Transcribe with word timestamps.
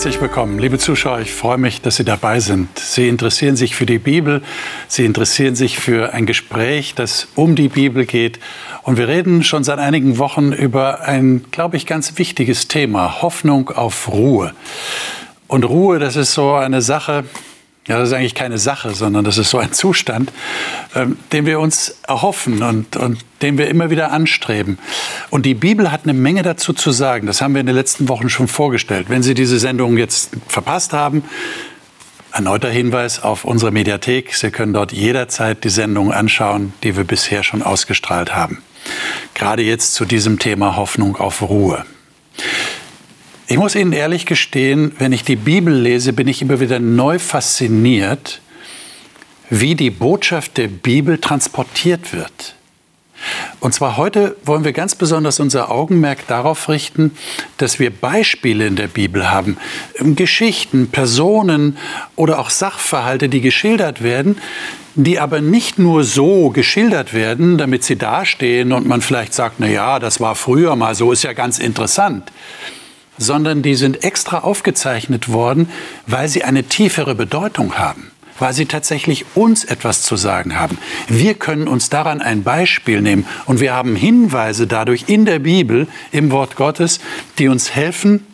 Herzlich 0.00 0.22
willkommen, 0.22 0.58
liebe 0.58 0.78
Zuschauer. 0.78 1.20
Ich 1.20 1.30
freue 1.30 1.58
mich, 1.58 1.82
dass 1.82 1.96
Sie 1.96 2.06
dabei 2.06 2.40
sind. 2.40 2.78
Sie 2.78 3.06
interessieren 3.06 3.54
sich 3.54 3.74
für 3.74 3.84
die 3.84 3.98
Bibel, 3.98 4.40
Sie 4.88 5.04
interessieren 5.04 5.54
sich 5.54 5.78
für 5.78 6.14
ein 6.14 6.24
Gespräch, 6.24 6.94
das 6.94 7.28
um 7.34 7.54
die 7.54 7.68
Bibel 7.68 8.06
geht. 8.06 8.40
Und 8.82 8.96
wir 8.96 9.08
reden 9.08 9.44
schon 9.44 9.62
seit 9.62 9.78
einigen 9.78 10.16
Wochen 10.16 10.52
über 10.52 11.02
ein, 11.02 11.44
glaube 11.50 11.76
ich, 11.76 11.84
ganz 11.84 12.16
wichtiges 12.16 12.66
Thema, 12.66 13.20
Hoffnung 13.20 13.68
auf 13.68 14.10
Ruhe. 14.10 14.54
Und 15.48 15.64
Ruhe, 15.64 15.98
das 15.98 16.16
ist 16.16 16.32
so 16.32 16.54
eine 16.54 16.80
Sache, 16.80 17.24
ja, 17.86 17.98
das 17.98 18.10
ist 18.10 18.14
eigentlich 18.14 18.34
keine 18.34 18.58
Sache, 18.58 18.94
sondern 18.94 19.24
das 19.24 19.38
ist 19.38 19.50
so 19.50 19.58
ein 19.58 19.72
Zustand, 19.72 20.30
ähm, 20.94 21.16
den 21.32 21.46
wir 21.46 21.60
uns 21.60 21.96
erhoffen 22.06 22.62
und, 22.62 22.96
und 22.96 23.24
den 23.42 23.58
wir 23.58 23.68
immer 23.68 23.90
wieder 23.90 24.12
anstreben. 24.12 24.78
Und 25.30 25.46
die 25.46 25.54
Bibel 25.54 25.90
hat 25.90 26.02
eine 26.04 26.12
Menge 26.12 26.42
dazu 26.42 26.72
zu 26.72 26.92
sagen. 26.92 27.26
Das 27.26 27.40
haben 27.40 27.54
wir 27.54 27.60
in 27.60 27.66
den 27.66 27.74
letzten 27.74 28.08
Wochen 28.08 28.28
schon 28.28 28.48
vorgestellt. 28.48 29.06
Wenn 29.08 29.22
Sie 29.22 29.34
diese 29.34 29.58
Sendung 29.58 29.96
jetzt 29.96 30.30
verpasst 30.46 30.92
haben, 30.92 31.24
erneuter 32.32 32.70
Hinweis 32.70 33.22
auf 33.22 33.44
unsere 33.44 33.72
Mediathek. 33.72 34.34
Sie 34.34 34.50
können 34.50 34.72
dort 34.72 34.92
jederzeit 34.92 35.64
die 35.64 35.70
Sendung 35.70 36.12
anschauen, 36.12 36.72
die 36.82 36.96
wir 36.96 37.04
bisher 37.04 37.42
schon 37.42 37.62
ausgestrahlt 37.62 38.34
haben. 38.34 38.62
Gerade 39.34 39.62
jetzt 39.62 39.94
zu 39.94 40.04
diesem 40.04 40.38
Thema 40.38 40.76
Hoffnung 40.76 41.16
auf 41.16 41.42
Ruhe. 41.42 41.84
Ich 43.50 43.58
muss 43.58 43.74
Ihnen 43.74 43.92
ehrlich 43.92 44.26
gestehen, 44.26 44.92
wenn 45.00 45.10
ich 45.10 45.24
die 45.24 45.34
Bibel 45.34 45.74
lese, 45.74 46.12
bin 46.12 46.28
ich 46.28 46.40
immer 46.40 46.60
wieder 46.60 46.78
neu 46.78 47.18
fasziniert, 47.18 48.40
wie 49.48 49.74
die 49.74 49.90
Botschaft 49.90 50.56
der 50.56 50.68
Bibel 50.68 51.18
transportiert 51.18 52.12
wird. 52.12 52.54
Und 53.58 53.74
zwar 53.74 53.96
heute 53.96 54.36
wollen 54.44 54.62
wir 54.62 54.72
ganz 54.72 54.94
besonders 54.94 55.40
unser 55.40 55.68
Augenmerk 55.68 56.28
darauf 56.28 56.68
richten, 56.68 57.10
dass 57.56 57.80
wir 57.80 57.90
Beispiele 57.90 58.68
in 58.68 58.76
der 58.76 58.86
Bibel 58.86 59.32
haben, 59.32 59.56
Geschichten, 59.98 60.86
Personen 60.86 61.76
oder 62.14 62.38
auch 62.38 62.50
Sachverhalte, 62.50 63.28
die 63.28 63.40
geschildert 63.40 64.00
werden, 64.00 64.38
die 64.94 65.18
aber 65.18 65.40
nicht 65.40 65.76
nur 65.76 66.04
so 66.04 66.50
geschildert 66.50 67.14
werden, 67.14 67.58
damit 67.58 67.82
sie 67.82 67.96
dastehen 67.96 68.70
und 68.72 68.86
man 68.86 69.00
vielleicht 69.00 69.34
sagt, 69.34 69.56
na 69.58 69.66
ja, 69.66 69.98
das 69.98 70.20
war 70.20 70.36
früher 70.36 70.76
mal 70.76 70.94
so, 70.94 71.10
ist 71.10 71.24
ja 71.24 71.32
ganz 71.32 71.58
interessant, 71.58 72.30
sondern 73.20 73.62
die 73.62 73.76
sind 73.76 74.02
extra 74.02 74.38
aufgezeichnet 74.38 75.28
worden, 75.30 75.68
weil 76.06 76.26
sie 76.26 76.42
eine 76.42 76.64
tiefere 76.64 77.14
Bedeutung 77.14 77.78
haben 77.78 78.10
weil 78.40 78.54
sie 78.54 78.64
tatsächlich 78.64 79.26
uns 79.34 79.64
etwas 79.64 80.00
zu 80.00 80.16
sagen 80.16 80.58
haben. 80.58 80.78
Wir 81.08 81.34
können 81.34 81.68
uns 81.68 81.90
daran 81.90 82.22
ein 82.22 82.42
Beispiel 82.42 83.02
nehmen 83.02 83.26
und 83.44 83.60
wir 83.60 83.74
haben 83.74 83.94
Hinweise 83.94 84.66
dadurch 84.66 85.04
in 85.08 85.26
der 85.26 85.40
Bibel, 85.40 85.86
im 86.10 86.30
Wort 86.30 86.56
Gottes, 86.56 87.00
die 87.38 87.48
uns 87.48 87.74
helfen, 87.74 88.26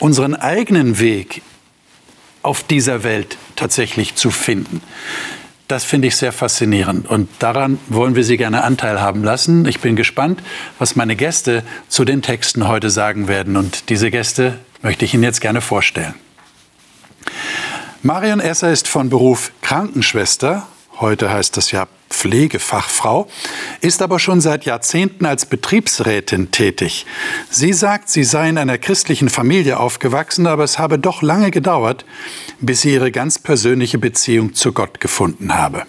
unseren 0.00 0.34
eigenen 0.34 0.98
Weg 0.98 1.40
auf 2.42 2.62
dieser 2.62 3.04
Welt 3.04 3.38
tatsächlich 3.56 4.16
zu 4.16 4.30
finden. 4.30 4.82
Das 5.66 5.84
finde 5.84 6.08
ich 6.08 6.16
sehr 6.16 6.32
faszinierend 6.32 7.08
und 7.08 7.28
daran 7.38 7.78
wollen 7.88 8.14
wir 8.14 8.24
Sie 8.24 8.36
gerne 8.36 8.64
Anteil 8.64 9.00
haben 9.00 9.24
lassen. 9.24 9.66
Ich 9.66 9.80
bin 9.80 9.96
gespannt, 9.96 10.42
was 10.78 10.94
meine 10.94 11.16
Gäste 11.16 11.62
zu 11.88 12.04
den 12.04 12.20
Texten 12.20 12.68
heute 12.68 12.90
sagen 12.90 13.28
werden 13.28 13.56
und 13.56 13.88
diese 13.88 14.10
Gäste 14.10 14.58
möchte 14.82 15.06
ich 15.06 15.14
Ihnen 15.14 15.22
jetzt 15.22 15.40
gerne 15.40 15.62
vorstellen. 15.62 16.14
Marion 18.02 18.40
Esser 18.40 18.70
ist 18.70 18.88
von 18.88 19.08
Beruf 19.08 19.52
Krankenschwester, 19.62 20.66
heute 21.00 21.30
heißt 21.30 21.56
das 21.56 21.70
ja 21.70 21.86
Pflegefachfrau, 22.14 23.28
ist 23.80 24.00
aber 24.02 24.18
schon 24.18 24.40
seit 24.40 24.64
Jahrzehnten 24.64 25.26
als 25.26 25.46
Betriebsrätin 25.46 26.50
tätig. 26.50 27.06
Sie 27.50 27.72
sagt, 27.72 28.08
sie 28.08 28.24
sei 28.24 28.48
in 28.48 28.58
einer 28.58 28.78
christlichen 28.78 29.28
Familie 29.28 29.78
aufgewachsen, 29.78 30.46
aber 30.46 30.64
es 30.64 30.78
habe 30.78 30.98
doch 30.98 31.22
lange 31.22 31.50
gedauert, 31.50 32.04
bis 32.60 32.82
sie 32.82 32.94
ihre 32.94 33.10
ganz 33.10 33.38
persönliche 33.38 33.98
Beziehung 33.98 34.54
zu 34.54 34.72
Gott 34.72 35.00
gefunden 35.00 35.54
habe. 35.54 35.84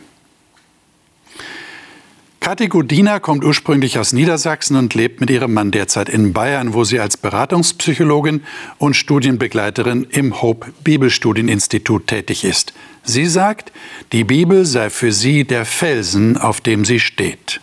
Kathi 2.46 2.68
Godina 2.68 3.18
kommt 3.18 3.44
ursprünglich 3.44 3.98
aus 3.98 4.14
Niedersachsen 4.14 4.76
und 4.76 4.94
lebt 4.94 5.20
mit 5.20 5.32
ihrem 5.32 5.52
Mann 5.52 5.72
derzeit 5.72 6.10
in 6.10 6.32
Bayern, 6.32 6.76
wo 6.76 6.84
sie 6.84 7.00
als 7.00 7.18
Beratungspsychologin 7.18 8.44
und 8.78 8.96
Studienbegleiterin 8.96 10.06
im 10.12 10.44
Hope 10.44 10.72
Bibelstudieninstitut 10.84 12.06
tätig 12.06 12.44
ist. 12.44 12.76
Sie 13.04 13.26
sagt, 13.26 13.72
die 14.12 14.24
Bibel 14.24 14.64
sei 14.64 14.92
für 14.92 15.12
sie 15.12 15.44
der 15.46 15.66
Felsen, 15.66 16.38
auf 16.38 16.62
dem 16.62 16.86
sie 16.86 17.00
steht. 17.00 17.62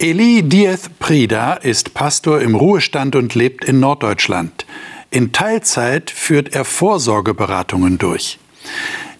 Eli 0.00 0.42
Dieth 0.42 0.98
Prida 0.98 1.52
ist 1.52 1.94
Pastor 1.94 2.40
im 2.40 2.56
Ruhestand 2.56 3.14
und 3.14 3.36
lebt 3.36 3.64
in 3.64 3.78
Norddeutschland. 3.78 4.66
In 5.10 5.30
Teilzeit 5.30 6.10
führt 6.10 6.52
er 6.56 6.64
Vorsorgeberatungen 6.64 7.96
durch. 7.96 8.40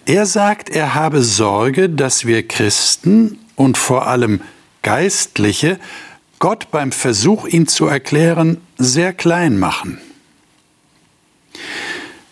Er 0.05 0.27
sagt, 0.27 0.69
er 0.69 0.97
habe 0.97 1.23
Sorge, 1.23 1.89
dass 1.89 2.27
wir 2.27 2.43
Christen 2.49 3.39
und 3.57 3.77
vor 3.77 4.07
allem 4.07 4.41
Geistliche 4.83 5.79
Gott 6.39 6.71
beim 6.71 6.93
Versuch, 6.93 7.47
ihn 7.47 7.67
zu 7.67 7.87
erklären, 7.87 8.59
sehr 8.77 9.15
klein 9.15 9.59
machen. 9.59 9.99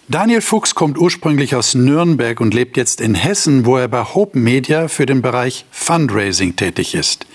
Daniel 0.09 0.43
Fuchs 0.43 0.75
kommt 0.75 0.99
ursprünglich 0.99 1.55
aus 1.55 1.75
Nürnberg 1.75 2.41
und 2.41 2.53
lebt 2.53 2.77
jetzt 2.77 3.01
in 3.01 3.15
Hessen, 3.15 3.65
wo 3.65 3.79
er 3.79 3.89
bei 3.89 4.05
Hope 4.05 4.39
Media 4.39 4.89
für 4.89 5.07
den 5.07 5.23
Bereich 5.23 5.65
Fundraising 5.71 6.57
tätig 6.57 6.95
ist. 6.95 7.27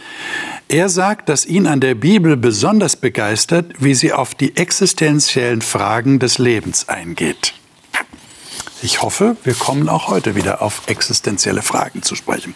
Er 0.68 0.88
sagt, 0.90 1.30
dass 1.30 1.48
ihn 1.48 1.66
an 1.66 1.80
der 1.80 1.96
Bibel 1.96 2.38
besonders 2.38 2.96
begeistert, 2.96 3.74
wie 3.80 3.96
sie 3.96 4.14
auf 4.14 4.36
die 4.36 4.56
existenziellen 4.58 5.62
Fragen 5.62 6.19
des 6.19 6.38
Lebens 6.38 6.88
eingeht. 6.90 7.54
Ich 8.83 9.01
hoffe, 9.01 9.35
wir 9.43 9.55
kommen 9.55 9.89
auch 9.89 10.07
heute 10.07 10.35
wieder 10.35 10.61
auf 10.61 10.83
existenzielle 10.85 11.63
Fragen 11.63 12.03
zu 12.03 12.13
sprechen. 12.13 12.53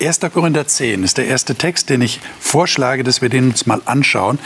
1. 0.00 0.20
Korinther 0.32 0.68
10 0.68 1.02
ist 1.02 1.18
der 1.18 1.26
erste 1.26 1.56
Text, 1.56 1.90
den 1.90 2.00
ich 2.00 2.20
vorschlage, 2.38 3.02
dass 3.02 3.22
wir 3.22 3.28
den 3.28 3.50
uns 3.50 3.66
mal 3.66 3.82
anschauen. 3.84 4.38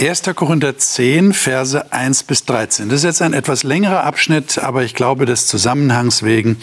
1. 0.00 0.22
Korinther 0.34 0.78
10, 0.78 1.34
Verse 1.34 1.92
1 1.92 2.22
bis 2.22 2.46
13. 2.46 2.88
Das 2.88 3.00
ist 3.00 3.04
jetzt 3.04 3.20
ein 3.20 3.34
etwas 3.34 3.62
längerer 3.62 4.04
Abschnitt, 4.04 4.58
aber 4.58 4.84
ich 4.84 4.94
glaube, 4.94 5.26
des 5.26 5.46
Zusammenhangs 5.48 6.22
wegen 6.22 6.58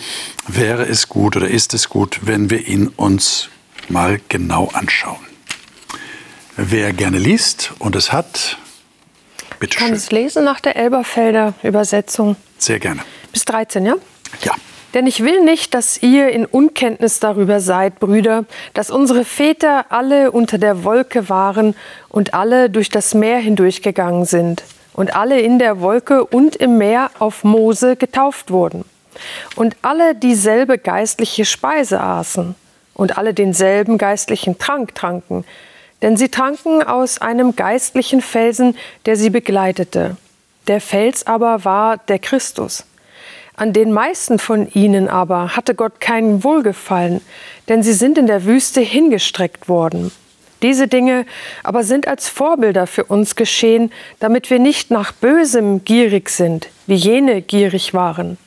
wäre 0.48 0.86
es 0.86 1.08
gut 1.08 1.36
oder 1.36 1.48
ist 1.48 1.76
es 1.76 1.88
gut, 1.88 2.22
wenn 2.24 2.50
wir 2.50 2.68
ihn 2.68 2.88
uns 2.88 3.50
mal 3.88 4.20
genau 4.30 4.70
anschauen. 4.74 5.20
Wer 6.58 6.92
gerne 6.92 7.20
liest 7.20 7.74
und 7.78 7.96
es 7.96 8.12
hat, 8.12 8.58
bitte 9.60 9.78
schön. 9.78 9.86
Ich 9.86 9.90
kann 9.90 9.96
es 9.96 10.12
lesen 10.12 10.44
nach 10.44 10.60
der 10.60 10.76
Elberfelder 10.76 11.54
Übersetzung. 11.62 12.36
Sehr 12.58 12.80
gerne 12.80 13.02
bis 13.36 13.44
13, 13.44 13.86
ja? 13.86 13.96
Ja. 14.44 14.54
Denn 14.94 15.08
ich 15.08 15.22
will 15.22 15.44
nicht, 15.44 15.74
dass 15.74 16.02
ihr 16.02 16.30
in 16.30 16.46
Unkenntnis 16.46 17.20
darüber 17.20 17.60
seid, 17.60 18.00
Brüder, 18.00 18.46
dass 18.74 18.90
unsere 18.90 19.26
Väter 19.26 19.88
alle 19.90 20.32
unter 20.32 20.58
der 20.58 20.86
Wolke 20.86 21.28
waren 21.28 21.76
und 22.08 22.34
alle 22.34 22.70
durch 22.70 22.90
das 22.90 23.14
Meer 23.14 23.40
hindurchgegangen 23.40 24.24
sind 24.24 24.64
und 24.94 25.18
alle 25.18 25.42
in 25.42 25.60
der 25.60 25.82
Wolke 25.82 26.24
und 26.24 26.56
im 26.56 26.78
Meer 26.78 27.12
auf 27.20 27.44
Mose 27.44 27.98
getauft 27.98 28.52
wurden 28.52 28.86
und 29.58 29.76
alle 29.82 30.16
dieselbe 30.16 30.78
geistliche 30.78 31.44
Speise 31.44 32.00
aßen 32.00 32.56
und 32.94 33.18
alle 33.18 33.34
denselben 33.34 33.98
geistlichen 33.98 34.58
Trank 34.60 34.96
tranken, 34.96 35.44
denn 36.02 36.16
sie 36.16 36.30
tranken 36.30 36.84
aus 36.84 37.20
einem 37.20 37.58
geistlichen 37.58 38.22
Felsen, 38.22 38.78
der 39.06 39.18
sie 39.18 39.30
begleitete. 39.30 40.16
Der 40.68 40.80
Fels 40.80 41.28
aber 41.28 41.66
war 41.66 41.98
der 41.98 42.20
Christus. 42.20 42.86
An 43.58 43.72
den 43.72 43.94
meisten 43.94 44.38
von 44.38 44.70
ihnen 44.74 45.08
aber 45.08 45.56
hatte 45.56 45.76
Gott 45.76 46.02
keinen 46.02 46.44
Wohlgefallen, 46.44 47.22
denn 47.70 47.84
sie 47.84 47.94
sind 47.94 48.18
in 48.18 48.28
der 48.28 48.46
Wüste 48.46 48.82
hingestreckt 48.82 49.70
worden. 49.70 50.12
Diese 50.62 50.88
Dinge 50.88 51.26
aber 51.64 51.84
sind 51.84 52.08
als 52.08 52.28
Vorbilder 52.28 52.88
für 52.88 53.06
uns 53.06 53.36
geschehen, 53.36 53.92
damit 54.20 54.50
wir 54.50 54.60
nicht 54.60 54.92
nach 54.92 55.12
Bösem 55.12 55.86
gierig 55.86 56.30
sind, 56.30 56.70
wie 56.88 56.96
jene 56.96 57.42
gierig 57.42 57.94
waren. 57.94 58.38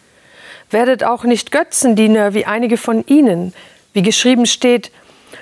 Werdet 0.71 1.05
auch 1.05 1.25
nicht 1.25 1.53
Götzendiener 1.53 2.35
wie 2.35 2.45
einige 2.45 2.77
von 2.77 3.05
ihnen, 3.07 3.55
wie 3.95 4.03
geschrieben 4.03 4.47
steht, 4.47 4.91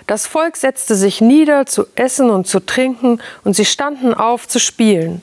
das 0.07 0.27
Volk 0.27 0.57
setzte 0.57 0.95
sich 0.95 1.21
nieder 1.21 1.67
zu 1.67 1.87
essen 1.97 2.31
und 2.31 2.47
zu 2.47 2.61
trinken, 2.61 3.21
und 3.43 3.57
sie 3.57 3.65
standen 3.65 4.15
auf 4.15 4.47
zu 4.47 4.61
spielen. 4.61 5.23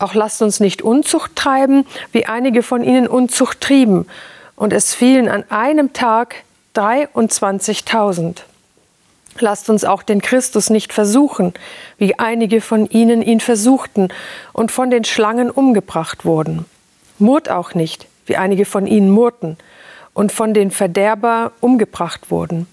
Auch 0.00 0.14
lasst 0.14 0.40
uns 0.40 0.60
nicht 0.60 0.80
Unzucht 0.80 1.36
treiben, 1.36 1.86
wie 2.10 2.24
einige 2.24 2.62
von 2.62 2.82
ihnen 2.82 3.06
Unzucht 3.06 3.60
trieben. 3.60 4.06
Und 4.56 4.72
es 4.72 4.94
fielen 4.94 5.28
an 5.28 5.44
einem 5.50 5.92
Tag 5.92 6.36
23.000. 6.74 8.38
Lasst 9.40 9.68
uns 9.68 9.84
auch 9.84 10.02
den 10.02 10.22
Christus 10.22 10.70
nicht 10.70 10.94
versuchen, 10.94 11.52
wie 11.98 12.18
einige 12.18 12.62
von 12.62 12.86
ihnen 12.86 13.20
ihn 13.20 13.40
versuchten 13.40 14.08
und 14.54 14.72
von 14.72 14.90
den 14.90 15.04
Schlangen 15.04 15.50
umgebracht 15.50 16.24
wurden. 16.24 16.64
Murrt 17.18 17.50
auch 17.50 17.74
nicht, 17.74 18.06
wie 18.24 18.36
einige 18.36 18.64
von 18.64 18.86
ihnen 18.86 19.10
murrten 19.10 19.58
und 20.14 20.32
von 20.32 20.54
den 20.54 20.70
Verderber 20.70 21.52
umgebracht 21.60 22.30
wurden. 22.30 22.66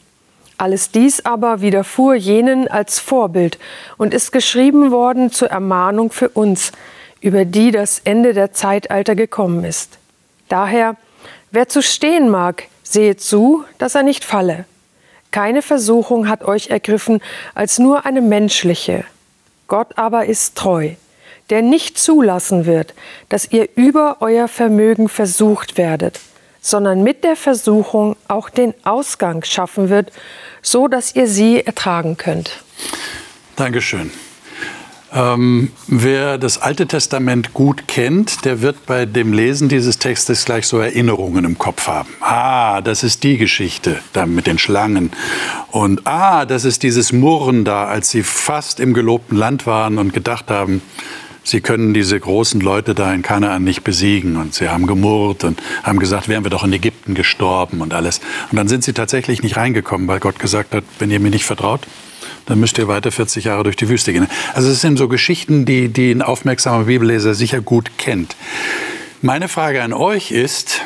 Alles 0.58 0.92
dies 0.92 1.26
aber 1.26 1.60
widerfuhr 1.60 2.16
jenen 2.16 2.70
als 2.70 3.00
Vorbild 3.00 3.60
und 3.98 4.14
ist 4.14 4.32
geschrieben 4.32 4.92
worden 4.92 5.30
zur 5.30 5.50
Ermahnung 5.50 6.12
für 6.12 6.30
uns, 6.30 6.72
über 7.22 7.46
die 7.46 7.72
das 7.72 8.00
Ende 8.04 8.34
der 8.34 8.54
Zeitalter 8.54 9.16
gekommen 9.16 9.64
ist. 9.64 9.98
Daher, 10.50 10.96
wer 11.52 11.68
zu 11.68 11.82
stehen 11.82 12.30
mag, 12.30 12.66
sehe 12.84 13.18
zu, 13.18 13.64
dass 13.78 13.96
er 13.96 14.04
nicht 14.04 14.24
falle. 14.24 14.66
Keine 15.32 15.62
Versuchung 15.62 16.30
hat 16.30 16.44
euch 16.44 16.70
ergriffen 16.70 17.22
als 17.54 17.80
nur 17.80 18.06
eine 18.06 18.22
menschliche. 18.22 19.04
Gott 19.68 19.98
aber 19.98 20.26
ist 20.26 20.56
treu, 20.56 20.92
der 21.50 21.62
nicht 21.62 21.98
zulassen 21.98 22.66
wird, 22.66 22.94
dass 23.30 23.52
ihr 23.52 23.68
über 23.76 24.18
euer 24.22 24.48
Vermögen 24.48 25.10
versucht 25.10 25.78
werdet, 25.78 26.20
sondern 26.62 27.04
mit 27.04 27.24
der 27.24 27.36
Versuchung 27.36 28.16
auch 28.28 28.50
den 28.50 28.74
Ausgang 28.84 29.44
schaffen 29.44 29.90
wird, 29.90 30.12
so 30.62 30.88
dass 30.88 31.16
ihr 31.16 31.28
sie 31.28 31.66
ertragen 31.66 32.18
könnt. 32.18 32.64
Dankeschön. 33.58 34.12
Ähm, 35.14 35.72
wer 35.88 36.38
das 36.38 36.58
Alte 36.58 36.86
Testament 36.86 37.54
gut 37.54 37.88
kennt, 37.88 38.44
der 38.44 38.62
wird 38.62 38.86
bei 38.86 39.06
dem 39.06 39.32
Lesen 39.32 39.70
dieses 39.70 40.00
Textes 40.00 40.44
gleich 40.44 40.68
so 40.68 40.80
Erinnerungen 40.80 41.46
im 41.46 41.58
Kopf 41.58 41.88
haben. 41.88 42.10
Ah, 42.20 42.82
das 42.82 43.04
ist 43.04 43.24
die 43.24 43.38
Geschichte 43.38 44.00
da 44.14 44.26
mit 44.26 44.48
den 44.48 44.60
Schlangen. 44.60 45.12
Und 45.72 46.06
ah, 46.06 46.46
das 46.46 46.66
ist 46.66 46.84
dieses 46.84 47.14
Murren 47.14 47.64
da, 47.64 47.86
als 47.86 48.10
sie 48.10 48.24
fast 48.24 48.80
im 48.80 48.94
gelobten 48.94 49.38
Land 49.38 49.66
waren 49.66 49.98
und 49.98 50.14
gedacht 50.14 50.50
haben, 50.50 50.82
sie 51.44 51.62
können 51.62 51.94
diese 51.94 52.20
großen 52.20 52.60
Leute 52.60 52.94
da 52.94 53.14
in 53.14 53.22
Kanaan 53.22 53.64
nicht 53.64 53.84
besiegen. 53.84 54.36
Und 54.36 54.54
sie 54.54 54.68
haben 54.68 54.88
gemurrt 54.88 55.46
und 55.46 55.62
haben 55.84 56.00
gesagt, 56.00 56.28
wären 56.28 56.44
wir 56.44 56.52
doch 56.52 56.66
in 56.66 56.74
Ägypten 56.74 57.14
gestorben 57.14 57.80
und 57.80 57.94
alles. 57.94 58.20
Und 58.52 58.58
dann 58.58 58.68
sind 58.68 58.84
sie 58.84 58.94
tatsächlich 58.94 59.42
nicht 59.42 59.56
reingekommen, 59.56 60.08
weil 60.10 60.20
Gott 60.20 60.38
gesagt 60.38 60.74
hat, 60.76 60.84
wenn 61.00 61.12
ihr 61.12 61.22
mir 61.22 61.32
nicht 61.32 61.46
vertraut, 61.46 61.88
dann 62.48 62.60
müsst 62.60 62.78
ihr 62.80 62.88
weiter 62.88 63.12
40 63.12 63.46
Jahre 63.46 63.64
durch 63.64 63.76
die 63.76 63.90
Wüste 63.90 64.14
gehen. 64.14 64.28
Also 64.54 64.72
es 64.72 64.82
sind 64.82 64.98
so 64.98 65.08
Geschichten, 65.08 65.66
die, 65.66 65.90
die 65.90 66.12
ein 66.12 66.22
aufmerksamer 66.22 66.86
Bibelleser 66.86 67.36
sicher 67.36 67.62
gut 67.62 67.98
kennt. 67.98 68.36
Meine 69.22 69.50
Frage 69.50 69.84
an 69.84 69.94
euch 69.94 70.32
ist, 70.32 70.82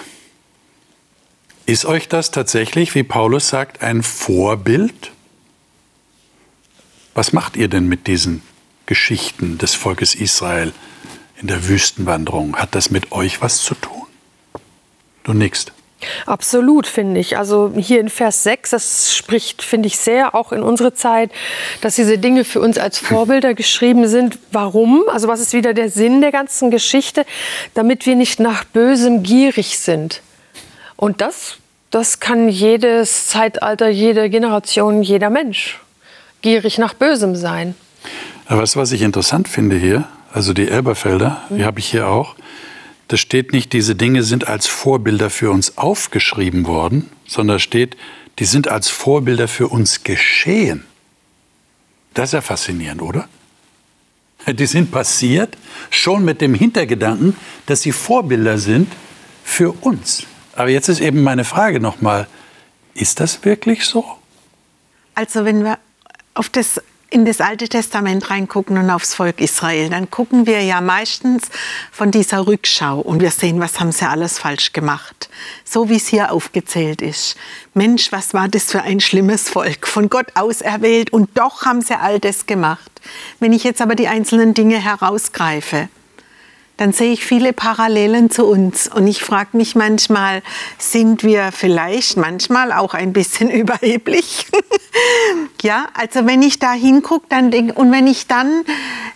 ist 1.68 1.86
euch 1.86 2.08
das 2.08 2.32
tatsächlich, 2.32 2.96
wie 2.96 3.04
Paulus 3.04 3.48
sagt, 3.48 3.82
ein 3.82 4.04
Vorbild? 4.04 5.12
Was 7.14 7.32
macht 7.32 7.56
ihr 7.56 7.68
denn 7.68 7.88
mit 7.88 8.08
diesen 8.08 8.42
Geschichten 8.88 9.58
des 9.58 9.76
Volkes 9.76 10.16
Israel 10.16 10.74
in 11.40 11.48
der 11.48 11.68
Wüstenwanderung? 11.68 12.56
Hat 12.56 12.74
das 12.74 12.90
mit 12.90 13.12
euch 13.12 13.42
was 13.42 13.62
zu 13.62 13.76
tun? 13.76 14.08
Du 15.24 15.34
nickst. 15.34 15.74
Absolut, 16.26 16.88
finde 16.88 17.20
ich. 17.20 17.38
Also 17.38 17.72
hier 17.76 18.00
in 18.00 18.10
Vers 18.10 18.44
6, 18.44 18.72
das 18.72 19.16
spricht, 19.16 19.62
finde 19.62 19.88
ich, 19.88 19.98
sehr 19.98 20.36
auch 20.36 20.52
in 20.52 20.64
unsere 20.64 20.94
Zeit, 20.94 21.32
dass 21.82 21.96
diese 21.96 22.18
Dinge 22.18 22.44
für 22.44 22.60
uns 22.60 22.78
als 22.78 22.98
Vorbilder 22.98 23.54
geschrieben 23.56 24.08
sind. 24.08 24.38
Warum? 24.52 25.04
Also 25.10 25.28
was 25.28 25.40
ist 25.40 25.54
wieder 25.54 25.74
der 25.74 25.90
Sinn 25.90 26.22
der 26.22 26.32
ganzen 26.32 26.72
Geschichte? 26.72 27.26
Damit 27.74 28.06
wir 28.06 28.16
nicht 28.16 28.40
nach 28.40 28.64
Bösem 28.64 29.24
gierig 29.24 29.80
sind. 29.80 30.22
Und 30.96 31.22
das, 31.22 31.58
das 31.90 32.20
kann 32.20 32.50
jedes 32.50 33.28
Zeitalter, 33.28 33.90
jede 33.90 34.30
Generation, 34.30 35.02
jeder 35.04 35.30
Mensch 35.30 35.80
gierig 36.42 36.78
nach 36.78 36.94
Bösem 36.94 37.36
sein. 37.36 37.76
Aber 38.48 38.64
du, 38.64 38.76
was 38.76 38.92
ich 38.92 39.02
interessant 39.02 39.48
finde 39.48 39.78
hier? 39.78 40.08
Also 40.34 40.54
die 40.54 40.68
Elberfelder, 40.68 41.42
die 41.50 41.66
habe 41.66 41.80
ich 41.80 41.88
hier 41.88 42.08
auch. 42.08 42.36
Da 43.12 43.18
steht 43.18 43.52
nicht, 43.52 43.74
diese 43.74 43.94
Dinge 43.94 44.24
sind 44.24 44.48
als 44.48 44.68
Vorbilder 44.68 45.30
für 45.30 45.52
uns 45.52 45.78
aufgeschrieben 45.78 46.66
worden, 46.66 47.10
sondern 47.28 47.60
steht, 47.60 47.98
die 48.40 48.46
sind 48.46 48.70
als 48.70 48.88
Vorbilder 48.88 49.50
für 49.50 49.68
uns 49.68 50.06
geschehen. 50.06 50.86
Das 52.14 52.30
ist 52.30 52.34
ja 52.36 52.40
faszinierend, 52.40 53.02
oder? 53.02 53.28
Die 54.48 54.66
sind 54.66 54.92
passiert, 54.92 55.58
schon 55.90 56.24
mit 56.24 56.40
dem 56.40 56.54
Hintergedanken, 56.54 57.36
dass 57.66 57.82
sie 57.82 57.92
Vorbilder 57.92 58.58
sind 58.58 58.90
für 59.44 59.74
uns. 59.74 60.24
Aber 60.56 60.70
jetzt 60.70 60.88
ist 60.88 61.02
eben 61.02 61.22
meine 61.22 61.44
Frage 61.44 61.82
nochmal, 61.82 62.30
ist 62.94 63.20
das 63.20 63.44
wirklich 63.44 63.84
so? 63.84 64.06
Also 65.16 65.44
wenn 65.44 65.66
wir 65.66 65.80
auf 66.34 66.48
das 66.48 66.82
in 67.12 67.26
das 67.26 67.42
Alte 67.42 67.68
Testament 67.68 68.30
reingucken 68.30 68.78
und 68.78 68.90
aufs 68.90 69.14
Volk 69.14 69.42
Israel, 69.42 69.90
dann 69.90 70.10
gucken 70.10 70.48
wir 70.48 70.62
ja 70.62 70.80
meistens 70.80 71.44
von 71.92 72.10
dieser 72.10 72.48
Rückschau 72.48 73.00
und 73.00 73.22
wir 73.22 73.32
sehen, 73.32 73.60
was 73.60 73.82
haben 73.82 73.92
sie 73.92 74.10
alles 74.10 74.40
falsch 74.40 74.72
gemacht. 74.72 75.30
So 75.66 75.90
wie 75.90 75.98
es 75.98 76.08
hier 76.08 76.32
aufgezählt 76.32 77.02
ist. 77.02 77.36
Mensch, 77.74 78.14
was 78.14 78.34
war 78.34 78.48
das 78.48 78.72
für 78.72 78.82
ein 78.82 79.02
schlimmes 79.02 79.50
Volk, 79.50 79.88
von 79.88 80.10
Gott 80.10 80.28
auserwählt 80.36 81.12
und 81.12 81.30
doch 81.38 81.66
haben 81.66 81.82
sie 81.82 82.00
all 82.00 82.20
das 82.20 82.46
gemacht. 82.46 82.90
Wenn 83.42 83.52
ich 83.52 83.66
jetzt 83.66 83.82
aber 83.82 83.96
die 83.96 84.08
einzelnen 84.08 84.54
Dinge 84.54 84.82
herausgreife, 84.82 85.90
dann 86.82 86.94
sehe 86.94 87.14
ich 87.14 87.24
viele 87.24 87.54
Parallelen 87.54 88.32
zu 88.32 88.48
uns. 88.48 88.88
Und 88.88 89.06
ich 89.06 89.22
frage 89.22 89.56
mich 89.56 89.76
manchmal, 89.76 90.42
sind 90.80 91.22
wir 91.22 91.52
vielleicht 91.52 92.18
manchmal 92.18 92.72
auch 92.72 92.96
ein 92.96 93.14
bisschen 93.14 93.52
überheblich? 93.52 94.48
ja, 95.62 95.90
also 95.94 96.26
wenn 96.26 96.42
ich 96.42 96.58
da 96.58 96.72
hingucke, 96.72 97.28
dann 97.30 97.52
denk, 97.52 97.78
und 97.78 97.92
wenn 97.92 98.08
ich 98.08 98.26
dann, 98.26 98.64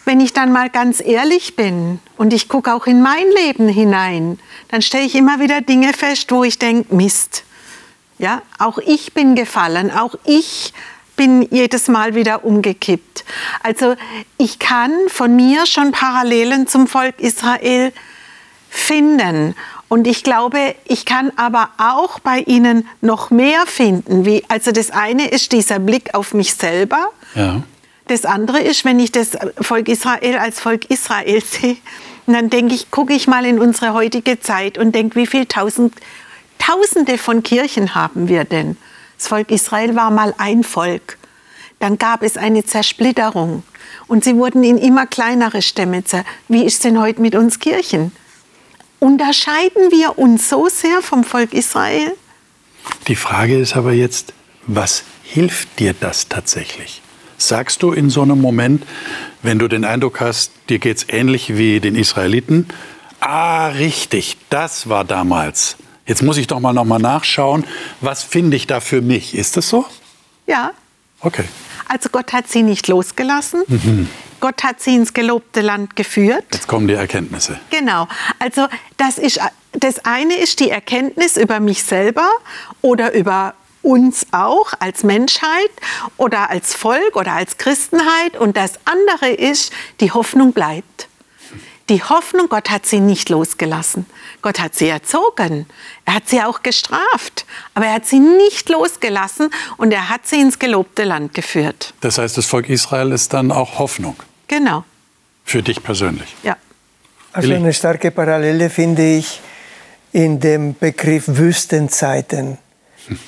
wenn 0.05 0.19
ich 0.19 0.31
dann 0.31 0.51
mal 0.51 0.69
ganz 0.69 1.01
ehrlich 1.03 1.55
bin 1.55 1.99
und 2.17 2.33
ich 2.33 2.49
gucke 2.49 2.71
auch 2.71 2.85
in 2.85 3.01
mein 3.01 3.25
Leben 3.43 3.67
hinein, 3.67 4.37
dann 4.67 4.83
stelle 4.83 5.05
ich 5.05 5.15
immer 5.15 5.39
wieder 5.39 5.61
Dinge 5.61 5.91
fest, 5.93 6.31
wo 6.31 6.43
ich 6.43 6.59
denke, 6.59 6.93
Mist. 6.93 7.45
Ja, 8.19 8.43
auch 8.59 8.77
ich 8.77 9.13
bin 9.15 9.33
gefallen, 9.33 9.89
auch 9.89 10.13
ich 10.23 10.71
bin 11.15 11.41
jedes 11.51 11.87
Mal 11.87 12.15
wieder 12.15 12.45
umgekippt. 12.45 13.23
Also 13.63 13.95
ich 14.37 14.59
kann 14.59 14.91
von 15.07 15.35
mir 15.35 15.65
schon 15.65 15.91
Parallelen 15.91 16.67
zum 16.67 16.87
Volk 16.87 17.19
Israel 17.19 17.91
finden. 18.69 19.55
Und 19.87 20.07
ich 20.07 20.23
glaube, 20.23 20.75
ich 20.85 21.05
kann 21.05 21.31
aber 21.35 21.69
auch 21.77 22.19
bei 22.19 22.39
ihnen 22.39 22.87
noch 23.01 23.29
mehr 23.29 23.65
finden. 23.65 24.25
Wie, 24.25 24.43
also 24.47 24.71
das 24.71 24.91
eine 24.91 25.29
ist 25.29 25.51
dieser 25.51 25.79
Blick 25.79 26.13
auf 26.13 26.33
mich 26.33 26.55
selber. 26.55 27.09
Ja. 27.35 27.61
Das 28.07 28.25
andere 28.25 28.59
ist, 28.59 28.85
wenn 28.85 28.99
ich 28.99 29.11
das 29.11 29.37
Volk 29.61 29.87
Israel 29.87 30.37
als 30.37 30.59
Volk 30.59 30.85
Israel 30.89 31.41
sehe, 31.45 31.77
dann 32.27 32.49
denke 32.49 32.73
ich, 32.73 32.89
gucke 32.89 33.13
ich 33.13 33.27
mal 33.27 33.45
in 33.45 33.59
unsere 33.59 33.93
heutige 33.93 34.39
Zeit 34.39 34.77
und 34.77 34.93
denke, 34.95 35.15
wie 35.15 35.27
viele 35.27 35.47
tausend, 35.47 35.93
Tausende 36.57 37.17
von 37.17 37.43
Kirchen 37.43 37.93
haben 37.93 38.27
wir 38.27 38.43
denn? 38.43 38.77
Das 39.17 39.27
Volk 39.27 39.51
Israel 39.51 39.95
war 39.95 40.11
mal 40.11 40.33
ein 40.37 40.63
Volk. 40.63 41.17
Dann 41.79 41.97
gab 41.97 42.23
es 42.23 42.37
eine 42.37 42.63
Zersplitterung 42.65 43.63
und 44.07 44.23
sie 44.23 44.35
wurden 44.35 44.63
in 44.63 44.77
immer 44.77 45.05
kleinere 45.05 45.61
Stämme. 45.61 46.03
Wie 46.47 46.63
ist 46.63 46.83
denn 46.83 46.99
heute 46.99 47.21
mit 47.21 47.35
uns 47.35 47.59
Kirchen? 47.59 48.11
Unterscheiden 48.99 49.91
wir 49.91 50.17
uns 50.17 50.49
so 50.49 50.67
sehr 50.69 51.01
vom 51.01 51.23
Volk 51.23 51.53
Israel? 51.53 52.13
Die 53.07 53.15
Frage 53.15 53.57
ist 53.57 53.75
aber 53.75 53.91
jetzt, 53.91 54.33
was 54.67 55.03
hilft 55.23 55.79
dir 55.79 55.93
das 55.99 56.27
tatsächlich? 56.29 57.01
Sagst 57.37 57.83
du 57.83 57.91
in 57.91 58.09
so 58.09 58.21
einem 58.21 58.39
Moment, 58.39 58.83
wenn 59.43 59.59
du 59.59 59.67
den 59.67 59.83
Eindruck 59.83 60.21
hast, 60.21 60.51
dir 60.69 60.79
geht 60.79 60.97
es 60.97 61.05
ähnlich 61.09 61.57
wie 61.57 61.79
den 61.79 61.95
Israeliten, 61.95 62.67
ah, 63.19 63.67
richtig, 63.67 64.37
das 64.49 64.87
war 64.87 65.03
damals. 65.03 65.77
Jetzt 66.05 66.21
muss 66.21 66.37
ich 66.37 66.47
doch 66.47 66.59
mal 66.59 66.73
noch 66.73 66.85
mal 66.85 66.99
nachschauen, 66.99 67.65
was 68.01 68.23
finde 68.23 68.57
ich 68.57 68.67
da 68.67 68.79
für 68.79 69.01
mich? 69.01 69.35
Ist 69.35 69.57
das 69.57 69.69
so? 69.69 69.85
Ja. 70.45 70.71
Okay. 71.21 71.45
Also 71.87 72.09
Gott 72.09 72.33
hat 72.33 72.47
sie 72.47 72.63
nicht 72.63 72.87
losgelassen. 72.87 73.63
Mhm. 73.67 74.09
Gott 74.39 74.63
hat 74.63 74.81
sie 74.81 74.95
ins 74.95 75.13
gelobte 75.13 75.61
Land 75.61 75.95
geführt. 75.95 76.43
Jetzt 76.53 76.67
kommen 76.67 76.87
die 76.87 76.93
Erkenntnisse. 76.93 77.59
Genau. 77.71 78.07
Also 78.37 78.67
das 78.97 79.17
ist 79.17 79.39
das 79.71 80.05
eine 80.05 80.35
ist 80.35 80.59
die 80.59 80.69
Erkenntnis 80.69 81.37
über 81.37 81.59
mich 81.59 81.83
selber 81.83 82.27
oder 82.81 83.13
über 83.13 83.55
uns 83.81 84.27
auch 84.31 84.73
als 84.79 85.03
Menschheit 85.03 85.71
oder 86.17 86.49
als 86.49 86.73
Volk 86.73 87.15
oder 87.15 87.33
als 87.33 87.57
Christenheit 87.57 88.37
und 88.37 88.57
das 88.57 88.73
andere 88.85 89.31
ist 89.31 89.71
die 89.99 90.11
Hoffnung 90.11 90.53
bleibt 90.53 91.07
die 91.89 92.01
Hoffnung, 92.01 92.49
Gott 92.49 92.71
hat 92.71 92.85
sie 92.85 92.99
nicht 92.99 93.29
losgelassen. 93.29 94.07
Gott 94.41 94.59
hat 94.59 94.73
sie 94.73 94.87
erzogen. 94.87 95.67
Er 96.05 96.15
hat 96.15 96.27
sie 96.27 96.41
auch 96.41 96.63
gestraft. 96.63 97.45
Aber 97.75 97.85
er 97.85 97.93
hat 97.93 98.05
sie 98.07 98.19
nicht 98.19 98.69
losgelassen 98.69 99.51
und 99.77 99.91
er 99.91 100.09
hat 100.09 100.25
sie 100.25 100.41
ins 100.41 100.57
gelobte 100.57 101.03
Land 101.03 101.33
geführt. 101.33 101.93
Das 102.01 102.17
heißt, 102.17 102.37
das 102.37 102.47
Volk 102.47 102.69
Israel 102.69 103.11
ist 103.11 103.33
dann 103.33 103.51
auch 103.51 103.77
Hoffnung. 103.77 104.15
Genau. 104.47 104.83
Für 105.43 105.61
dich 105.61 105.83
persönlich. 105.83 106.35
Ja. 106.41 106.57
Also 107.33 107.53
eine 107.53 107.73
starke 107.73 108.11
Parallele 108.11 108.69
finde 108.69 109.17
ich 109.17 109.41
in 110.11 110.39
dem 110.39 110.75
Begriff 110.75 111.25
Wüstenzeiten. 111.27 112.57
Hm. 113.07 113.19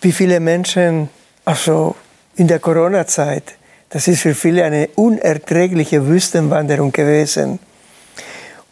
Wie 0.00 0.12
viele 0.12 0.38
Menschen, 0.38 1.08
also 1.44 1.96
in 2.36 2.46
der 2.46 2.60
Corona-Zeit, 2.60 3.56
das 3.94 4.08
ist 4.08 4.22
für 4.22 4.34
viele 4.34 4.64
eine 4.64 4.88
unerträgliche 4.96 6.04
Wüstenwanderung 6.08 6.90
gewesen. 6.90 7.60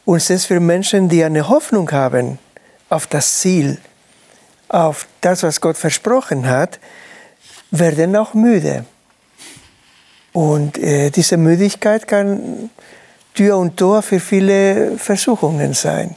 Und 0.05 0.21
selbst 0.21 0.47
für 0.47 0.59
Menschen, 0.59 1.09
die 1.09 1.23
eine 1.23 1.49
Hoffnung 1.49 1.89
haben 1.93 2.41
auf 2.89 3.07
das 3.07 3.39
Ziel, 3.39 3.79
auf 4.67 5.07
das, 5.21 5.45
was 5.45 5.61
Gott 5.61 5.77
versprochen 5.77 6.49
hat, 6.49 6.81
werden 7.71 8.17
auch 8.17 8.35
müde. 8.35 8.85
Und 10.33 10.77
äh, 10.79 11.11
diese 11.11 11.37
Müdigkeit 11.37 12.09
kann 12.09 12.71
Tür 13.33 13.59
und 13.59 13.77
Tor 13.77 14.03
für 14.03 14.19
viele 14.19 14.99
Versuchungen 14.99 15.73
sein. 15.73 16.17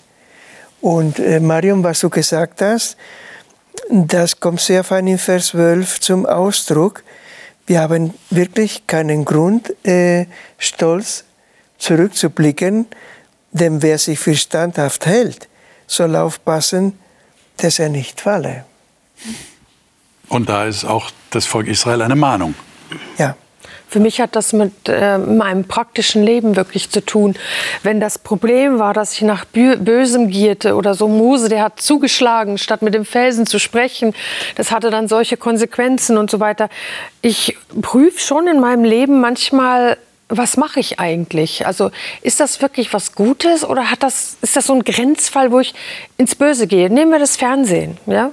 Und 0.82 1.20
äh, 1.20 1.40
Marion, 1.40 1.84
was 1.84 2.00
du 2.00 2.10
gesagt 2.10 2.60
hast, 2.60 2.98
das 3.88 4.40
kommt 4.40 4.62
sehr 4.62 4.84
fein 4.84 5.06
in 5.06 5.20
Vers 5.20 5.50
12 5.50 6.00
zum 6.00 6.26
Ausdruck. 6.26 7.04
Wir 7.66 7.82
haben 7.82 8.14
wirklich 8.30 8.86
keinen 8.88 9.26
Grund, 9.26 9.74
äh, 9.86 10.28
stolz 10.58 11.26
zurückzublicken, 11.78 12.88
denn 13.52 13.82
wer 13.82 13.98
sich 13.98 14.20
für 14.20 14.36
standhaft 14.36 15.06
hält, 15.06 15.48
soll 15.88 16.16
aufpassen, 16.16 17.00
dass 17.58 17.80
er 17.80 17.90
nicht 17.90 18.22
falle. 18.22 18.66
Und 20.30 20.50
da 20.50 20.66
ist 20.66 20.86
auch 20.86 21.12
das 21.30 21.46
Volk 21.46 21.68
Israel 21.68 22.02
eine 22.02 22.16
Mahnung. 22.16 22.56
Ja. 23.18 23.36
Für 23.88 24.00
mich 24.00 24.20
hat 24.20 24.36
das 24.36 24.54
mit 24.54 24.74
äh, 24.88 25.18
meinem 25.18 25.66
praktischen 25.66 26.24
Leben 26.24 26.56
wirklich 26.56 26.90
zu 26.90 27.06
tun. 27.06 27.36
Wenn 27.84 28.00
das 28.00 28.18
Problem 28.18 28.80
war, 28.80 28.94
dass 28.94 29.14
ich 29.14 29.22
nach 29.22 29.46
Bösem 29.46 30.30
gierte 30.30 30.76
oder 30.76 30.94
so 30.96 31.08
Mose, 31.08 31.50
der 31.50 31.64
hat 31.64 31.80
zugeschlagen, 31.80 32.58
statt 32.58 32.82
mit 32.82 32.94
dem 32.94 33.06
Felsen 33.06 33.46
zu 33.46 33.60
sprechen, 33.60 34.14
das 34.56 34.72
hatte 34.72 34.90
dann 34.90 35.08
solche 35.08 35.38
Konsequenzen 35.38 36.18
und 36.18 36.30
so 36.32 36.40
weiter. 36.40 36.70
Ich 37.22 37.58
prüfe 37.82 38.20
schon 38.20 38.48
in 38.48 38.60
meinem 38.60 38.84
Leben 38.84 39.22
manchmal, 39.22 39.98
was 40.28 40.58
mache 40.58 40.80
ich 40.80 41.00
eigentlich? 41.00 41.68
Also 41.68 41.92
ist 42.22 42.40
das 42.40 42.62
wirklich 42.62 42.94
was 42.94 43.14
Gutes 43.14 43.64
oder 43.64 43.92
hat 43.92 44.02
das, 44.02 44.38
ist 44.42 44.56
das 44.56 44.66
so 44.66 44.74
ein 44.74 44.84
Grenzfall, 44.84 45.52
wo 45.52 45.60
ich 45.60 45.74
ins 46.18 46.36
Böse 46.36 46.68
gehe? 46.68 46.90
Nehmen 46.90 47.12
wir 47.12 47.20
das 47.20 47.36
Fernsehen. 47.36 47.98
Ja? 48.08 48.32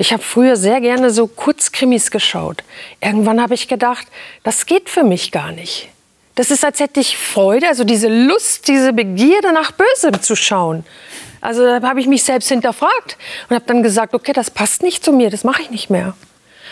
Ich 0.00 0.14
habe 0.14 0.22
früher 0.22 0.56
sehr 0.56 0.80
gerne 0.80 1.10
so 1.10 1.26
Kurzkrimis 1.26 2.10
geschaut. 2.10 2.64
Irgendwann 3.02 3.38
habe 3.38 3.52
ich 3.52 3.68
gedacht, 3.68 4.06
das 4.44 4.64
geht 4.64 4.88
für 4.88 5.04
mich 5.04 5.30
gar 5.30 5.52
nicht. 5.52 5.90
Das 6.36 6.50
ist, 6.50 6.64
als 6.64 6.80
hätte 6.80 7.00
ich 7.00 7.18
Freude, 7.18 7.68
also 7.68 7.84
diese 7.84 8.08
Lust, 8.08 8.66
diese 8.66 8.94
Begierde 8.94 9.52
nach 9.52 9.72
Bösem 9.72 10.22
zu 10.22 10.36
schauen. 10.36 10.86
Also 11.42 11.66
da 11.66 11.86
habe 11.86 12.00
ich 12.00 12.06
mich 12.06 12.24
selbst 12.24 12.48
hinterfragt 12.48 13.18
und 13.50 13.54
habe 13.54 13.66
dann 13.66 13.82
gesagt, 13.82 14.14
okay, 14.14 14.32
das 14.32 14.50
passt 14.50 14.82
nicht 14.82 15.04
zu 15.04 15.12
mir, 15.12 15.28
das 15.28 15.44
mache 15.44 15.60
ich 15.60 15.70
nicht 15.70 15.90
mehr. 15.90 16.14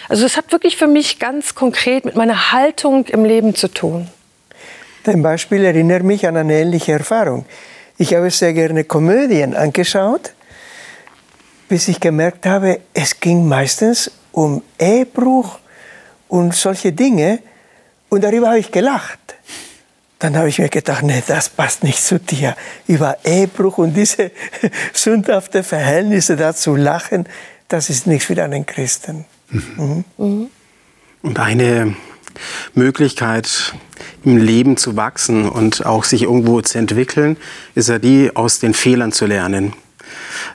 Also 0.09 0.25
es 0.25 0.39
hat 0.39 0.51
wirklich 0.51 0.79
für 0.79 0.87
mich 0.87 1.19
ganz 1.19 1.55
konkret 1.55 2.07
mit 2.07 2.17
meiner 2.17 2.53
Haltung 2.53 3.05
im 3.09 3.27
Leben 3.27 3.55
zu 3.55 3.69
tun. 3.69 4.09
Dein 5.05 5.21
Beispiel 5.21 5.67
erinnert 5.67 6.03
mich 6.03 6.27
an 6.27 6.39
eine 6.39 6.55
ähnliche 6.55 6.93
Erfahrung. 6.93 7.45
Ich 7.99 8.15
habe 8.15 8.31
sehr 8.31 8.55
gerne 8.55 8.85
Komödien 8.85 9.55
angeschaut, 9.55 10.33
bis 11.69 11.89
ich 11.89 12.01
gemerkt 12.01 12.47
habe, 12.47 12.81
es 12.95 13.21
ging 13.21 13.47
meistens 13.47 14.11
um 14.33 14.63
Ehebruch 14.79 15.59
und 16.29 16.55
solche 16.55 16.93
Dinge. 16.93 17.41
Und 18.09 18.25
darüber 18.25 18.49
habe 18.49 18.59
ich 18.59 18.73
gelacht. 18.73 19.19
Dann 20.19 20.37
habe 20.37 20.49
ich 20.49 20.59
mir 20.59 20.69
gedacht, 20.69 21.05
nee, 21.05 21.23
das 21.27 21.49
passt 21.49 21.85
nicht 21.85 22.03
zu 22.03 22.19
dir. 22.19 22.57
Über 22.87 23.19
Ehebruch 23.25 23.79
und 23.79 23.95
diese 23.95 24.33
sündhaften 24.93 25.63
Verhältnisse 25.63 26.37
dazu 26.37 26.75
lachen, 26.75 27.27
das 27.69 27.91
ist 27.91 28.07
nichts 28.07 28.27
für 28.27 28.43
einen 28.43 28.67
Christen. 28.67 29.27
Mhm. 29.51 30.05
Mhm. 30.17 30.51
Und 31.23 31.39
eine 31.39 31.95
Möglichkeit, 32.75 33.75
im 34.25 34.39
Leben 34.39 34.77
zu 34.77 34.97
wachsen 34.97 35.49
und 35.49 35.87
auch 35.87 36.05
sich 36.05 36.23
irgendwo 36.23 36.61
zu 36.63 36.79
entwickeln, 36.79 37.37
ist 37.75 37.89
ja 37.89 37.99
die, 37.99 38.35
aus 38.35 38.59
den 38.59 38.75
Fehlern 38.75 39.13
zu 39.13 39.27
lernen. 39.27 39.73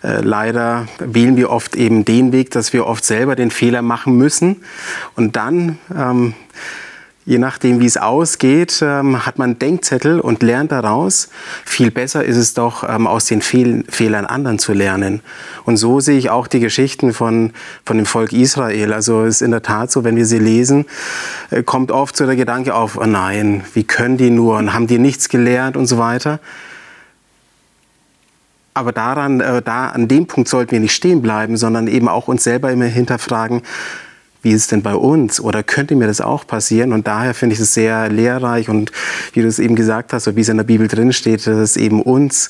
Äh, 0.04 0.22
leider 0.22 0.88
wählen 1.00 1.38
wir 1.38 1.50
oft 1.50 1.76
eben 1.76 2.06
den 2.06 2.32
Weg, 2.32 2.52
dass 2.52 2.74
wir 2.74 2.88
oft 2.88 3.06
selber 3.06 3.36
den 3.36 3.52
Fehler 3.52 3.82
machen 3.82 4.18
müssen 4.18 4.64
und 5.16 5.36
dann 5.36 5.78
ähm, 5.96 6.34
Je 7.26 7.38
nachdem, 7.38 7.80
wie 7.80 7.86
es 7.86 7.96
ausgeht, 7.96 8.82
ähm, 8.82 9.26
hat 9.26 9.38
man 9.38 9.58
Denkzettel 9.58 10.20
und 10.20 10.44
lernt 10.44 10.74
daraus. 10.74 11.30
Viel 11.64 11.90
besser 11.90 12.26
ist 12.26 12.36
es 12.36 12.54
doch, 12.54 12.84
ähm, 12.84 13.08
aus 13.08 13.26
den 13.26 13.42
Fehl 13.42 13.86
Fehlern 13.88 14.26
anderen 14.26 14.60
zu 14.60 14.74
lernen. 14.74 15.22
Und 15.64 15.78
so 15.78 16.02
sehe 16.02 16.18
ich 16.18 16.30
auch 16.30 16.48
die 16.48 16.60
Geschichten 16.60 17.14
von, 17.14 17.52
von 17.86 17.96
dem 17.96 18.06
Volk 18.06 18.34
Israel. 18.34 18.92
Also 18.92 19.24
es 19.24 19.36
ist 19.36 19.42
in 19.42 19.52
der 19.52 19.62
Tat 19.62 19.90
so, 19.90 20.04
wenn 20.04 20.18
wir 20.18 20.26
sie 20.26 20.40
lesen, 20.40 20.86
äh, 21.50 21.64
kommt 21.64 21.92
oft 21.92 22.18
so 22.18 22.26
der 22.26 22.36
Gedanke 22.36 22.76
auf, 22.76 22.98
oh 22.98 23.06
nein, 23.06 23.64
wie 23.74 23.86
können 23.86 24.18
die 24.18 24.30
nur 24.30 24.58
und 24.58 24.74
haben 24.74 24.88
die 24.88 25.00
nichts 25.00 25.30
gelernt 25.30 25.78
und 25.78 25.86
so 25.86 25.98
weiter. 25.98 26.42
Aber 28.74 28.92
daran, 28.92 29.40
äh, 29.40 29.62
da, 29.62 29.90
an 29.90 30.08
dem 30.08 30.26
Punkt 30.26 30.50
sollten 30.50 30.72
wir 30.72 30.80
nicht 30.80 30.96
stehen 30.96 31.22
bleiben, 31.22 31.58
sondern 31.58 31.88
eben 31.88 32.08
auch 32.08 32.28
uns 32.28 32.44
selber 32.44 32.72
immer 32.72 32.86
hinterfragen, 32.86 33.62
wie 34.42 34.52
ist 34.52 34.62
es 34.62 34.68
denn 34.68 34.82
bei 34.82 34.96
uns? 34.96 35.40
Oder 35.40 35.64
könnte 35.64 35.96
mir 35.96 36.08
das 36.08 36.20
auch 36.20 36.46
passieren? 36.46 36.92
Und 36.92 37.08
daher 37.08 37.34
finde 37.34 37.54
ich 37.54 37.62
es 37.62 37.74
sehr 37.74 38.10
lehrreich 38.10 38.68
und 38.68 38.92
wie 39.32 39.42
du 39.42 39.48
es 39.48 39.58
eben 39.58 39.76
gesagt 39.76 40.12
hast, 40.12 40.26
so 40.26 40.36
wie 40.36 40.42
es 40.42 40.50
in 40.50 40.58
der 40.58 40.66
Bibel 40.66 40.88
drin 40.88 41.14
steht, 41.14 41.48
dass 41.48 41.58
es 41.58 41.78
eben 41.78 42.02
uns 42.02 42.50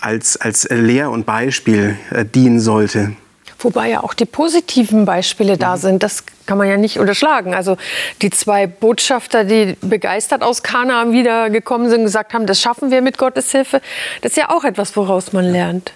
als, 0.00 0.38
als 0.38 0.66
Lehr- 0.70 1.10
und 1.10 1.26
Beispiel 1.26 1.96
äh, 2.10 2.24
dienen 2.24 2.58
sollte. 2.58 3.12
Wobei 3.60 3.90
ja 3.90 4.02
auch 4.02 4.14
die 4.14 4.24
positiven 4.24 5.04
Beispiele 5.04 5.56
da 5.56 5.76
mhm. 5.76 5.80
sind. 5.80 6.02
Das 6.02 6.24
kann 6.46 6.58
man 6.58 6.68
ja 6.68 6.76
nicht 6.76 6.98
unterschlagen. 6.98 7.54
Also 7.54 7.76
die 8.22 8.30
zwei 8.30 8.66
Botschafter, 8.66 9.44
die 9.44 9.76
begeistert 9.80 10.42
aus 10.42 10.62
Kanaan 10.62 11.12
wiedergekommen 11.12 11.88
sind, 11.88 12.00
und 12.00 12.04
gesagt 12.06 12.34
haben, 12.34 12.46
das 12.46 12.60
schaffen 12.60 12.90
wir 12.90 13.02
mit 13.02 13.18
Gottes 13.18 13.52
Hilfe. 13.52 13.80
Das 14.22 14.32
ist 14.32 14.36
ja 14.38 14.50
auch 14.50 14.64
etwas, 14.64 14.96
woraus 14.96 15.32
man 15.32 15.44
lernt. 15.44 15.92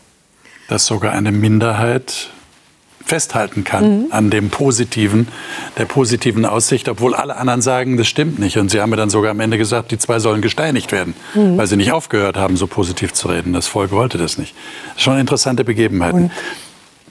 Dass 0.69 0.87
sogar 0.87 1.13
eine 1.13 1.33
Minderheit 1.33 2.31
festhalten 3.05 3.65
kann 3.65 4.05
mhm. 4.05 4.07
an 4.11 4.31
dem 4.31 4.49
positiven, 4.49 5.29
der 5.77 5.85
positiven 5.85 6.47
Aussicht, 6.47 6.89
obwohl 6.89 7.15
alle 7.15 7.37
anderen 7.37 7.61
sagen, 7.61 7.97
das 7.97 8.07
stimmt 8.07 8.39
nicht. 8.39 8.57
Und 8.57 8.71
sie 8.71 8.81
haben 8.81 8.91
mir 8.91 8.97
dann 8.97 9.11
sogar 9.11 9.31
am 9.31 9.41
Ende 9.41 9.59
gesagt, 9.59 9.91
die 9.91 9.99
zwei 9.99 10.19
sollen 10.19 10.41
gesteinigt 10.41 10.91
werden, 10.91 11.15
mhm. 11.35 11.59
weil 11.59 11.67
sie 11.67 11.77
nicht 11.77 11.93
aufgehört 11.93 12.37
haben, 12.37 12.57
so 12.57 12.67
positiv 12.67 13.13
zu 13.13 13.29
reden. 13.29 13.53
Das 13.53 13.67
Volk 13.67 13.91
wollte 13.91 14.17
das 14.17 14.39
nicht. 14.39 14.55
Schon 14.97 15.19
interessante 15.19 15.65
Begebenheiten. 15.65 16.25
Und, 16.25 16.33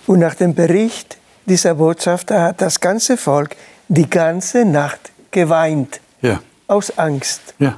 und 0.07 0.19
nach 0.19 0.36
dem 0.36 0.53
Bericht 0.53 1.17
dieser 1.45 1.75
Botschafter 1.75 2.41
hat 2.41 2.62
das 2.62 2.79
ganze 2.79 3.17
Volk 3.17 3.55
die 3.88 4.10
ganze 4.10 4.65
Nacht 4.65 5.12
geweint. 5.31 6.00
Ja. 6.22 6.41
Aus 6.67 6.98
Angst. 6.98 7.41
Ja. 7.60 7.77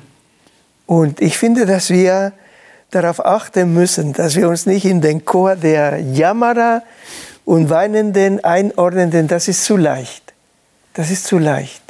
Und 0.86 1.20
ich 1.20 1.38
finde, 1.38 1.66
dass 1.66 1.90
wir 1.90 2.34
darauf 2.92 3.26
achten 3.26 3.74
müssen, 3.74 4.14
dass 4.14 4.36
wir 4.36 4.48
uns 4.48 4.66
nicht 4.66 4.86
in 4.86 5.02
den 5.02 5.26
Chor 5.26 5.56
der 5.56 6.00
Jammerer 6.00 6.84
und 7.44 7.70
Weinenden 7.70 8.44
einordnen, 8.44 9.28
das 9.28 9.48
ist 9.48 9.64
zu 9.64 9.78
leicht. 9.78 10.34
Das 10.94 11.12
ist 11.12 11.26
zu 11.26 11.38
leicht. 11.38 11.85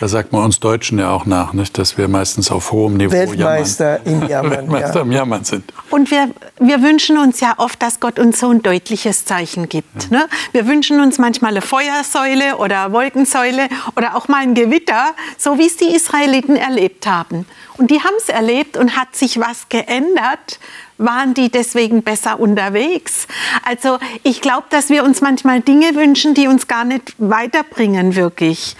Da 0.00 0.06
sagt 0.06 0.32
man 0.32 0.44
uns 0.44 0.60
Deutschen 0.60 0.98
ja 1.00 1.10
auch 1.10 1.26
nach, 1.26 1.52
nicht, 1.52 1.76
dass 1.76 1.98
wir 1.98 2.06
meistens 2.06 2.52
auf 2.52 2.70
hohem 2.70 2.96
Niveau 2.96 3.10
Weltmeister 3.10 4.00
jammern. 4.04 4.22
im 4.22 4.28
Jammern, 4.28 4.50
Weltmeister 4.52 4.94
ja. 4.94 5.02
im 5.02 5.12
Jammern 5.12 5.44
sind. 5.44 5.72
Und 5.90 6.10
wir, 6.12 6.30
wir 6.60 6.82
wünschen 6.82 7.18
uns 7.18 7.40
ja 7.40 7.54
oft, 7.56 7.82
dass 7.82 7.98
Gott 7.98 8.20
uns 8.20 8.38
so 8.38 8.48
ein 8.50 8.62
deutliches 8.62 9.24
Zeichen 9.24 9.68
gibt. 9.68 10.04
Ja. 10.10 10.18
Ne? 10.18 10.28
Wir 10.52 10.68
wünschen 10.68 11.00
uns 11.00 11.18
manchmal 11.18 11.50
eine 11.50 11.62
Feuersäule 11.62 12.58
oder 12.58 12.92
Wolkensäule 12.92 13.68
oder 13.96 14.16
auch 14.16 14.28
mal 14.28 14.42
ein 14.42 14.54
Gewitter, 14.54 15.14
so 15.36 15.58
wie 15.58 15.66
es 15.66 15.76
die 15.76 15.92
Israeliten 15.94 16.54
erlebt 16.54 17.06
haben. 17.08 17.44
Und 17.76 17.90
die 17.90 18.00
haben 18.00 18.14
es 18.18 18.28
erlebt 18.28 18.76
und 18.76 18.96
hat 18.96 19.16
sich 19.16 19.40
was 19.40 19.68
geändert, 19.68 20.60
waren 20.98 21.34
die 21.34 21.48
deswegen 21.48 22.02
besser 22.02 22.38
unterwegs? 22.38 23.26
Also 23.64 23.98
ich 24.24 24.40
glaube, 24.40 24.66
dass 24.70 24.90
wir 24.90 25.04
uns 25.04 25.20
manchmal 25.20 25.60
Dinge 25.60 25.94
wünschen, 25.94 26.34
die 26.34 26.48
uns 26.48 26.66
gar 26.66 26.84
nicht 26.84 27.14
weiterbringen 27.18 28.16
wirklich. 28.16 28.76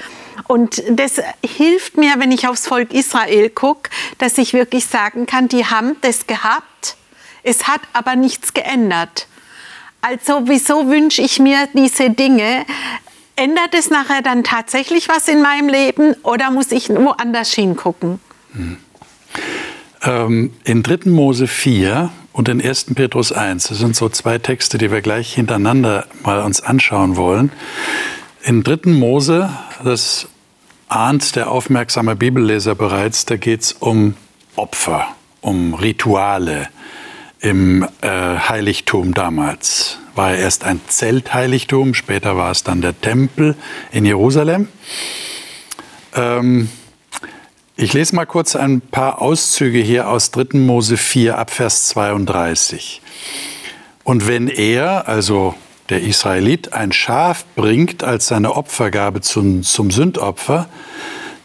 Und 0.47 0.83
das 0.91 1.21
hilft 1.45 1.97
mir, 1.97 2.15
wenn 2.19 2.33
ich 2.33 2.47
aufs 2.47 2.67
Volk 2.67 2.93
Israel 2.93 3.51
gucke, 3.51 3.91
dass 4.19 4.39
ich 4.39 4.53
wirklich 4.53 4.87
sagen 4.87 5.27
kann, 5.27 5.49
die 5.49 5.65
haben 5.65 5.97
das 6.01 6.27
gehabt. 6.27 6.97
Es 7.43 7.67
hat 7.67 7.81
aber 7.93 8.17
nichts 8.17 8.55
geändert. 8.55 9.27
Also 10.01 10.43
wieso 10.45 10.89
wünsche 10.89 11.23
ich 11.23 11.39
mir 11.39 11.69
diese 11.75 12.11
Dinge? 12.11 12.65
Ändert 13.37 13.75
es 13.75 13.91
nachher 13.91 14.23
dann 14.23 14.45
tatsächlich 14.45 15.09
was 15.09 15.29
in 15.29 15.43
meinem 15.43 15.69
Leben 15.69 16.15
oder 16.23 16.51
muss 16.51 16.73
ich 16.73 16.89
woanders 16.89 17.53
hingucken? 17.53 18.21
Hm. 18.53 18.79
Ähm, 20.03 20.53
in 20.65 20.83
3. 20.83 21.11
Mose 21.11 21.47
4 21.47 22.11
und 22.33 22.49
in 22.49 22.61
1. 22.63 22.95
Petrus 22.95 23.33
1, 23.33 23.69
das 23.69 23.79
sind 23.79 23.97
so 23.97 24.09
zwei 24.09 24.39
Texte, 24.39 24.79
die 24.79 24.93
wir 24.93 25.01
gleich 25.01 25.35
hintereinander 25.35 26.07
mal 26.23 26.43
uns 26.43 26.61
anschauen 26.61 27.17
wollen. 27.17 27.51
In 28.43 28.63
3. 28.63 28.91
Mose, 28.93 29.51
das 29.83 30.29
ahnt 30.89 31.35
der 31.35 31.51
aufmerksame 31.51 32.15
Bibelleser 32.15 32.75
bereits, 32.75 33.25
da 33.25 33.37
geht 33.37 33.63
es 33.63 33.73
um 33.73 34.15
Opfer, 34.55 35.09
um 35.41 35.75
Rituale 35.75 36.69
im 37.41 37.87
äh, 38.01 38.09
Heiligtum 38.09 39.13
damals. 39.13 39.99
War 40.15 40.31
ja 40.31 40.37
erst 40.37 40.65
ein 40.65 40.81
Zeltheiligtum, 40.87 41.95
später 41.95 42.37
war 42.37 42.53
es 42.53 42.63
dann 42.63 42.81
der 42.81 42.99
Tempel 43.01 43.57
in 43.91 44.05
Jerusalem. 44.05 44.69
Ähm, 46.15 46.69
ich 47.77 47.93
lese 47.93 48.15
mal 48.15 48.27
kurz 48.27 48.57
ein 48.57 48.81
paar 48.81 49.21
Auszüge 49.21 49.81
hier 49.81 50.09
aus 50.09 50.31
3. 50.31 50.59
Mose 50.59 50.97
4 50.97 51.39
ab 51.39 51.51
Vers 51.51 51.89
32. 51.89 53.03
Und 54.05 54.27
wenn 54.27 54.49
er, 54.49 55.09
also 55.09 55.55
der 55.89 56.03
Israelit, 56.03 56.73
ein 56.73 56.93
Schaf 56.93 57.45
bringt 57.57 58.05
als 58.05 58.29
seine 58.29 58.55
Opfergabe 58.55 59.21
zum, 59.21 59.63
zum 59.63 59.91
Sündopfer, 59.91 60.69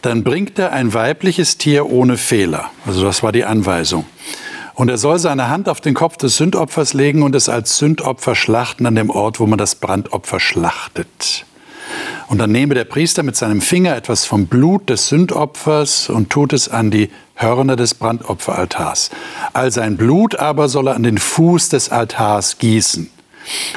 dann 0.02 0.24
bringt 0.24 0.60
er 0.60 0.74
ein 0.74 0.94
weibliches 0.94 1.58
Tier 1.58 1.90
ohne 1.90 2.18
Fehler. 2.18 2.70
Also 2.86 3.04
das 3.04 3.24
war 3.24 3.32
die 3.32 3.46
Anweisung. 3.46 4.06
Und 4.74 4.90
er 4.90 4.98
soll 4.98 5.20
seine 5.20 5.50
Hand 5.50 5.70
auf 5.70 5.82
den 5.82 5.94
Kopf 5.94 6.18
des 6.18 6.38
Sündopfers 6.38 6.94
legen 6.94 7.24
und 7.24 7.36
es 7.36 7.48
als 7.48 7.78
Sündopfer 7.78 8.36
schlachten 8.36 8.86
an 8.86 8.96
dem 8.96 9.10
Ort, 9.10 9.40
wo 9.40 9.46
man 9.46 9.60
das 9.60 9.76
Brandopfer 9.76 10.40
schlachtet. 10.40 11.46
Und 12.28 12.40
dann 12.40 12.52
nehme 12.52 12.74
der 12.74 12.86
Priester 12.86 13.22
mit 13.22 13.36
seinem 13.36 13.62
Finger 13.62 13.96
etwas 13.96 14.26
vom 14.26 14.48
Blut 14.48 14.90
des 14.90 15.10
Sündopfers 15.10 16.10
und 16.10 16.32
tut 16.32 16.54
es 16.54 16.68
an 16.70 16.90
die 16.90 17.10
Hörner 17.36 17.76
des 17.76 17.94
Brandopferaltars. 17.94 19.12
All 19.54 19.72
sein 19.72 19.98
Blut 19.98 20.38
aber 20.38 20.68
soll 20.68 20.88
er 20.88 20.96
an 20.96 21.04
den 21.04 21.18
Fuß 21.18 21.70
des 21.70 21.90
Altars 21.90 22.58
gießen. 22.58 23.10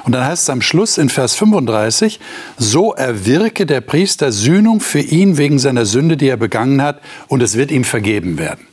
Und 0.05 0.13
dann 0.13 0.25
heißt 0.25 0.45
es 0.45 0.51
am 0.51 0.63
Schluss 0.63 0.99
in 0.99 1.09
Vers 1.09 1.35
35, 1.35 2.21
so 2.57 2.95
erwirke 2.95 3.67
der 3.67 3.81
Priester 3.81 4.33
Sühnung 4.33 4.81
für 4.81 5.01
ihn 5.01 5.37
wegen 5.37 5.59
seiner 5.59 5.87
Sünde, 5.87 6.17
die 6.17 6.29
er 6.29 6.37
begangen 6.37 6.83
hat, 6.83 7.01
und 7.29 7.43
es 7.43 7.57
wird 7.57 7.71
ihm 7.71 7.85
vergeben 7.85 8.39
werden. 8.39 8.67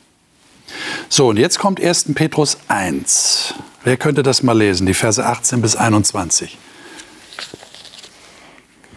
So, 1.08 1.28
und 1.28 1.38
jetzt 1.38 1.58
kommt 1.58 1.82
1. 1.82 2.14
Petrus 2.14 2.58
1. 2.68 3.54
Wer 3.84 3.96
könnte 3.96 4.22
das 4.22 4.42
mal 4.42 4.56
lesen, 4.56 4.86
die 4.86 4.94
Verse 4.94 5.24
18 5.24 5.60
bis 5.60 5.76
21? 5.76 6.58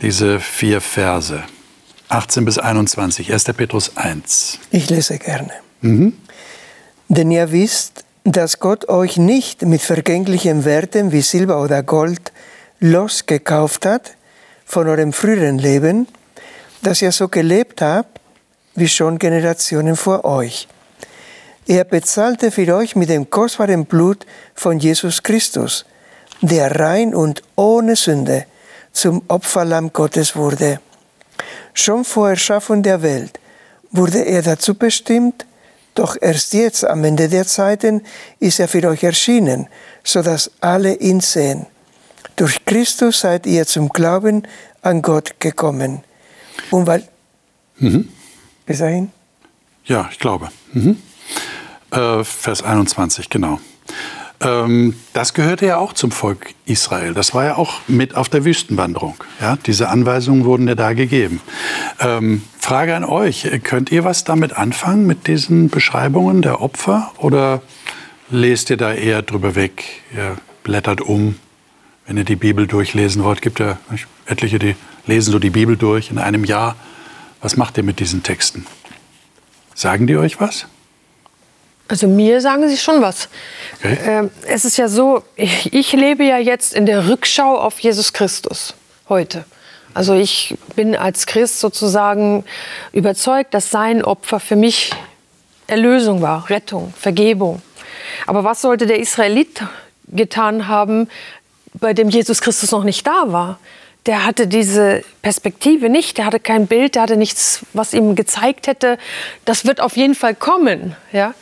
Diese 0.02 0.40
vier 0.40 0.80
Verse, 0.80 1.44
18 2.10 2.46
bis 2.46 2.58
21, 2.58 3.34
1. 3.34 3.44
Petrus 3.46 3.98
1. 3.98 4.60
Ich 4.72 4.90
lese 4.90 5.18
gerne. 5.18 5.52
Mhm. 5.82 6.14
Denn 7.10 7.32
ihr 7.32 7.52
wisst, 7.52 8.06
dass 8.30 8.60
Gott 8.60 8.90
euch 8.90 9.16
nicht 9.16 9.62
mit 9.62 9.82
vergänglichen 9.82 10.66
Werten 10.66 11.14
wie 11.14 11.22
Silber 11.22 11.62
oder 11.62 11.82
Gold 11.82 12.34
losgekauft 12.82 13.86
hat 13.86 14.18
von 14.66 14.90
eurem 14.90 15.14
früheren 15.14 15.58
Leben, 15.58 16.08
dass 16.82 17.02
ihr 17.02 17.14
so 17.14 17.30
gelebt 17.30 17.82
habt 17.82 18.20
wie 18.76 18.90
schon 18.90 19.18
Generationen 19.18 19.96
vor 19.96 20.26
euch. 20.26 20.68
Er 21.68 21.86
bezahlte 21.86 22.52
für 22.52 22.76
euch 22.76 22.98
mit 22.98 23.08
dem 23.08 23.30
kostbaren 23.30 23.86
Blut 23.86 24.26
von 24.56 24.78
Jesus 24.78 25.24
Christus, 25.24 25.86
der 26.42 26.78
rein 26.78 27.16
und 27.16 27.44
ohne 27.56 27.96
Sünde 27.96 28.46
zum 28.92 29.22
Opferlamm 29.30 29.94
Gottes 29.94 30.36
wurde. 30.36 30.82
Schon 31.74 32.04
vor 32.04 32.32
Erschaffung 32.32 32.84
der 32.84 33.02
Welt 33.02 33.40
wurde 33.90 34.20
er 34.26 34.42
dazu 34.42 34.76
bestimmt, 34.76 35.46
doch 36.00 36.18
erst 36.20 36.54
jetzt, 36.54 36.86
am 36.86 37.04
Ende 37.04 37.30
der 37.30 37.46
Zeiten, 37.46 38.02
ist 38.40 38.60
er 38.60 38.68
für 38.68 38.88
euch 38.88 39.04
erschienen, 39.04 39.68
so 40.04 40.22
dass 40.22 40.52
alle 40.62 40.96
ihn 40.96 41.20
sehen. 41.20 41.66
Durch 42.36 42.64
Christus 42.66 43.22
seid 43.22 43.46
ihr 43.46 43.66
zum 43.66 43.90
Glauben 43.90 44.44
an 44.82 45.02
Gott 45.02 45.40
gekommen. 45.40 46.04
Und 46.72 46.88
weil. 46.88 47.08
Mhm. 47.78 48.10
Bis 48.66 48.80
dahin? 48.80 49.12
Ja, 49.86 50.10
ich 50.12 50.20
glaube. 50.20 50.50
Mhm. 50.74 50.98
Äh, 51.92 52.24
Vers 52.24 52.64
21, 52.64 53.30
genau. 53.30 53.60
Ähm, 54.40 54.96
das 55.14 55.34
gehörte 55.34 55.66
ja 55.66 55.78
auch 55.78 55.94
zum 55.94 56.12
Volk 56.12 56.54
Israel. 56.66 57.14
Das 57.14 57.34
war 57.34 57.46
ja 57.46 57.56
auch 57.56 57.82
mit 57.88 58.16
auf 58.16 58.30
der 58.30 58.46
Wüstenwanderung. 58.46 59.16
Ja, 59.42 59.58
diese 59.66 59.90
Anweisungen 59.90 60.46
wurden 60.46 60.68
ja 60.68 60.76
da 60.76 60.94
gegeben. 60.94 61.42
Ähm, 62.00 62.44
Frage 62.60 62.96
an 62.96 63.04
euch, 63.04 63.48
könnt 63.64 63.92
ihr 63.92 64.04
was 64.04 64.26
damit 64.26 64.54
anfangen, 64.54 65.08
mit 65.08 65.28
diesen 65.28 65.70
Beschreibungen 65.70 66.42
der 66.42 66.62
Opfer? 66.62 67.12
Oder 67.18 67.62
lest 68.30 68.70
ihr 68.70 68.78
da 68.78 68.94
eher 68.94 69.22
drüber 69.22 69.56
weg? 69.56 69.86
Ihr 70.16 70.38
blättert 70.64 71.02
um, 71.02 71.36
wenn 72.06 72.18
ihr 72.18 72.26
die 72.26 72.36
Bibel 72.36 72.68
durchlesen 72.68 73.24
wollt. 73.24 73.42
Gibt 73.42 73.60
ja 73.60 73.78
etliche, 74.26 74.60
die 74.60 74.76
lesen 75.08 75.32
so 75.32 75.40
die 75.40 75.50
Bibel 75.50 75.78
durch 75.78 76.12
in 76.12 76.20
einem 76.20 76.44
Jahr. 76.44 76.76
Was 77.42 77.58
macht 77.58 77.78
ihr 77.78 77.84
mit 77.84 78.00
diesen 78.00 78.22
Texten? 78.22 78.66
Sagen 79.74 80.06
die 80.06 80.18
euch 80.18 80.40
was? 80.40 80.68
Also 81.88 82.08
mir 82.08 82.42
sagen 82.42 82.68
sie 82.68 82.78
schon 82.78 83.02
was. 83.02 83.30
Okay. 83.80 83.98
Ähm, 84.06 84.32
es 84.46 84.66
ist 84.66 84.78
ja 84.78 84.88
so, 84.88 85.24
ich, 85.36 85.74
ich 85.74 85.94
lebe 85.94 86.24
ja 86.24 86.38
jetzt 86.38 86.74
in 86.74 86.86
der 86.86 87.08
Rückschau 87.08 87.58
auf 87.58 87.80
Jesus 87.80 88.14
Christus 88.14 88.74
heute. 89.08 89.46
Also 89.94 90.14
ich 90.14 90.56
bin 90.76 90.96
als 90.96 91.26
Christ 91.26 91.60
sozusagen 91.60 92.44
überzeugt, 92.92 93.54
dass 93.54 93.72
sein 93.72 94.04
Opfer 94.04 94.40
für 94.40 94.56
mich 94.56 94.92
Erlösung 95.66 96.22
war, 96.22 96.50
Rettung, 96.50 96.94
Vergebung. 96.98 97.62
Aber 98.26 98.44
was 98.44 98.62
sollte 98.62 98.86
der 98.86 99.00
Israelit 99.00 99.64
getan 100.08 100.68
haben, 100.68 101.10
bei 101.74 101.94
dem 101.94 102.10
Jesus 102.10 102.42
Christus 102.42 102.72
noch 102.72 102.84
nicht 102.84 103.08
da 103.08 103.24
war? 103.28 103.60
Der 104.08 104.26
hatte 104.26 104.48
diese 104.48 105.04
Perspektive 105.22 105.90
nicht, 105.90 106.18
der 106.18 106.26
hatte 106.26 106.40
kein 106.40 106.66
Bild, 106.66 106.96
der 106.96 107.04
hatte 107.04 107.18
nichts, 107.18 107.60
was 107.74 107.94
ihm 107.94 108.16
gezeigt 108.16 108.68
hätte, 108.68 108.98
das 109.44 109.66
wird 109.66 109.82
auf 109.82 109.98
jeden 109.98 110.16
Fall 110.16 110.34
kommen. 110.34 110.96
Ja? 111.12 111.34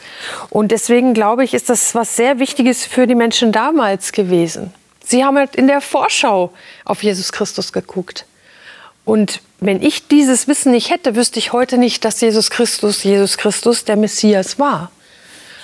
Und 0.50 0.72
deswegen 0.72 1.14
glaube 1.14 1.44
ich, 1.44 1.54
ist 1.54 1.70
das 1.70 1.94
was 1.94 2.16
sehr 2.16 2.40
Wichtiges 2.40 2.86
für 2.86 3.06
die 3.06 3.16
Menschen 3.16 3.52
damals 3.52 4.12
gewesen. 4.12 4.74
Sie 5.04 5.24
haben 5.24 5.38
halt 5.38 5.56
in 5.56 5.68
der 5.68 5.82
Vorschau 5.82 6.52
auf 6.84 7.04
Jesus 7.04 7.32
Christus 7.32 7.72
geguckt. 7.72 8.26
Und 9.06 9.42
wenn 9.60 9.84
ich 9.84 10.08
dieses 10.08 10.48
Wissen 10.48 10.72
nicht 10.72 10.90
hätte, 10.90 11.16
wüsste 11.16 11.38
ich 11.38 11.54
heute 11.54 11.78
nicht, 11.78 12.04
dass 12.04 12.20
Jesus 12.20 12.50
Christus, 12.50 13.04
Jesus 13.04 13.38
Christus 13.38 13.86
der 13.86 13.96
Messias 13.96 14.58
war. 14.58 14.92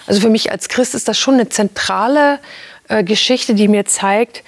Also 0.05 0.21
für 0.21 0.29
mich 0.29 0.51
als 0.51 0.69
Christ 0.69 0.93
ist 0.93 1.07
das 1.07 1.17
schon 1.17 1.33
eine 1.35 1.49
zentrale 1.49 2.39
äh, 2.87 3.03
Geschichte, 3.03 3.55
die 3.55 3.67
mir 3.67 3.85
zeigt, 3.85 4.43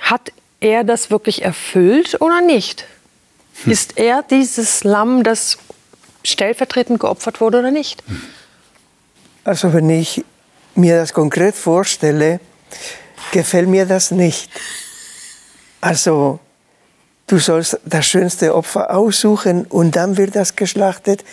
hat 0.00 0.30
er 0.60 0.84
das 0.84 1.10
wirklich 1.10 1.42
erfüllt 1.42 2.20
oder 2.20 2.40
nicht? 2.40 2.86
Hm. 3.64 3.72
Ist 3.72 3.98
er 3.98 4.22
dieses 4.22 4.84
Lamm, 4.84 5.22
das 5.22 5.58
stellvertretend 6.24 7.00
geopfert 7.00 7.40
wurde 7.40 7.58
oder 7.60 7.70
nicht? 7.70 8.02
Also 9.44 9.72
wenn 9.72 9.88
ich 9.90 10.24
mir 10.74 10.98
das 10.98 11.12
konkret 11.12 11.54
vorstelle, 11.54 12.40
gefällt 13.32 13.68
mir 13.68 13.86
das 13.86 14.10
nicht. 14.10 14.50
Also 15.80 16.40
du 17.26 17.38
sollst 17.38 17.78
das 17.84 18.06
schönste 18.06 18.54
Opfer 18.54 18.94
aussuchen 18.94 19.66
und 19.66 19.96
dann 19.96 20.16
wird 20.16 20.36
das 20.36 20.56
geschlachtet 20.56 21.24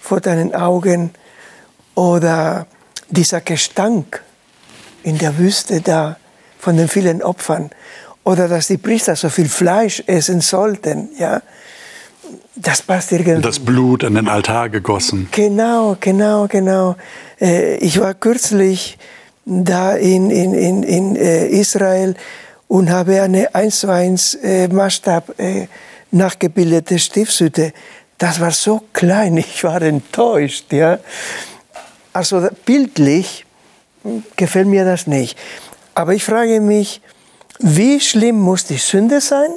vor 0.00 0.20
deinen 0.20 0.54
Augen. 0.54 1.14
Oder 1.94 2.66
dieser 3.08 3.40
Gestank 3.40 4.22
in 5.02 5.18
der 5.18 5.38
Wüste 5.38 5.80
da 5.80 6.16
von 6.58 6.76
den 6.76 6.88
vielen 6.88 7.22
Opfern 7.22 7.70
oder 8.24 8.48
dass 8.48 8.68
die 8.68 8.76
Priester 8.76 9.16
so 9.16 9.28
viel 9.28 9.48
Fleisch 9.48 10.02
essen 10.06 10.40
sollten, 10.40 11.10
ja, 11.18 11.42
das 12.54 12.82
passt 12.82 13.12
irgendwie. 13.12 13.40
Das 13.40 13.58
Blut 13.58 14.04
an 14.04 14.14
den 14.14 14.28
Altar 14.28 14.68
gegossen. 14.68 15.28
Genau, 15.32 15.96
genau, 15.98 16.46
genau. 16.46 16.96
Äh, 17.40 17.76
ich 17.76 17.98
war 17.98 18.14
kürzlich 18.14 18.98
da 19.44 19.94
in, 19.94 20.30
in, 20.30 20.54
in, 20.54 20.82
in 20.82 21.16
äh, 21.16 21.48
Israel 21.48 22.14
und 22.68 22.90
habe 22.90 23.20
eine 23.22 23.54
1 23.54 23.80
zu 23.80 23.90
1 23.90 24.34
äh, 24.36 24.68
Maßstab 24.68 25.34
nachgebildete 26.12 26.98
Stiftshütte. 26.98 27.72
Das 28.18 28.40
war 28.40 28.52
so 28.52 28.82
klein, 28.92 29.36
ich 29.38 29.64
war 29.64 29.82
enttäuscht. 29.82 30.72
Ja. 30.72 30.98
Also 32.12 32.48
bildlich 32.64 33.44
gefällt 34.36 34.68
mir 34.68 34.84
das 34.84 35.06
nicht. 35.06 35.38
Aber 35.94 36.14
ich 36.14 36.24
frage 36.24 36.60
mich, 36.60 37.00
wie 37.62 38.00
schlimm 38.00 38.40
muss 38.40 38.64
die 38.64 38.76
Sünde 38.76 39.20
sein, 39.20 39.50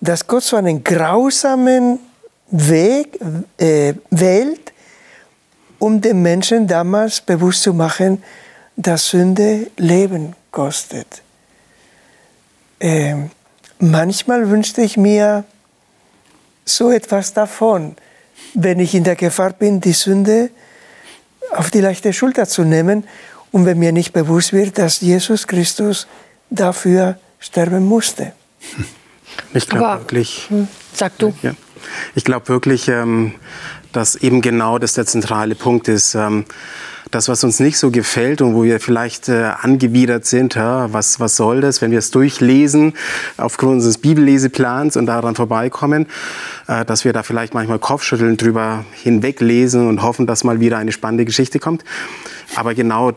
dass 0.00 0.26
Gott 0.26 0.42
so 0.42 0.56
einen 0.56 0.82
grausamen 0.82 2.00
Weg 2.50 3.18
äh, 3.58 3.94
wählt, 4.10 4.72
um 5.78 6.00
den 6.00 6.22
Menschen 6.22 6.66
damals 6.66 7.20
bewusst 7.20 7.62
zu 7.62 7.72
machen, 7.72 8.22
dass 8.76 9.08
Sünde 9.08 9.70
Leben 9.76 10.34
kostet. 10.50 11.22
Äh, 12.80 13.14
manchmal 13.78 14.50
wünschte 14.50 14.82
ich 14.82 14.96
mir 14.96 15.44
so 16.64 16.90
etwas 16.90 17.32
davon, 17.32 17.96
wenn 18.54 18.80
ich 18.80 18.94
in 18.94 19.04
der 19.04 19.16
Gefahr 19.16 19.52
bin, 19.52 19.80
die 19.80 19.92
Sünde 19.92 20.50
auf 21.52 21.70
die 21.70 21.80
leichte 21.80 22.12
Schulter 22.12 22.46
zu 22.46 22.62
nehmen 22.62 23.06
und 23.52 23.64
wenn 23.64 23.78
mir 23.78 23.92
nicht 23.92 24.12
bewusst 24.12 24.52
wird, 24.52 24.78
dass 24.78 25.00
Jesus 25.00 25.46
Christus 25.46 26.06
dafür 26.50 27.18
sterben 27.38 27.84
musste. 27.84 28.32
Ich 29.54 29.68
glaube 29.68 30.00
wirklich. 30.00 30.46
Hm, 30.48 30.68
sag 30.92 31.16
du. 31.18 31.32
Ja, 31.42 31.52
ich 32.14 32.24
glaube 32.24 32.48
wirklich, 32.48 32.88
ähm, 32.88 33.34
dass 33.92 34.16
eben 34.16 34.40
genau 34.40 34.78
das 34.78 34.94
der 34.94 35.06
zentrale 35.06 35.54
Punkt 35.54 35.88
ist. 35.88 36.14
Ähm, 36.14 36.44
das, 37.10 37.28
was 37.28 37.42
uns 37.42 37.58
nicht 37.58 37.78
so 37.78 37.90
gefällt 37.90 38.42
und 38.42 38.54
wo 38.54 38.64
wir 38.64 38.80
vielleicht 38.80 39.28
äh, 39.28 39.52
angewidert 39.60 40.26
sind, 40.26 40.54
ja, 40.56 40.92
was, 40.92 41.20
was 41.20 41.36
soll 41.36 41.62
das, 41.62 41.80
wenn 41.80 41.90
wir 41.90 41.98
es 41.98 42.10
durchlesen 42.10 42.92
aufgrund 43.38 43.74
unseres 43.74 43.98
Bibelleseplans 43.98 44.96
und 44.96 45.06
daran 45.06 45.34
vorbeikommen, 45.34 46.06
äh, 46.66 46.84
dass 46.84 47.04
wir 47.04 47.12
da 47.12 47.22
vielleicht 47.22 47.54
manchmal 47.54 47.78
Kopfschütteln 47.78 48.36
drüber 48.36 48.84
hinweglesen 48.92 49.88
und 49.88 50.02
hoffen, 50.02 50.26
dass 50.26 50.44
mal 50.44 50.60
wieder 50.60 50.76
eine 50.78 50.92
spannende 50.92 51.24
Geschichte 51.24 51.58
kommt. 51.58 51.84
Aber 52.56 52.74
genau 52.74 53.12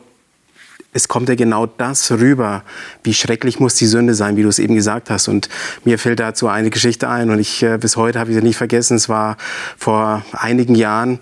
es 0.93 1.07
kommt 1.07 1.29
ja 1.29 1.35
genau 1.35 1.65
das 1.65 2.11
rüber, 2.11 2.63
wie 3.03 3.13
schrecklich 3.13 3.59
muss 3.59 3.75
die 3.75 3.85
Sünde 3.85 4.13
sein, 4.13 4.35
wie 4.35 4.43
du 4.43 4.49
es 4.49 4.59
eben 4.59 4.75
gesagt 4.75 5.09
hast. 5.09 5.29
Und 5.29 5.47
mir 5.85 5.97
fällt 5.97 6.19
dazu 6.19 6.47
eine 6.47 6.69
Geschichte 6.69 7.07
ein 7.07 7.29
und 7.29 7.39
ich 7.39 7.63
äh, 7.63 7.77
bis 7.77 7.95
heute 7.95 8.19
habe 8.19 8.31
ich 8.31 8.35
sie 8.35 8.43
nicht 8.43 8.57
vergessen. 8.57 8.97
Es 8.97 9.07
war 9.07 9.37
vor 9.77 10.25
einigen 10.33 10.75
Jahren, 10.75 11.19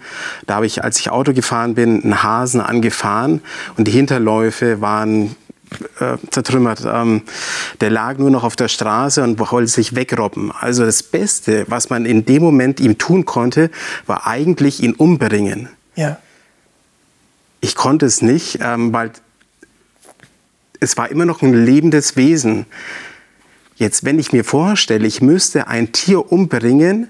da 0.47 0.55
habe 0.55 0.65
ich, 0.65 0.83
als 0.83 0.99
ich 0.99 1.11
Auto 1.11 1.33
gefahren 1.33 1.75
bin, 1.75 2.01
einen 2.03 2.23
Hasen 2.23 2.61
angefahren 2.61 3.41
und 3.77 3.87
die 3.87 3.91
Hinterläufe 3.91 4.81
waren 4.81 5.35
äh, 5.99 6.17
zertrümmert. 6.31 6.81
Ähm, 6.91 7.21
der 7.79 7.91
lag 7.91 8.17
nur 8.17 8.31
noch 8.31 8.43
auf 8.43 8.55
der 8.55 8.69
Straße 8.69 9.21
und 9.21 9.37
wollte 9.39 9.67
sich 9.67 9.95
wegrobben. 9.95 10.51
Also 10.51 10.83
das 10.83 11.03
Beste, 11.03 11.65
was 11.67 11.91
man 11.91 12.07
in 12.07 12.25
dem 12.25 12.41
Moment 12.41 12.79
ihm 12.79 12.97
tun 12.97 13.25
konnte, 13.25 13.69
war 14.07 14.25
eigentlich 14.25 14.81
ihn 14.81 14.93
umbringen. 14.93 15.69
Ja. 15.95 16.17
Ich 17.61 17.75
konnte 17.75 18.07
es 18.07 18.23
nicht, 18.23 18.59
ähm, 18.61 18.93
weil 18.93 19.11
es 20.79 20.97
war 20.97 21.09
immer 21.09 21.25
noch 21.25 21.41
ein 21.41 21.53
lebendes 21.53 22.15
Wesen. 22.15 22.65
Jetzt, 23.75 24.03
wenn 24.03 24.19
ich 24.19 24.33
mir 24.33 24.43
vorstelle, 24.43 25.07
ich 25.07 25.21
müsste 25.21 25.67
ein 25.67 25.91
Tier 25.91 26.31
umbringen 26.31 27.09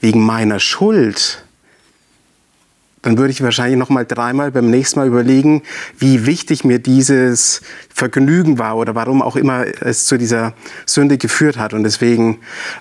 wegen 0.00 0.24
meiner 0.24 0.58
Schuld, 0.58 1.44
dann 3.02 3.18
würde 3.18 3.32
ich 3.32 3.42
wahrscheinlich 3.42 3.78
noch 3.78 3.88
mal 3.88 4.06
dreimal 4.06 4.52
beim 4.52 4.70
nächsten 4.70 5.00
Mal 5.00 5.08
überlegen, 5.08 5.62
wie 5.98 6.24
wichtig 6.24 6.64
mir 6.64 6.78
dieses 6.78 7.60
Vergnügen 7.92 8.58
war 8.58 8.76
oder 8.76 8.94
warum 8.94 9.22
auch 9.22 9.34
immer 9.34 9.66
es 9.82 10.06
zu 10.06 10.16
dieser 10.16 10.54
Sünde 10.86 11.18
geführt 11.18 11.58
hat. 11.58 11.74
Und 11.74 11.82
deswegen 11.82 12.38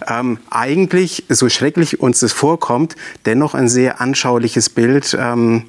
ähm, 0.07 0.37
eigentlich, 0.51 1.25
so 1.27 1.49
schrecklich 1.49 1.99
uns 1.99 2.19
das 2.19 2.33
vorkommt, 2.33 2.95
dennoch 3.25 3.55
ein 3.55 3.67
sehr 3.67 3.99
anschauliches 3.99 4.69
Bild, 4.69 5.17
ähm, 5.19 5.63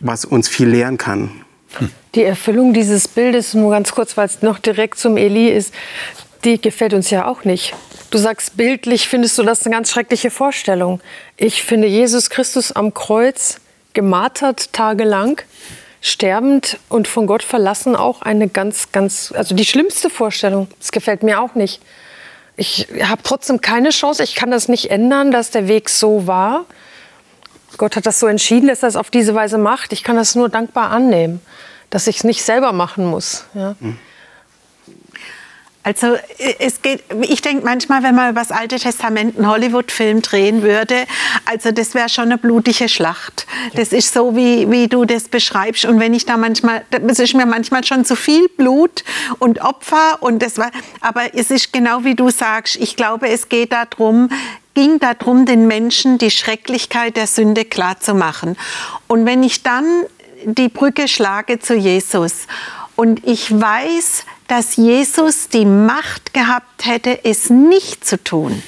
was 0.00 0.26
uns 0.26 0.48
viel 0.48 0.68
lehren 0.68 0.98
kann. 0.98 1.30
Die 2.14 2.24
Erfüllung 2.24 2.72
dieses 2.72 3.06
Bildes, 3.08 3.54
nur 3.54 3.70
ganz 3.70 3.92
kurz, 3.92 4.16
weil 4.16 4.26
es 4.26 4.42
noch 4.42 4.58
direkt 4.58 4.98
zum 4.98 5.16
Eli 5.16 5.48
ist, 5.48 5.72
die 6.44 6.60
gefällt 6.60 6.94
uns 6.94 7.10
ja 7.10 7.26
auch 7.26 7.44
nicht. 7.44 7.74
Du 8.10 8.18
sagst, 8.18 8.56
bildlich 8.56 9.08
findest 9.08 9.38
du 9.38 9.42
das 9.42 9.64
eine 9.64 9.74
ganz 9.74 9.90
schreckliche 9.90 10.30
Vorstellung. 10.30 11.00
Ich 11.36 11.62
finde 11.62 11.86
Jesus 11.86 12.30
Christus 12.30 12.72
am 12.72 12.92
Kreuz 12.94 13.60
gemartert 13.92 14.72
tagelang, 14.72 15.40
sterbend 16.00 16.78
und 16.88 17.06
von 17.06 17.26
Gott 17.26 17.42
verlassen 17.42 17.94
auch 17.94 18.22
eine 18.22 18.48
ganz, 18.48 18.90
ganz, 18.92 19.32
also 19.36 19.54
die 19.54 19.64
schlimmste 19.64 20.10
Vorstellung. 20.10 20.68
Das 20.78 20.92
gefällt 20.92 21.22
mir 21.22 21.40
auch 21.40 21.54
nicht. 21.54 21.80
Ich 22.56 22.88
habe 23.02 23.22
trotzdem 23.22 23.60
keine 23.60 23.90
Chance, 23.90 24.22
ich 24.22 24.34
kann 24.34 24.50
das 24.50 24.68
nicht 24.68 24.90
ändern, 24.90 25.30
dass 25.30 25.50
der 25.50 25.68
Weg 25.68 25.88
so 25.88 26.26
war. 26.26 26.66
Gott 27.78 27.96
hat 27.96 28.06
das 28.06 28.20
so 28.20 28.26
entschieden, 28.26 28.68
dass 28.68 28.82
er 28.82 28.88
es 28.88 28.96
auf 28.96 29.10
diese 29.10 29.34
Weise 29.34 29.56
macht. 29.56 29.92
Ich 29.92 30.02
kann 30.02 30.16
das 30.16 30.34
nur 30.34 30.48
dankbar 30.48 30.90
annehmen, 30.90 31.40
dass 31.90 32.06
ich 32.06 32.18
es 32.18 32.24
nicht 32.24 32.42
selber 32.42 32.72
machen 32.72 33.04
muss. 33.06 33.44
Ja. 33.54 33.74
Mhm. 33.80 33.98
Also 35.82 36.18
es 36.58 36.82
geht, 36.82 37.04
ich 37.22 37.40
denke 37.40 37.64
manchmal, 37.64 38.02
wenn 38.02 38.14
man 38.14 38.30
über 38.30 38.40
das 38.40 38.52
Alte 38.52 38.76
Testament 38.76 39.38
einen 39.38 39.48
Hollywood-Film 39.48 40.20
drehen 40.20 40.62
würde, 40.62 41.06
also 41.46 41.72
das 41.72 41.94
wäre 41.94 42.10
schon 42.10 42.24
eine 42.24 42.36
blutige 42.36 42.86
Schlacht. 42.86 43.46
Das 43.74 43.94
ist 43.94 44.12
so, 44.12 44.36
wie, 44.36 44.70
wie 44.70 44.88
du 44.88 45.06
das 45.06 45.28
beschreibst. 45.28 45.86
Und 45.86 45.98
wenn 45.98 46.12
ich 46.12 46.26
da 46.26 46.36
manchmal, 46.36 46.84
das 46.90 47.18
ist 47.18 47.34
mir 47.34 47.46
manchmal 47.46 47.82
schon 47.82 48.04
zu 48.04 48.14
viel 48.14 48.48
Blut 48.50 49.04
und 49.38 49.62
Opfer 49.62 50.18
und 50.20 50.42
das 50.42 50.58
war, 50.58 50.70
aber 51.00 51.34
es 51.34 51.50
ist 51.50 51.72
genau 51.72 52.04
wie 52.04 52.14
du 52.14 52.28
sagst. 52.28 52.76
Ich 52.76 52.94
glaube, 52.94 53.28
es 53.28 53.48
geht 53.48 53.72
darum, 53.72 54.28
ging 54.74 54.98
darum, 54.98 55.46
den 55.46 55.66
Menschen 55.66 56.18
die 56.18 56.30
Schrecklichkeit 56.30 57.16
der 57.16 57.26
Sünde 57.26 57.64
klarzumachen. 57.64 58.58
Und 59.08 59.24
wenn 59.24 59.42
ich 59.42 59.62
dann 59.62 60.04
die 60.44 60.68
Brücke 60.68 61.08
schlage 61.08 61.58
zu 61.58 61.74
Jesus 61.74 62.46
und 62.96 63.26
ich 63.26 63.50
weiß, 63.50 64.24
dass 64.48 64.76
Jesus 64.76 65.48
die 65.48 65.64
Macht 65.64 66.34
gehabt 66.34 66.84
hätte, 66.84 67.24
es 67.24 67.50
nicht 67.50 68.04
zu 68.04 68.22
tun. 68.22 68.62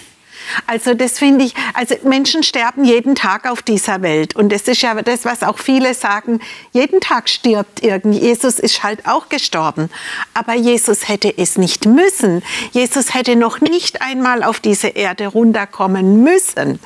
Also 0.66 0.94
das 0.94 1.18
finde 1.18 1.44
ich, 1.44 1.54
also 1.74 1.94
Menschen 2.04 2.42
sterben 2.42 2.84
jeden 2.84 3.14
Tag 3.14 3.50
auf 3.50 3.62
dieser 3.62 4.02
Welt 4.02 4.34
und 4.36 4.50
das 4.52 4.62
ist 4.62 4.82
ja 4.82 4.94
das, 5.02 5.24
was 5.24 5.42
auch 5.42 5.58
viele 5.58 5.94
sagen, 5.94 6.40
jeden 6.72 7.00
Tag 7.00 7.28
stirbt 7.28 7.82
irgendwie. 7.82 8.18
Jesus 8.18 8.58
ist 8.58 8.82
halt 8.82 9.06
auch 9.06 9.28
gestorben, 9.28 9.90
aber 10.34 10.54
Jesus 10.54 11.08
hätte 11.08 11.32
es 11.36 11.58
nicht 11.58 11.86
müssen. 11.86 12.42
Jesus 12.72 13.14
hätte 13.14 13.36
noch 13.36 13.60
nicht 13.60 14.02
einmal 14.02 14.42
auf 14.42 14.60
diese 14.60 14.88
Erde 14.88 15.28
runterkommen 15.28 16.22
müssen. 16.22 16.80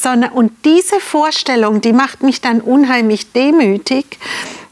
Sondern, 0.00 0.30
und 0.32 0.52
diese 0.64 1.00
Vorstellung, 1.00 1.80
die 1.80 1.92
macht 1.92 2.22
mich 2.22 2.40
dann 2.40 2.60
unheimlich 2.60 3.32
demütig, 3.32 4.18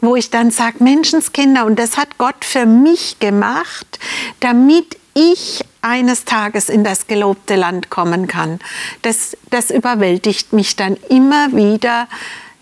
wo 0.00 0.14
ich 0.14 0.30
dann 0.30 0.50
sage, 0.50 0.84
Menschenskinder, 0.84 1.66
und 1.66 1.78
das 1.78 1.96
hat 1.96 2.18
Gott 2.18 2.44
für 2.44 2.66
mich 2.66 3.18
gemacht, 3.18 3.98
damit 4.40 4.96
ich 5.14 5.64
eines 5.82 6.24
Tages 6.24 6.68
in 6.68 6.84
das 6.84 7.06
gelobte 7.06 7.56
Land 7.56 7.90
kommen 7.90 8.28
kann. 8.28 8.58
Das, 9.02 9.36
das 9.50 9.70
überwältigt 9.70 10.52
mich 10.52 10.76
dann 10.76 10.96
immer 11.08 11.52
wieder, 11.52 12.06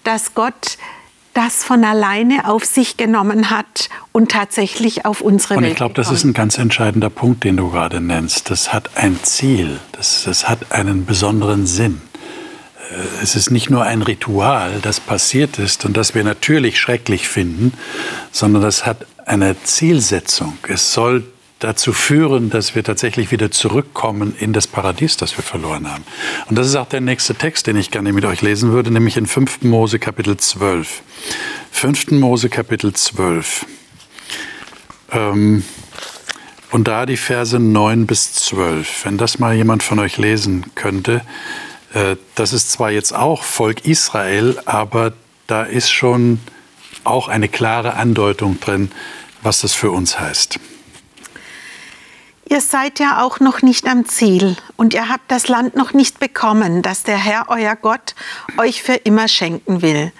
dass 0.05 0.35
Gott 0.35 0.79
das 1.35 1.65
von 1.65 1.85
alleine 1.85 2.49
auf 2.49 2.65
sich 2.65 2.97
genommen 2.97 3.51
hat 3.51 3.91
und 4.13 4.31
tatsächlich 4.31 5.05
auf 5.05 5.21
unsere 5.21 5.57
und 5.57 5.63
Welt. 5.65 5.73
Ich 5.73 5.77
glaube, 5.77 5.95
das 5.95 6.13
ist 6.13 6.23
ein 6.23 6.33
ganz 6.33 6.59
entscheidender 6.59 7.11
Punkt, 7.11 7.43
den 7.43 7.57
du 7.57 7.71
gerade 7.71 8.01
nennst. 8.01 8.51
Das 8.51 8.73
hat 8.73 8.97
ein 8.97 9.19
Ziel, 9.25 9.81
das, 9.93 10.23
das 10.25 10.49
hat 10.49 10.71
einen 10.71 11.05
besonderen 11.05 11.67
Sinn 11.67 12.01
es 13.23 13.37
ist 13.37 13.51
nicht 13.51 13.71
nur 13.71 13.85
ein 13.85 14.03
Ritual, 14.03 14.81
das 14.83 15.01
passiert 15.01 15.59
ist 15.59 15.85
und 15.85 15.97
das 15.97 16.15
wir 16.15 16.25
natürlich 16.25 16.79
schrecklich 16.79 17.29
finden, 17.29 17.73
sondern 18.33 18.63
das 18.63 18.87
hat 18.87 19.07
eine 19.27 19.57
Zielsetzung. 19.63 20.59
Es 20.69 20.93
soll 20.93 21.25
dazu 21.61 21.93
führen, 21.93 22.51
dass 22.51 22.75
wir 22.75 22.85
tatsächlich 22.85 23.31
wieder 23.31 23.51
zurückkommen 23.51 24.35
in 24.39 24.53
das 24.53 24.67
Paradies, 24.67 25.17
das 25.17 25.37
wir 25.39 25.43
verloren 25.43 25.91
haben. 25.91 26.05
Und 26.47 26.59
das 26.59 26.67
ist 26.67 26.77
auch 26.77 26.89
der 26.89 27.01
nächste 27.01 27.35
Text, 27.35 27.67
den 27.67 27.77
ich 27.77 27.91
gerne 27.91 28.13
mit 28.13 28.25
euch 28.25 28.43
lesen 28.43 28.73
würde, 28.73 28.91
nämlich 28.91 29.17
in 29.17 29.27
5. 29.27 29.63
Mose 29.63 29.99
Kapitel 29.99 30.37
12. 30.37 31.03
5. 31.71 32.11
Mose 32.13 32.51
Kapitel 32.51 32.93
12. 32.93 33.67
Ähm, 35.13 35.65
und 36.71 36.89
da 36.89 37.07
die 37.07 37.17
Verse 37.17 37.59
9 37.59 38.07
bis 38.07 38.35
12. 38.35 39.07
Wenn 39.07 39.17
das 39.17 39.39
mal 39.39 39.55
jemand 39.55 39.83
von 39.83 39.99
euch 40.01 40.19
lesen 40.19 40.67
könnte, 40.75 41.23
äh, 41.23 41.74
das 42.35 42.53
ist 42.53 42.73
zwar 42.73 42.91
jetzt 42.91 43.15
auch 43.15 43.43
Volk 43.43 43.85
Israel, 43.87 44.61
aber 44.65 45.13
da 45.47 45.63
ist 45.63 45.91
schon 45.91 46.41
auch 47.05 47.29
eine 47.29 47.49
klare 47.49 47.95
Andeutung 47.95 48.59
drin, 48.61 48.91
was 49.43 49.61
das 49.61 49.75
für 49.75 49.91
uns 49.91 50.19
heißt. 50.19 50.59
Ihr 52.47 52.61
seid 52.61 52.99
ja 52.99 53.23
auch 53.23 53.41
noch 53.41 53.63
nicht 53.63 53.89
am 53.89 54.05
Ziel 54.05 54.57
und 54.77 54.93
ihr 54.93 55.09
habt 55.09 55.31
das 55.31 55.49
Land 55.49 55.77
noch 55.77 55.95
nicht 55.95 56.21
bekommen, 56.21 56.83
das 56.83 57.03
der 57.03 57.17
Herr, 57.17 57.47
euer 57.49 57.75
Gott, 57.75 58.15
euch 58.59 58.83
für 58.83 58.95
immer 58.95 59.29
schenken 59.29 59.81
will. 59.81 60.13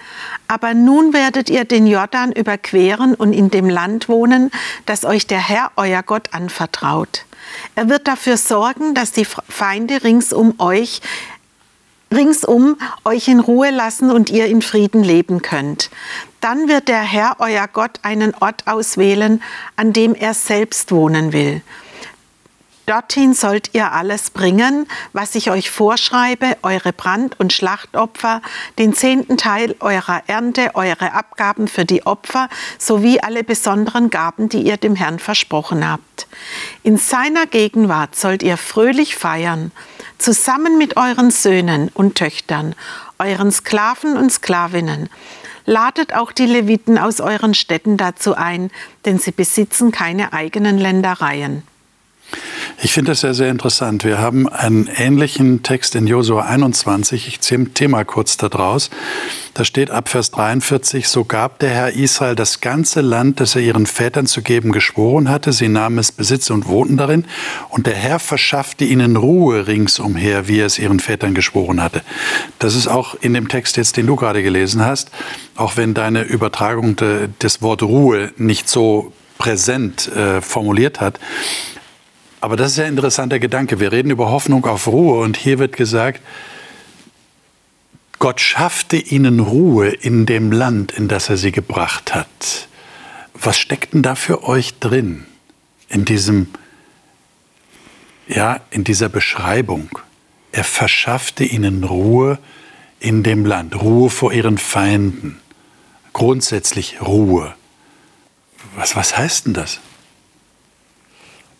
Aber 0.47 0.73
nun 0.73 1.13
werdet 1.13 1.51
ihr 1.51 1.65
den 1.65 1.85
Jordan 1.85 2.31
überqueren 2.31 3.13
und 3.13 3.31
in 3.31 3.51
dem 3.51 3.69
Land 3.69 4.09
wohnen, 4.09 4.49
das 4.87 5.05
euch 5.05 5.27
der 5.27 5.39
Herr, 5.39 5.71
euer 5.75 6.01
Gott, 6.01 6.33
anvertraut. 6.33 7.25
Er 7.75 7.89
wird 7.89 8.07
dafür 8.07 8.37
sorgen, 8.37 8.95
dass 8.95 9.11
die 9.11 9.25
Feinde 9.25 10.03
rings 10.03 10.33
um 10.33 10.59
euch 10.59 11.01
ringsum 12.13 12.77
euch 13.03 13.27
in 13.27 13.39
Ruhe 13.39 13.71
lassen 13.71 14.11
und 14.11 14.29
ihr 14.29 14.47
in 14.47 14.61
Frieden 14.61 15.03
leben 15.03 15.41
könnt. 15.41 15.89
Dann 16.41 16.67
wird 16.67 16.87
der 16.87 17.01
Herr, 17.01 17.37
euer 17.39 17.67
Gott, 17.67 17.99
einen 18.03 18.33
Ort 18.35 18.67
auswählen, 18.67 19.41
an 19.75 19.93
dem 19.93 20.13
er 20.13 20.33
selbst 20.33 20.91
wohnen 20.91 21.33
will. 21.33 21.61
Dorthin 22.85 23.33
sollt 23.33 23.71
ihr 23.73 23.91
alles 23.93 24.29
bringen, 24.29 24.85
was 25.11 25.33
ich 25.33 25.49
euch 25.49 25.71
vorschreibe, 25.71 26.55
eure 26.61 26.93
Brand- 26.93 27.39
und 27.39 27.51
Schlachtopfer, 27.51 28.43
den 28.77 28.93
zehnten 28.93 29.37
Teil 29.37 29.75
eurer 29.79 30.21
Ernte, 30.27 30.75
eure 30.75 31.13
Abgaben 31.13 31.67
für 31.67 31.85
die 31.85 32.05
Opfer 32.05 32.47
sowie 32.77 33.19
alle 33.21 33.43
besonderen 33.43 34.11
Gaben, 34.11 34.49
die 34.49 34.61
ihr 34.61 34.77
dem 34.77 34.95
Herrn 34.95 35.17
versprochen 35.17 35.89
habt. 35.89 36.27
In 36.83 36.97
seiner 36.97 37.47
Gegenwart 37.47 38.15
sollt 38.15 38.43
ihr 38.43 38.57
fröhlich 38.57 39.15
feiern 39.15 39.71
zusammen 40.17 40.77
mit 40.77 40.97
euren 40.97 41.31
Söhnen 41.31 41.89
und 41.93 42.15
Töchtern, 42.15 42.75
euren 43.19 43.51
Sklaven 43.51 44.17
und 44.17 44.31
Sklavinnen. 44.31 45.09
Ladet 45.65 46.13
auch 46.13 46.31
die 46.31 46.45
Leviten 46.45 46.97
aus 46.97 47.19
euren 47.19 47.53
Städten 47.53 47.97
dazu 47.97 48.35
ein, 48.35 48.71
denn 49.05 49.17
sie 49.17 49.31
besitzen 49.31 49.91
keine 49.91 50.33
eigenen 50.33 50.77
Ländereien. 50.77 51.63
Ich 52.81 52.93
finde 52.93 53.11
das 53.11 53.21
sehr, 53.21 53.33
sehr 53.33 53.49
interessant. 53.49 54.03
Wir 54.03 54.19
haben 54.19 54.47
einen 54.47 54.87
ähnlichen 54.87 55.63
Text 55.63 55.95
in 55.95 56.07
Josua 56.07 56.43
21. 56.45 57.27
Ich 57.27 57.41
zähle 57.41 57.87
mal 57.87 58.05
kurz 58.05 58.37
da 58.37 58.49
draus. 58.49 58.89
Da 59.53 59.63
steht 59.63 59.89
ab 59.89 60.09
Vers 60.09 60.31
43, 60.31 61.07
so 61.07 61.23
gab 61.23 61.59
der 61.59 61.69
Herr 61.69 61.93
Israel 61.93 62.35
das 62.35 62.59
ganze 62.59 62.99
Land, 62.99 63.39
das 63.39 63.55
er 63.55 63.61
ihren 63.61 63.85
Vätern 63.85 64.27
zu 64.27 64.41
geben 64.41 64.73
geschworen 64.73 65.29
hatte. 65.29 65.53
Sie 65.53 65.69
nahmen 65.69 65.97
es 65.97 66.11
Besitz 66.11 66.49
und 66.49 66.67
wohnten 66.67 66.97
darin. 66.97 67.23
Und 67.69 67.87
der 67.87 67.95
Herr 67.95 68.19
verschaffte 68.19 68.83
ihnen 68.83 69.15
Ruhe 69.15 69.65
ringsumher, 69.65 70.49
wie 70.49 70.59
er 70.59 70.65
es 70.65 70.77
ihren 70.77 70.99
Vätern 70.99 71.33
geschworen 71.33 71.81
hatte. 71.81 72.01
Das 72.59 72.75
ist 72.75 72.87
auch 72.87 73.15
in 73.21 73.33
dem 73.33 73.47
Text 73.47 73.77
jetzt, 73.77 73.95
den 73.95 74.07
du 74.07 74.17
gerade 74.17 74.43
gelesen 74.43 74.83
hast, 74.83 75.09
auch 75.55 75.77
wenn 75.77 75.93
deine 75.93 76.23
Übertragung 76.23 76.97
de, 76.97 77.29
des 77.41 77.61
Wort 77.61 77.81
Ruhe 77.81 78.33
nicht 78.35 78.67
so 78.67 79.13
präsent 79.37 80.07
äh, 80.13 80.41
formuliert 80.41 80.99
hat. 80.99 81.19
Aber 82.45 82.57
das 82.57 82.73
ist 82.73 82.77
ja 82.77 82.83
ein 82.83 82.91
interessanter 82.91 83.39
Gedanke. 83.39 83.79
Wir 83.79 83.91
reden 83.91 84.11
über 84.11 84.29
Hoffnung 84.29 84.67
auf 84.67 84.85
Ruhe 84.85 85.19
und 85.19 85.35
hier 85.35 85.57
wird 85.57 85.75
gesagt, 85.75 86.21
Gott 88.19 88.39
schaffte 88.39 88.97
ihnen 88.97 89.39
Ruhe 89.39 89.87
in 89.87 90.27
dem 90.27 90.51
Land, 90.51 90.91
in 90.91 91.07
das 91.07 91.27
er 91.27 91.37
sie 91.37 91.51
gebracht 91.51 92.13
hat. 92.13 92.67
Was 93.33 93.57
steckt 93.57 93.95
denn 93.95 94.03
da 94.03 94.13
für 94.13 94.43
euch 94.43 94.77
drin 94.77 95.25
in 95.89 96.05
diesem 96.05 96.49
ja, 98.27 98.59
in 98.69 98.83
dieser 98.83 99.09
Beschreibung? 99.09 99.97
Er 100.51 100.65
verschaffte 100.65 101.45
ihnen 101.45 101.83
Ruhe 101.83 102.37
in 102.99 103.23
dem 103.23 103.43
Land, 103.43 103.81
Ruhe 103.81 104.11
vor 104.11 104.31
ihren 104.31 104.59
Feinden. 104.59 105.41
Grundsätzlich 106.13 107.01
Ruhe. 107.01 107.55
Was, 108.75 108.95
was 108.95 109.17
heißt 109.17 109.47
denn 109.47 109.55
das? 109.55 109.79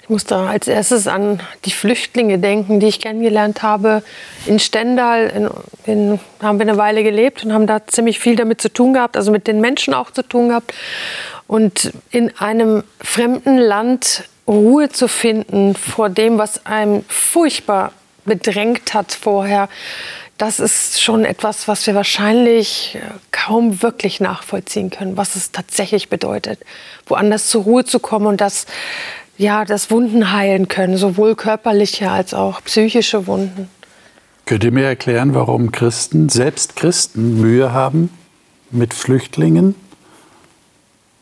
Ich 0.05 0.09
muss 0.11 0.23
da 0.23 0.45
als 0.45 0.67
erstes 0.67 1.07
an 1.07 1.39
die 1.65 1.71
Flüchtlinge 1.71 2.37
denken, 2.37 2.79
die 2.79 2.85
ich 2.85 2.99
kennengelernt 2.99 3.63
habe. 3.63 4.03
In 4.45 4.59
Stendal 4.59 5.31
in, 5.35 5.49
in, 5.91 6.19
haben 6.43 6.59
wir 6.59 6.67
eine 6.67 6.77
Weile 6.77 7.01
gelebt 7.01 7.43
und 7.43 7.51
haben 7.51 7.65
da 7.65 7.87
ziemlich 7.87 8.19
viel 8.19 8.35
damit 8.35 8.61
zu 8.61 8.71
tun 8.71 8.93
gehabt, 8.93 9.17
also 9.17 9.31
mit 9.31 9.47
den 9.47 9.61
Menschen 9.61 9.95
auch 9.95 10.11
zu 10.11 10.21
tun 10.21 10.49
gehabt. 10.49 10.75
Und 11.47 11.91
in 12.11 12.31
einem 12.37 12.83
fremden 13.01 13.57
Land 13.57 14.25
Ruhe 14.47 14.89
zu 14.89 15.07
finden 15.07 15.73
vor 15.73 16.09
dem, 16.09 16.37
was 16.37 16.67
einem 16.67 17.03
furchtbar 17.07 17.91
bedrängt 18.25 18.93
hat 18.93 19.11
vorher, 19.11 19.69
das 20.37 20.59
ist 20.59 21.01
schon 21.01 21.25
etwas, 21.25 21.67
was 21.67 21.87
wir 21.87 21.95
wahrscheinlich 21.95 22.99
kaum 23.31 23.81
wirklich 23.81 24.19
nachvollziehen 24.19 24.91
können, 24.91 25.17
was 25.17 25.35
es 25.35 25.51
tatsächlich 25.51 26.09
bedeutet, 26.09 26.59
woanders 27.07 27.47
zur 27.47 27.63
Ruhe 27.63 27.85
zu 27.85 27.99
kommen 27.99 28.27
und 28.27 28.39
das 28.39 28.67
ja, 29.37 29.65
das 29.65 29.91
Wunden 29.91 30.31
heilen 30.31 30.67
können, 30.67 30.97
sowohl 30.97 31.35
körperliche 31.35 32.09
als 32.09 32.33
auch 32.33 32.63
psychische 32.63 33.27
Wunden. 33.27 33.69
Könnt 34.45 34.63
ihr 34.63 34.71
mir 34.71 34.85
erklären, 34.85 35.33
warum 35.33 35.71
Christen, 35.71 36.29
selbst 36.29 36.75
Christen, 36.75 37.41
Mühe 37.41 37.73
haben 37.73 38.09
mit 38.71 38.93
Flüchtlingen? 38.93 39.75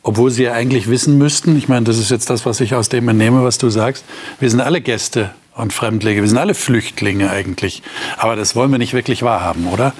Obwohl 0.01 0.29
sie 0.29 0.43
ja 0.43 0.53
eigentlich 0.53 0.89
wissen 0.89 1.17
müssten, 1.17 1.57
ich 1.57 1.69
meine, 1.69 1.85
das 1.85 1.97
ist 1.97 2.11
jetzt 2.11 2.29
das, 2.29 2.45
was 2.45 2.59
ich 2.59 2.75
aus 2.75 2.89
dem 2.89 3.07
entnehme, 3.07 3.43
was 3.43 3.57
du 3.57 3.69
sagst, 3.69 4.03
wir 4.41 4.49
sind 4.49 4.59
alle 4.59 4.81
Gäste 4.81 5.31
und 5.55 5.71
Fremdlinge, 5.71 6.21
wir 6.21 6.27
sind 6.27 6.37
alle 6.37 6.53
Flüchtlinge 6.55 7.29
eigentlich. 7.29 7.81
Aber 8.17 8.35
das 8.35 8.55
wollen 8.55 8.71
wir 8.71 8.79
nicht 8.79 8.93
wirklich 8.93 9.23
wahrhaben, 9.23 9.67
oder? 9.67 9.93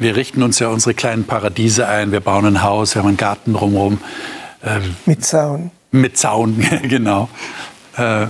Wir 0.00 0.16
richten 0.16 0.42
uns 0.42 0.58
ja 0.58 0.68
unsere 0.68 0.94
kleinen 0.94 1.22
Paradiese 1.24 1.86
ein, 1.86 2.10
wir 2.10 2.18
bauen 2.18 2.44
ein 2.46 2.62
Haus, 2.64 2.96
wir 2.96 3.02
haben 3.02 3.08
einen 3.08 3.16
Garten 3.16 3.52
drumherum. 3.52 3.98
Ähm, 4.64 4.96
mit 5.06 5.24
Zaun. 5.24 5.70
Mit 5.94 6.18
Zaun, 6.18 6.58
genau. 6.82 7.28
Äh, 7.96 8.26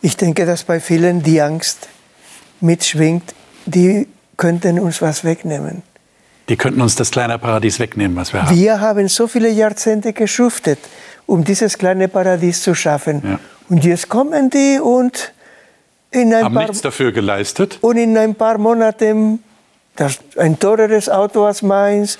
ich 0.00 0.16
denke, 0.16 0.46
dass 0.46 0.62
bei 0.62 0.78
vielen 0.78 1.20
die 1.20 1.40
Angst 1.42 1.88
mitschwingt, 2.60 3.34
die 3.66 4.06
könnten 4.36 4.78
uns 4.78 5.02
was 5.02 5.24
wegnehmen. 5.24 5.82
Die 6.48 6.56
könnten 6.56 6.80
uns 6.80 6.94
das 6.94 7.10
kleine 7.10 7.40
Paradies 7.40 7.80
wegnehmen, 7.80 8.16
was 8.16 8.32
wir 8.32 8.44
haben. 8.44 8.56
Wir 8.56 8.80
haben 8.80 9.08
so 9.08 9.26
viele 9.26 9.48
Jahrzehnte 9.48 10.12
geschuftet, 10.12 10.78
um 11.26 11.42
dieses 11.42 11.76
kleine 11.76 12.06
Paradies 12.06 12.62
zu 12.62 12.72
schaffen. 12.72 13.20
Ja. 13.24 13.40
Und 13.68 13.84
jetzt 13.84 14.08
kommen 14.08 14.48
die 14.48 14.78
und 14.80 15.32
in 16.12 16.32
ein 16.32 16.44
haben 16.44 16.54
paar, 16.54 16.62
nichts 16.62 16.82
dafür 16.82 17.10
geleistet. 17.10 17.78
Und 17.80 17.96
in 17.96 18.16
ein 18.16 18.36
paar 18.36 18.58
Monaten 18.58 19.42
das, 19.96 20.20
ein 20.36 20.56
teureres 20.56 21.10
Auto 21.10 21.44
als 21.44 21.62
meins, 21.62 22.16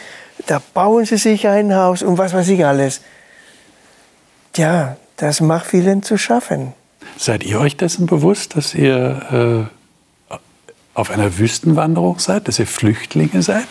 da 0.48 0.60
bauen 0.74 1.04
sie 1.04 1.18
sich 1.18 1.46
ein 1.46 1.72
Haus 1.72 2.02
und 2.02 2.18
was 2.18 2.34
weiß 2.34 2.48
ich 2.48 2.66
alles 2.66 3.00
ja, 4.58 4.96
das 5.16 5.40
macht 5.40 5.66
vielen 5.66 6.02
zu 6.02 6.18
schaffen. 6.18 6.74
Seid 7.16 7.44
ihr 7.44 7.58
euch 7.60 7.76
dessen 7.76 8.06
bewusst, 8.06 8.56
dass 8.56 8.74
ihr 8.74 9.68
äh, 10.30 10.34
auf 10.94 11.10
einer 11.10 11.38
Wüstenwanderung 11.38 12.18
seid, 12.18 12.48
dass 12.48 12.58
ihr 12.58 12.66
Flüchtlinge 12.66 13.42
seid? 13.42 13.66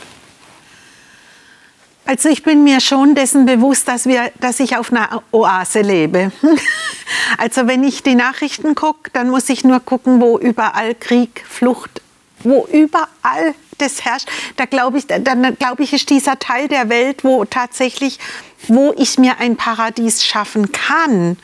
Also 2.06 2.30
ich 2.30 2.41
bin 2.41 2.63
mir 2.63 2.80
schon 2.80 3.15
dessen 3.15 3.45
bewusst, 3.45 3.89
dass, 3.89 4.06
wir, 4.06 4.32
dass 4.39 4.62
ich 4.62 4.78
auf 4.78 4.91
einer 4.93 5.23
Oase 5.32 5.82
lebe. 5.82 6.32
also 7.38 7.67
wenn 7.67 7.84
ich 7.84 8.02
die 8.02 8.15
Nachrichten 8.15 8.76
gucke, 8.76 9.12
dann 9.12 9.30
muss 9.30 9.50
ich 9.50 9.65
nur 9.65 9.82
gucken, 9.82 10.21
wo 10.21 10.39
überall 10.39 10.95
Krieg, 10.95 11.43
Flucht, 11.47 12.02
wo 12.39 12.65
überall 12.71 13.54
das 13.77 14.05
herrscht. 14.05 14.27
Da 14.55 14.65
glaube 14.65 14.97
ich, 14.97 15.07
dann 15.07 15.55
glaube 15.57 15.83
ich, 15.83 15.93
ist 15.93 16.09
dieser 16.09 16.39
Teil 16.39 16.67
der 16.67 16.89
Welt, 16.89 17.23
wo 17.23 17.45
tatsächlich 17.45 18.19
wo 18.67 18.93
ich 18.97 19.17
mir 19.17 19.37
ein 19.39 19.55
Paradies 19.55 20.25
schaffen 20.25 20.71
kann, 20.71 21.37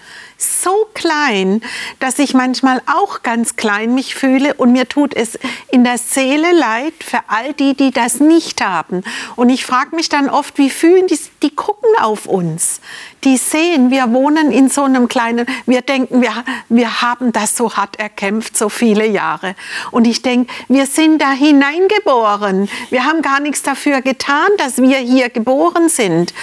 so 0.43 0.87
klein, 0.93 1.61
dass 1.99 2.19
ich 2.19 2.33
manchmal 2.33 2.81
auch 2.85 3.23
ganz 3.23 3.55
klein 3.55 3.93
mich 3.93 4.15
fühle 4.15 4.53
und 4.55 4.71
mir 4.71 4.87
tut 4.87 5.13
es 5.15 5.39
in 5.71 5.83
der 5.83 5.97
Seele 5.97 6.51
leid 6.51 6.93
für 7.03 7.19
all 7.27 7.53
die, 7.53 7.75
die 7.75 7.91
das 7.91 8.19
nicht 8.19 8.61
haben. 8.61 9.03
Und 9.35 9.49
ich 9.49 9.65
frage 9.65 9.95
mich 9.95 10.09
dann 10.09 10.29
oft, 10.29 10.57
wie 10.57 10.69
fühlen 10.69 11.07
die, 11.07 11.19
die 11.41 11.55
gucken 11.55 11.89
auf 11.99 12.25
uns. 12.25 12.81
Die 13.23 13.37
sehen, 13.37 13.89
wir 13.89 14.11
wohnen 14.11 14.51
in 14.51 14.69
so 14.69 14.83
einem 14.83 15.07
kleinen, 15.07 15.45
wir 15.65 15.81
denken, 15.81 16.21
wir, 16.21 16.43
wir 16.69 17.01
haben 17.01 17.31
das 17.31 17.55
so 17.55 17.75
hart 17.75 17.97
erkämpft, 17.97 18.57
so 18.57 18.69
viele 18.69 19.07
Jahre. 19.07 19.55
Und 19.91 20.05
ich 20.05 20.21
denke, 20.21 20.53
wir 20.67 20.85
sind 20.85 21.21
da 21.21 21.31
hineingeboren. 21.31 22.69
Wir 22.89 23.05
haben 23.05 23.21
gar 23.21 23.39
nichts 23.39 23.63
dafür 23.63 24.01
getan, 24.01 24.49
dass 24.57 24.77
wir 24.77 24.97
hier 24.97 25.29
geboren 25.29 25.87
sind. 25.87 26.33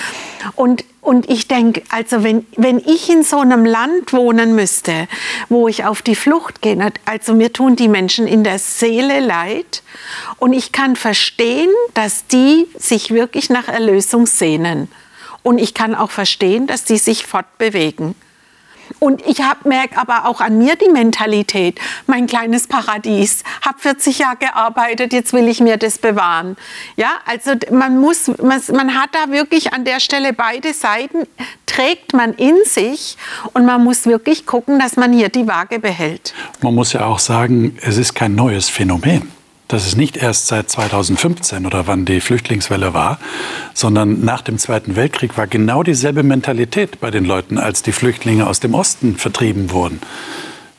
Und 0.56 0.84
und 1.00 1.30
ich 1.30 1.48
denke, 1.48 1.82
also 1.88 2.22
wenn, 2.22 2.46
wenn 2.56 2.78
ich 2.78 3.08
in 3.08 3.22
so 3.22 3.38
einem 3.38 3.64
Land 3.64 4.12
wohnen 4.12 4.54
müsste, 4.54 5.08
wo 5.48 5.66
ich 5.66 5.84
auf 5.84 6.02
die 6.02 6.14
Flucht 6.14 6.60
gehe, 6.60 6.92
also 7.06 7.34
mir 7.34 7.52
tun 7.52 7.74
die 7.74 7.88
Menschen 7.88 8.26
in 8.26 8.44
der 8.44 8.58
Seele 8.58 9.20
leid 9.20 9.82
und 10.38 10.52
ich 10.52 10.72
kann 10.72 10.96
verstehen, 10.96 11.70
dass 11.94 12.26
die 12.26 12.68
sich 12.78 13.12
wirklich 13.12 13.48
nach 13.48 13.68
Erlösung 13.68 14.26
sehnen. 14.26 14.88
Und 15.42 15.58
ich 15.58 15.72
kann 15.72 15.94
auch 15.94 16.10
verstehen, 16.10 16.66
dass 16.66 16.84
die 16.84 16.98
sich 16.98 17.24
fortbewegen. 17.26 18.14
Und 18.98 19.26
ich 19.26 19.38
merke 19.64 19.98
aber 19.98 20.26
auch 20.26 20.40
an 20.40 20.58
mir 20.58 20.76
die 20.76 20.90
Mentalität, 20.90 21.80
mein 22.06 22.26
kleines 22.26 22.66
Paradies, 22.66 23.44
habe 23.62 23.78
40 23.78 24.18
Jahre 24.18 24.36
gearbeitet, 24.36 25.12
jetzt 25.12 25.32
will 25.32 25.48
ich 25.48 25.60
mir 25.60 25.76
das 25.76 25.98
bewahren. 25.98 26.56
Ja, 26.96 27.12
also 27.24 27.52
man 27.70 27.98
muss, 27.98 28.28
man, 28.42 28.60
man 28.74 28.94
hat 28.94 29.10
da 29.12 29.30
wirklich 29.30 29.72
an 29.72 29.84
der 29.84 30.00
Stelle 30.00 30.32
beide 30.32 30.74
Seiten, 30.74 31.26
trägt 31.66 32.12
man 32.12 32.34
in 32.34 32.56
sich 32.64 33.16
und 33.52 33.64
man 33.64 33.84
muss 33.84 34.06
wirklich 34.06 34.46
gucken, 34.46 34.78
dass 34.78 34.96
man 34.96 35.12
hier 35.12 35.28
die 35.28 35.46
Waage 35.46 35.78
behält. 35.78 36.34
Man 36.60 36.74
muss 36.74 36.92
ja 36.92 37.06
auch 37.06 37.18
sagen, 37.18 37.78
es 37.82 37.96
ist 37.96 38.14
kein 38.14 38.34
neues 38.34 38.68
Phänomen. 38.68 39.39
Das 39.70 39.86
ist 39.86 39.96
nicht 39.96 40.16
erst 40.16 40.48
seit 40.48 40.68
2015 40.68 41.64
oder 41.64 41.86
wann 41.86 42.04
die 42.04 42.20
Flüchtlingswelle 42.20 42.92
war, 42.92 43.20
sondern 43.72 44.24
nach 44.24 44.42
dem 44.42 44.58
Zweiten 44.58 44.96
Weltkrieg 44.96 45.38
war 45.38 45.46
genau 45.46 45.84
dieselbe 45.84 46.24
Mentalität 46.24 46.98
bei 46.98 47.12
den 47.12 47.24
Leuten, 47.24 47.56
als 47.56 47.80
die 47.84 47.92
Flüchtlinge 47.92 48.48
aus 48.48 48.58
dem 48.58 48.74
Osten 48.74 49.16
vertrieben 49.16 49.70
wurden. 49.70 50.00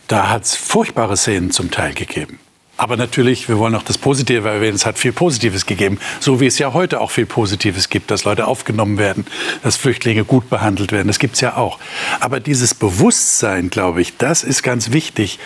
Da 0.09 0.29
hat 0.29 0.43
es 0.43 0.57
furchtbare 0.57 1.15
Szenen 1.15 1.51
zum 1.51 1.71
Teil 1.71 1.93
gegeben. 1.93 2.37
Aber 2.75 2.97
natürlich, 2.97 3.47
wir 3.47 3.57
wollen 3.59 3.75
auch 3.75 3.83
das 3.83 3.97
Positive 3.97 4.49
erwähnen. 4.49 4.75
Es 4.75 4.85
hat 4.85 4.99
viel 4.99 5.13
Positives 5.13 5.65
gegeben, 5.65 5.97
so 6.19 6.41
wie 6.41 6.47
es 6.47 6.59
ja 6.59 6.73
heute 6.73 6.99
auch 6.99 7.11
viel 7.11 7.25
Positives 7.25 7.87
gibt, 7.87 8.11
dass 8.11 8.25
Leute 8.25 8.45
aufgenommen 8.45 8.97
werden, 8.97 9.25
dass 9.63 9.77
Flüchtlinge 9.77 10.25
gut 10.25 10.49
behandelt 10.49 10.91
werden. 10.91 11.07
Das 11.07 11.19
gibt 11.19 11.35
es 11.35 11.41
ja 11.41 11.55
auch. 11.55 11.79
Aber 12.19 12.41
dieses 12.41 12.73
Bewusstsein, 12.73 13.69
glaube 13.69 14.01
ich, 14.01 14.17
das 14.17 14.43
ist 14.43 14.63
ganz 14.63 14.91
wichtig 14.91 15.39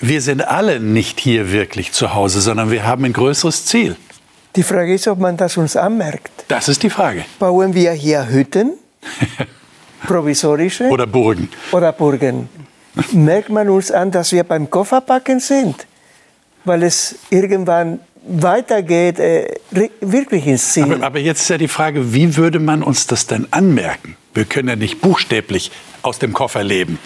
wir 0.00 0.20
sind 0.20 0.46
alle 0.46 0.80
nicht 0.80 1.20
hier 1.20 1.52
wirklich 1.52 1.92
zu 1.92 2.14
Hause, 2.14 2.40
sondern 2.40 2.70
wir 2.70 2.84
haben 2.84 3.04
ein 3.04 3.12
größeres 3.12 3.66
Ziel. 3.66 3.96
Die 4.56 4.62
Frage 4.62 4.94
ist, 4.94 5.06
ob 5.08 5.18
man 5.18 5.36
das 5.36 5.56
uns 5.56 5.76
anmerkt. 5.76 6.30
Das 6.48 6.68
ist 6.68 6.82
die 6.82 6.90
Frage. 6.90 7.24
Bauen 7.38 7.74
wir 7.74 7.92
hier 7.92 8.28
Hütten, 8.28 8.74
provisorische 10.06 10.88
oder 10.88 11.06
Burgen? 11.06 11.48
Oder 11.72 11.92
Burgen. 11.92 12.48
Merkt 13.12 13.50
man 13.50 13.68
uns 13.68 13.92
an, 13.92 14.10
dass 14.10 14.32
wir 14.32 14.44
beim 14.44 14.68
Kofferpacken 14.68 15.38
sind, 15.40 15.86
weil 16.64 16.82
es 16.82 17.16
irgendwann 17.30 18.00
weitergeht, 18.26 19.18
äh, 19.20 19.54
wirklich 20.00 20.46
ins 20.46 20.72
Ziel. 20.72 20.84
Aber, 20.84 21.06
aber 21.06 21.18
jetzt 21.18 21.42
ist 21.42 21.48
ja 21.48 21.58
die 21.58 21.68
Frage, 21.68 22.12
wie 22.12 22.36
würde 22.36 22.58
man 22.58 22.82
uns 22.82 23.06
das 23.06 23.26
denn 23.26 23.46
anmerken? 23.50 24.16
Wir 24.34 24.44
können 24.44 24.68
ja 24.68 24.76
nicht 24.76 25.00
buchstäblich 25.00 25.70
aus 26.02 26.18
dem 26.18 26.32
Koffer 26.32 26.62
leben. 26.62 26.98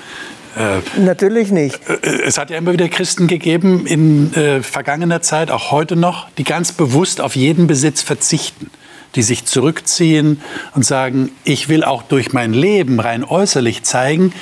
Äh, 0.56 1.00
Natürlich 1.00 1.50
nicht. 1.50 1.80
Äh, 1.88 2.22
es 2.24 2.38
hat 2.38 2.50
ja 2.50 2.58
immer 2.58 2.72
wieder 2.72 2.88
Christen 2.88 3.26
gegeben 3.26 3.86
in 3.86 4.34
äh, 4.34 4.62
vergangener 4.62 5.22
Zeit, 5.22 5.50
auch 5.50 5.70
heute 5.70 5.96
noch, 5.96 6.28
die 6.38 6.44
ganz 6.44 6.72
bewusst 6.72 7.20
auf 7.20 7.36
jeden 7.36 7.66
Besitz 7.66 8.02
verzichten, 8.02 8.70
die 9.14 9.22
sich 9.22 9.44
zurückziehen 9.46 10.40
und 10.74 10.84
sagen, 10.84 11.30
ich 11.44 11.68
will 11.68 11.84
auch 11.84 12.02
durch 12.02 12.32
mein 12.32 12.52
Leben 12.52 13.00
rein 13.00 13.24
äußerlich 13.24 13.82
zeigen, 13.82 14.32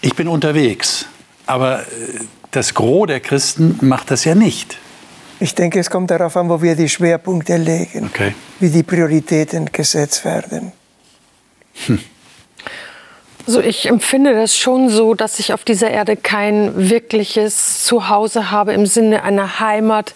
ich 0.00 0.14
bin 0.14 0.28
unterwegs. 0.28 1.06
Aber 1.46 1.80
äh, 1.80 1.84
das 2.50 2.74
Gros 2.74 3.06
der 3.08 3.20
Christen 3.20 3.78
macht 3.82 4.10
das 4.10 4.24
ja 4.24 4.34
nicht. 4.34 4.78
Ich 5.40 5.54
denke, 5.56 5.80
es 5.80 5.90
kommt 5.90 6.10
darauf 6.12 6.36
an, 6.36 6.48
wo 6.48 6.62
wir 6.62 6.76
die 6.76 6.88
Schwerpunkte 6.88 7.56
legen, 7.56 8.06
Okay. 8.06 8.34
wie 8.60 8.70
die 8.70 8.84
Prioritäten 8.84 9.66
gesetzt 9.72 10.24
werden. 10.24 10.72
Also 13.46 13.60
ich 13.60 13.86
empfinde 13.86 14.34
das 14.34 14.56
schon 14.56 14.88
so, 14.88 15.14
dass 15.14 15.38
ich 15.38 15.52
auf 15.52 15.64
dieser 15.64 15.90
Erde 15.90 16.16
kein 16.16 16.88
wirkliches 16.90 17.84
Zuhause 17.84 18.50
habe 18.50 18.72
im 18.72 18.86
Sinne 18.86 19.22
einer 19.22 19.60
Heimat, 19.60 20.14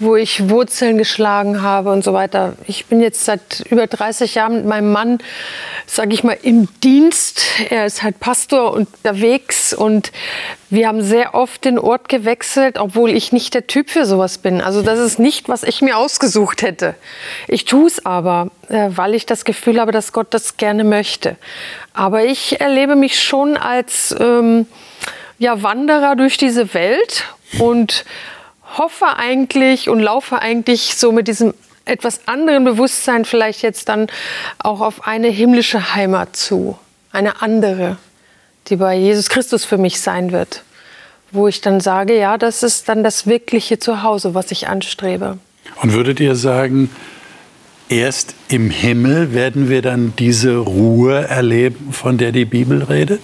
wo 0.00 0.16
ich 0.16 0.48
Wurzeln 0.48 0.98
geschlagen 0.98 1.62
habe 1.62 1.90
und 1.90 2.02
so 2.02 2.12
weiter. 2.14 2.54
Ich 2.66 2.86
bin 2.86 3.00
jetzt 3.00 3.24
seit 3.24 3.60
über 3.70 3.86
30 3.86 4.34
Jahren 4.34 4.56
mit 4.56 4.64
meinem 4.64 4.90
Mann, 4.90 5.18
sage 5.86 6.14
ich 6.14 6.24
mal, 6.24 6.38
im 6.42 6.68
Dienst. 6.82 7.42
Er 7.68 7.84
ist 7.84 8.02
halt 8.02 8.18
Pastor 8.18 8.72
unterwegs 8.72 9.74
und 9.74 10.10
wir 10.70 10.88
haben 10.88 11.02
sehr 11.02 11.34
oft 11.34 11.64
den 11.64 11.78
Ort 11.78 12.08
gewechselt, 12.08 12.78
obwohl 12.78 13.10
ich 13.10 13.32
nicht 13.32 13.52
der 13.52 13.66
Typ 13.66 13.90
für 13.90 14.06
sowas 14.06 14.38
bin. 14.38 14.62
Also 14.62 14.82
das 14.82 14.98
ist 14.98 15.18
nicht, 15.18 15.48
was 15.48 15.62
ich 15.62 15.82
mir 15.82 15.98
ausgesucht 15.98 16.62
hätte. 16.62 16.94
Ich 17.46 17.66
tue 17.66 17.86
es 17.86 18.04
aber, 18.06 18.48
äh, 18.68 18.88
weil 18.90 19.14
ich 19.14 19.26
das 19.26 19.44
Gefühl 19.44 19.80
habe, 19.80 19.92
dass 19.92 20.12
Gott 20.12 20.28
das 20.30 20.56
gerne 20.56 20.84
möchte. 20.84 21.36
Aber 21.92 22.24
ich 22.24 22.60
erlebe 22.60 22.96
mich 22.96 23.20
schon 23.20 23.58
als 23.58 24.14
ähm, 24.18 24.66
ja, 25.38 25.62
Wanderer 25.62 26.16
durch 26.16 26.38
diese 26.38 26.72
Welt 26.72 27.24
und 27.58 28.04
hoffe 28.78 29.16
eigentlich 29.16 29.88
und 29.88 30.00
laufe 30.00 30.40
eigentlich 30.40 30.96
so 30.96 31.12
mit 31.12 31.28
diesem 31.28 31.54
etwas 31.84 32.26
anderen 32.26 32.64
Bewusstsein 32.64 33.24
vielleicht 33.24 33.62
jetzt 33.62 33.88
dann 33.88 34.06
auch 34.58 34.80
auf 34.80 35.06
eine 35.06 35.28
himmlische 35.28 35.94
Heimat 35.94 36.36
zu. 36.36 36.78
Eine 37.12 37.42
andere, 37.42 37.96
die 38.68 38.76
bei 38.76 38.94
Jesus 38.96 39.28
Christus 39.28 39.64
für 39.64 39.78
mich 39.78 40.00
sein 40.00 40.30
wird. 40.32 40.62
Wo 41.32 41.48
ich 41.48 41.60
dann 41.60 41.80
sage, 41.80 42.18
ja, 42.18 42.38
das 42.38 42.62
ist 42.62 42.88
dann 42.88 43.04
das 43.04 43.26
wirkliche 43.26 43.78
Zuhause, 43.78 44.34
was 44.34 44.50
ich 44.50 44.68
anstrebe. 44.68 45.38
Und 45.82 45.92
würdet 45.92 46.20
ihr 46.20 46.34
sagen, 46.34 46.90
erst 47.88 48.34
im 48.48 48.70
Himmel 48.70 49.32
werden 49.32 49.68
wir 49.68 49.82
dann 49.82 50.14
diese 50.18 50.56
Ruhe 50.56 51.26
erleben, 51.28 51.92
von 51.92 52.18
der 52.18 52.32
die 52.32 52.44
Bibel 52.44 52.82
redet? 52.82 53.22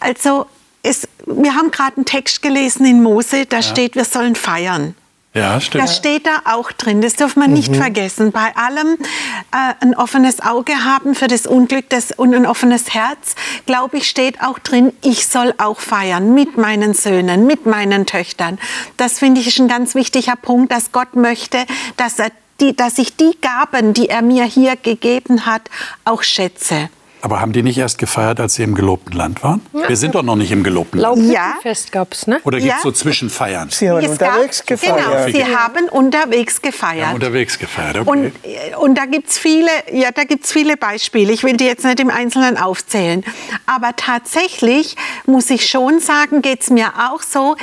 Also 0.00 0.46
es, 0.82 1.08
wir 1.26 1.54
haben 1.54 1.70
gerade 1.70 1.96
einen 1.96 2.06
Text 2.06 2.42
gelesen 2.42 2.86
in 2.86 3.02
Mose, 3.02 3.46
da 3.46 3.62
steht, 3.62 3.94
wir 3.94 4.04
sollen 4.04 4.34
feiern. 4.34 4.94
Ja, 5.34 5.58
stimmt. 5.62 5.84
Das 5.84 5.96
steht 5.96 6.26
da 6.26 6.42
auch 6.44 6.72
drin, 6.72 7.00
das 7.00 7.14
darf 7.14 7.36
man 7.36 7.54
nicht 7.54 7.74
vergessen. 7.74 8.32
Bei 8.32 8.54
allem 8.54 8.98
äh, 9.50 9.74
ein 9.80 9.94
offenes 9.96 10.40
Auge 10.40 10.84
haben 10.84 11.14
für 11.14 11.26
das 11.26 11.46
Unglück 11.46 11.88
das, 11.88 12.12
und 12.12 12.34
ein 12.34 12.44
offenes 12.44 12.92
Herz, 12.92 13.34
glaube 13.64 13.96
ich, 13.96 14.08
steht 14.08 14.42
auch 14.42 14.58
drin, 14.58 14.92
ich 15.02 15.26
soll 15.26 15.54
auch 15.56 15.80
feiern 15.80 16.34
mit 16.34 16.58
meinen 16.58 16.92
Söhnen, 16.92 17.46
mit 17.46 17.64
meinen 17.64 18.04
Töchtern. 18.04 18.58
Das 18.98 19.20
finde 19.20 19.40
ich 19.40 19.46
ist 19.46 19.58
ein 19.58 19.68
ganz 19.68 19.94
wichtiger 19.94 20.36
Punkt, 20.36 20.70
dass 20.70 20.92
Gott 20.92 21.16
möchte, 21.16 21.64
dass, 21.96 22.18
er 22.18 22.30
die, 22.60 22.76
dass 22.76 22.98
ich 22.98 23.16
die 23.16 23.34
Gaben, 23.40 23.94
die 23.94 24.10
er 24.10 24.20
mir 24.20 24.44
hier 24.44 24.76
gegeben 24.76 25.46
hat, 25.46 25.62
auch 26.04 26.22
schätze. 26.22 26.90
Aber 27.24 27.40
haben 27.40 27.52
die 27.52 27.62
nicht 27.62 27.78
erst 27.78 27.98
gefeiert, 27.98 28.40
als 28.40 28.54
sie 28.56 28.64
im 28.64 28.74
gelobten 28.74 29.12
Land 29.16 29.44
waren? 29.44 29.60
Wir 29.72 29.96
sind 29.96 30.16
doch 30.16 30.24
noch 30.24 30.34
nicht 30.34 30.50
im 30.50 30.64
gelobten 30.64 30.98
Land. 30.98 31.18
Laubhüttenfest 31.18 31.92
gab's, 31.92 32.26
ne? 32.26 32.40
Oder 32.42 32.58
gibt 32.58 32.72
es 32.72 32.78
Ja. 32.78 32.82
so 32.82 32.90
Zwischenfeiern? 32.90 33.68
Sie 33.70 33.88
haben 33.88 34.04
Es 34.04 34.18
gab- 34.18 34.32
unterwegs 34.34 34.66
gefeiert. 34.66 34.96
Genau, 34.96 35.26
sie 35.32 35.56
haben 35.56 35.88
unterwegs 35.88 36.60
gefeiert. 36.60 37.06
haben 37.06 37.14
unterwegs 37.14 37.58
gefeiert, 37.60 37.98
okay. 37.98 38.10
Und, 38.10 38.26
äh, 38.42 38.74
und 38.76 38.96
da 38.98 39.06
gibt's 39.06 39.38
viele, 39.38 39.70
ja, 39.92 40.10
da 40.10 40.24
gibt's 40.24 40.50
viele 40.52 40.76
Beispiele. 40.76 41.32
Ich 41.32 41.44
will 41.44 41.56
die 41.56 41.64
jetzt 41.64 41.84
nicht 41.84 42.00
im 42.00 42.10
Einzelnen 42.10 42.56
aufzählen. 42.58 43.24
Aber 43.66 43.94
tatsächlich 43.94 44.96
muss 45.24 45.48
ich 45.48 45.68
schon 45.68 46.00
sagen, 46.00 46.42
geht's 46.42 46.70
mir 46.70 46.88
auch 47.08 47.22
so, 47.22 47.54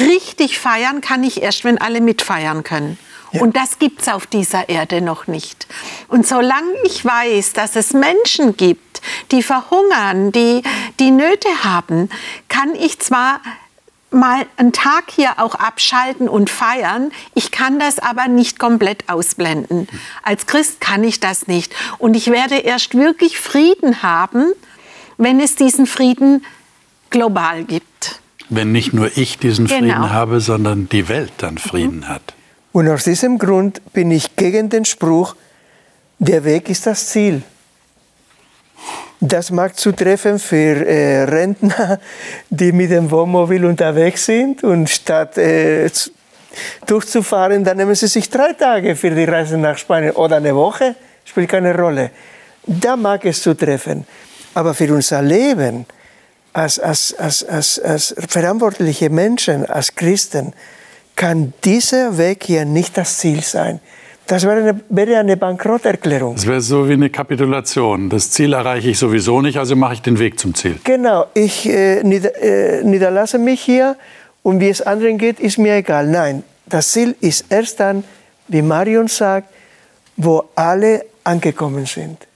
richtig 0.00 0.58
feiern 0.58 1.00
kann 1.00 1.22
ich 1.22 1.40
erst, 1.40 1.62
wenn 1.64 1.78
alle 1.80 2.00
mitfeiern 2.00 2.64
können. 2.64 2.98
Und 3.40 3.56
das 3.56 3.78
gibt's 3.78 4.08
auf 4.08 4.26
dieser 4.26 4.68
Erde 4.68 5.00
noch 5.00 5.26
nicht. 5.26 5.66
Und 6.08 6.26
solange 6.26 6.72
ich 6.84 7.04
weiß, 7.04 7.52
dass 7.52 7.76
es 7.76 7.92
Menschen 7.92 8.56
gibt, 8.56 9.00
die 9.32 9.42
verhungern, 9.42 10.32
die, 10.32 10.62
die 11.00 11.10
Nöte 11.10 11.48
haben, 11.62 12.08
kann 12.48 12.74
ich 12.74 12.98
zwar 13.00 13.40
mal 14.10 14.46
einen 14.56 14.72
Tag 14.72 15.10
hier 15.10 15.38
auch 15.38 15.56
abschalten 15.56 16.28
und 16.28 16.48
feiern. 16.48 17.10
Ich 17.34 17.50
kann 17.50 17.78
das 17.78 17.98
aber 17.98 18.28
nicht 18.28 18.58
komplett 18.58 19.08
ausblenden. 19.08 19.88
Als 20.22 20.46
Christ 20.46 20.80
kann 20.80 21.02
ich 21.04 21.20
das 21.20 21.46
nicht. 21.48 21.74
Und 21.98 22.14
ich 22.14 22.30
werde 22.30 22.56
erst 22.56 22.94
wirklich 22.94 23.38
Frieden 23.38 24.02
haben, 24.02 24.52
wenn 25.18 25.40
es 25.40 25.56
diesen 25.56 25.86
Frieden 25.86 26.44
global 27.10 27.64
gibt. 27.64 28.20
Wenn 28.48 28.72
nicht 28.72 28.92
nur 28.92 29.16
ich 29.16 29.38
diesen 29.38 29.66
Genau. 29.66 29.78
Frieden 29.78 30.10
habe, 30.12 30.40
sondern 30.40 30.88
die 30.88 31.08
Welt 31.08 31.32
dann 31.38 31.58
Frieden 31.58 32.08
hat. 32.08 32.33
Und 32.74 32.88
aus 32.88 33.04
diesem 33.04 33.38
Grund 33.38 33.80
bin 33.92 34.10
ich 34.10 34.34
gegen 34.34 34.68
den 34.68 34.84
Spruch, 34.84 35.36
der 36.18 36.42
Weg 36.42 36.68
ist 36.68 36.84
das 36.88 37.06
Ziel. 37.06 37.40
Das 39.20 39.52
mag 39.52 39.76
zutreffen 39.76 40.40
für 40.40 40.84
äh, 40.84 41.22
Rentner, 41.22 42.00
die 42.50 42.72
mit 42.72 42.90
dem 42.90 43.08
Wohnmobil 43.08 43.64
unterwegs 43.64 44.26
sind 44.26 44.64
und 44.64 44.90
statt 44.90 45.38
äh, 45.38 45.88
durchzufahren, 46.84 47.62
dann 47.62 47.76
nehmen 47.76 47.94
sie 47.94 48.08
sich 48.08 48.28
drei 48.28 48.54
Tage 48.54 48.96
für 48.96 49.10
die 49.10 49.22
Reise 49.22 49.56
nach 49.56 49.78
Spanien 49.78 50.10
oder 50.16 50.38
eine 50.38 50.52
Woche, 50.56 50.96
spielt 51.24 51.50
keine 51.50 51.78
Rolle. 51.78 52.10
Da 52.66 52.96
mag 52.96 53.24
es 53.24 53.40
zutreffen. 53.40 54.04
Aber 54.52 54.74
für 54.74 54.92
unser 54.92 55.22
Leben 55.22 55.86
als, 56.52 56.80
als, 56.80 57.14
als, 57.14 57.44
als, 57.44 57.78
als 57.78 58.16
verantwortliche 58.28 59.10
Menschen, 59.10 59.64
als 59.64 59.94
Christen, 59.94 60.52
kann 61.16 61.52
dieser 61.64 62.18
Weg 62.18 62.44
hier 62.44 62.64
nicht 62.64 62.96
das 62.96 63.18
Ziel 63.18 63.42
sein. 63.42 63.80
Das 64.26 64.44
wäre 64.44 64.56
eine, 64.56 64.80
wäre 64.88 65.18
eine 65.18 65.36
Bankrotterklärung. 65.36 66.34
Das 66.34 66.46
wäre 66.46 66.60
so 66.60 66.88
wie 66.88 66.94
eine 66.94 67.10
Kapitulation. 67.10 68.08
Das 68.08 68.30
Ziel 68.30 68.54
erreiche 68.54 68.88
ich 68.90 68.98
sowieso 68.98 69.42
nicht, 69.42 69.58
also 69.58 69.76
mache 69.76 69.94
ich 69.94 70.02
den 70.02 70.18
Weg 70.18 70.38
zum 70.38 70.54
Ziel. 70.54 70.78
Genau, 70.82 71.26
ich 71.34 71.68
äh, 71.68 72.02
nieder, 72.02 72.34
äh, 72.42 72.82
niederlasse 72.82 73.38
mich 73.38 73.60
hier 73.60 73.96
und 74.42 74.60
wie 74.60 74.70
es 74.70 74.80
anderen 74.80 75.18
geht, 75.18 75.40
ist 75.40 75.58
mir 75.58 75.76
egal. 75.76 76.06
Nein, 76.06 76.42
das 76.66 76.92
Ziel 76.92 77.14
ist 77.20 77.44
erst 77.50 77.80
dann, 77.80 78.02
wie 78.48 78.62
Marion 78.62 79.08
sagt, 79.08 79.48
wo 80.16 80.44
alle 80.54 81.04
angekommen 81.22 81.84
sind. 81.84 82.26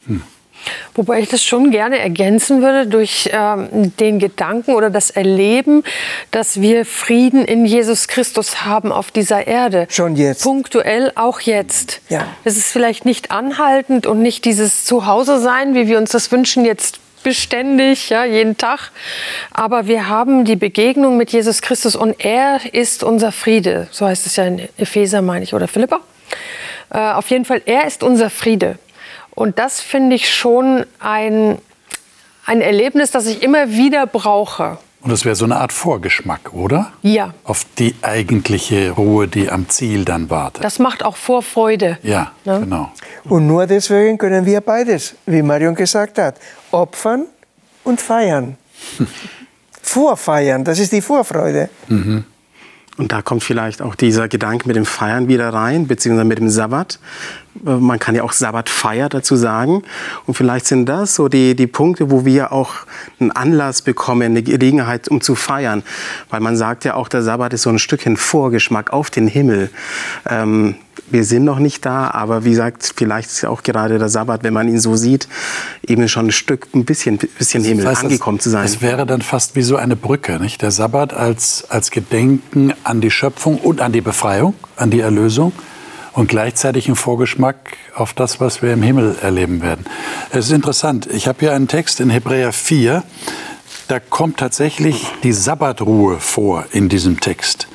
Wobei 0.95 1.21
ich 1.21 1.29
das 1.29 1.43
schon 1.45 1.71
gerne 1.71 1.99
ergänzen 1.99 2.63
würde 2.63 2.87
durch 2.87 3.31
ähm, 3.33 3.93
den 3.99 4.19
Gedanken 4.19 4.75
oder 4.75 4.91
das 4.91 5.11
Erleben, 5.11 5.85
dass 6.31 6.61
wir 6.61 6.85
Frieden 6.85 7.45
in 7.45 7.65
Jesus 7.65 8.09
Christus 8.09 8.65
haben 8.65 8.93
auf 8.93 9.11
dieser 9.11 9.47
Erde. 9.47 9.87
Schon 9.91 10.17
jetzt. 10.17 10.43
Punktuell 10.43 11.13
auch 11.15 11.41
jetzt. 11.41 12.01
Ja. 12.09 12.27
Es 12.45 12.57
ist 12.57 12.73
vielleicht 12.73 13.05
nicht 13.05 13.31
anhaltend 13.31 14.07
und 14.07 14.21
nicht 14.21 14.45
dieses 14.45 14.85
Zuhause 14.85 15.41
sein, 15.41 15.75
wie 15.75 15.87
wir 15.87 15.99
uns 15.99 16.11
das 16.11 16.31
wünschen 16.33 16.65
jetzt 16.65 17.01
beständig, 17.23 18.11
ja, 18.11 18.25
jeden 18.25 18.57
Tag. 18.57 18.91
Aber 19.53 19.87
wir 19.87 20.09
haben 20.09 20.45
die 20.45 20.57
Begegnung 20.57 21.17
mit 21.17 21.31
Jesus 21.31 21.63
Christus 21.63 21.97
und 21.97 22.25
er 22.25 22.61
ist 22.73 23.03
unser 23.03 23.33
Friede. 23.33 23.89
So 23.91 24.07
heißt 24.07 24.27
es 24.27 24.37
ja 24.37 24.45
in 24.45 24.69
Epheser, 24.79 25.23
meine 25.23 25.45
ich, 25.45 25.55
oder 25.55 25.69
Philippa. 25.69 26.01
Äh, 26.91 26.99
auf 26.99 27.29
jeden 27.31 27.45
Fall, 27.45 27.63
er 27.67 27.87
ist 27.87 28.03
unser 28.03 28.31
Friede. 28.31 28.79
Und 29.39 29.59
das 29.61 29.81
finde 29.81 30.17
ich 30.17 30.35
schon 30.35 30.85
ein, 30.99 31.59
ein 32.45 32.61
Erlebnis, 32.61 33.13
das 33.13 33.27
ich 33.27 33.43
immer 33.43 33.71
wieder 33.71 34.07
brauche. 34.07 34.79
Und 35.01 35.13
das 35.13 35.25
wäre 35.25 35.37
so 35.37 35.45
eine 35.45 35.59
Art 35.59 35.73
Vorgeschmack, 35.73 36.53
oder? 36.53 36.91
Ja, 37.03 37.33
Auf 37.45 37.65
die 37.79 37.95
eigentliche 38.03 38.91
Ruhe, 38.91 39.29
die 39.29 39.49
am 39.49 39.69
Ziel 39.69 40.05
dann 40.05 40.29
wartet. 40.29 40.65
das 40.65 40.81
macht 40.81 41.05
auch 41.05 41.17
Vorfreude. 41.17 41.99
ja, 42.03 42.33
Ne? 42.45 42.61
genau. 42.65 42.91
Und 43.25 43.47
nur 43.47 43.67
deswegen 43.69 44.19
können 44.19 44.45
wir 44.45 44.61
beides, 44.61 45.15
wie 45.25 45.41
Marion 45.43 45.77
gesagt 45.77 46.19
hat, 46.19 46.35
opfern 46.73 47.27
und 47.85 48.01
feiern. 48.01 48.57
Vorfeiern, 49.83 50.65
das 50.65 50.79
ist 50.81 50.93
die 50.93 51.01
Vorfreude. 51.01 51.71
Und 51.89 53.13
da 53.13 53.23
kommt 53.23 53.45
vielleicht 53.45 53.81
auch 53.81 53.95
dieser 53.95 54.27
Gedanke 54.29 54.67
mit 54.67 54.77
dem 54.77 54.85
Feiern 54.85 55.29
wieder 55.29 55.51
rein, 55.53 55.87
beziehungsweise 55.87 56.27
mit 56.27 56.39
dem 56.39 56.51
Sabbat. 56.51 56.99
Äh, 57.67 57.71
Man 57.71 57.99
kann 57.99 58.15
ja 58.15 58.23
auch 58.23 58.33
Sabbatfeier 58.33 59.09
dazu 59.09 59.37
sagen. 59.37 59.83
Und 60.27 60.35
vielleicht 60.35 60.67
sind 60.67 60.87
das 60.87 61.15
so 61.15 61.29
die, 61.29 61.55
die 61.55 61.67
Punkte, 61.67 62.11
wo 62.11 62.25
wir 62.25 62.53
auch 62.53 62.75
einen 63.21 63.31
Anlass 63.31 63.83
bekommen, 63.83 64.23
eine 64.23 64.43
Gelegenheit, 64.43 65.09
um 65.09 65.21
zu 65.21 65.35
feiern. 65.35 65.83
Weil 66.31 66.41
man 66.41 66.57
sagt 66.57 66.85
ja 66.85 66.95
auch, 66.95 67.09
der 67.09 67.23
Sabbat 67.23 67.53
ist 67.53 67.63
so 67.63 67.71
ein 67.71 67.79
Stückchen 67.79 68.17
Vorgeschmack 68.17 68.93
auf 68.93 69.11
den 69.11 69.27
Himmel. 69.27 69.71
Ähm, 70.29 70.77
wir 71.11 71.25
sind 71.25 71.45
noch 71.45 71.59
nicht 71.59 71.87
da, 71.87 72.11
aber 72.11 72.45
wie 72.45 72.51
gesagt, 72.51 72.93
vielleicht 72.95 73.31
ist 73.31 73.45
auch 73.45 73.63
gerade 73.63 73.99
der 73.99 74.09
Sabbat, 74.09 74.43
wenn 74.43 74.53
man 74.53 74.69
ihn 74.69 74.81
so 74.81 74.97
sieht, 74.97 75.29
eben 75.87 76.09
schon 76.09 76.27
ein 76.27 76.33
Stück, 76.33 76.67
ein 76.75 76.85
bisschen, 76.85 77.19
bisschen 77.39 77.65
Himmel 77.65 77.85
Das 77.85 77.97
heißt, 77.97 78.05
angekommen 78.05 78.41
zu 78.41 78.51
sein. 78.51 78.63
Das 78.63 78.83
wäre 78.83 79.07
dann 79.07 79.23
fast 79.23 79.57
wie 79.57 79.63
so 79.63 79.77
eine 79.77 79.97
Brücke, 79.97 80.39
nicht? 80.39 80.61
Der 80.61 80.71
Sabbat 80.71 81.15
als, 81.15 81.65
als 81.71 81.91
Gedenken 81.91 82.75
an 82.85 83.01
die 83.01 83.11
Schöpfung 83.11 83.59
und 83.59 83.81
an 83.81 83.93
die 83.93 84.01
Befreiung, 84.01 84.55
an 84.77 84.91
die 84.91 85.01
Erlösung 85.01 85.53
und 86.13 86.29
gleichzeitig 86.29 86.89
ein 86.89 86.97
Vorgeschmack 86.97 87.77
auf 87.95 88.13
das, 88.13 88.41
was 88.41 88.63
wir 88.63 88.73
im 88.73 88.83
Himmel 88.83 89.17
erleben 89.21 89.63
werden. 89.63 89.87
Es 90.31 90.47
ist 90.47 90.53
interessant. 90.53 91.07
Ich 91.07 91.29
habe 91.29 91.41
hier 91.41 91.55
einen 91.55 91.69
Text 91.69 92.01
in 92.01 92.11
Hebräer 92.11 92.53
4. 92.53 93.03
Da 93.89 94.01
kommt 94.01 94.39
tatsächlich 94.39 95.07
die 95.23 95.33
Sabbatruhe 95.33 96.21
vor 96.21 96.67
in 96.73 96.89
diesem 96.89 97.21
Text. 97.21 97.69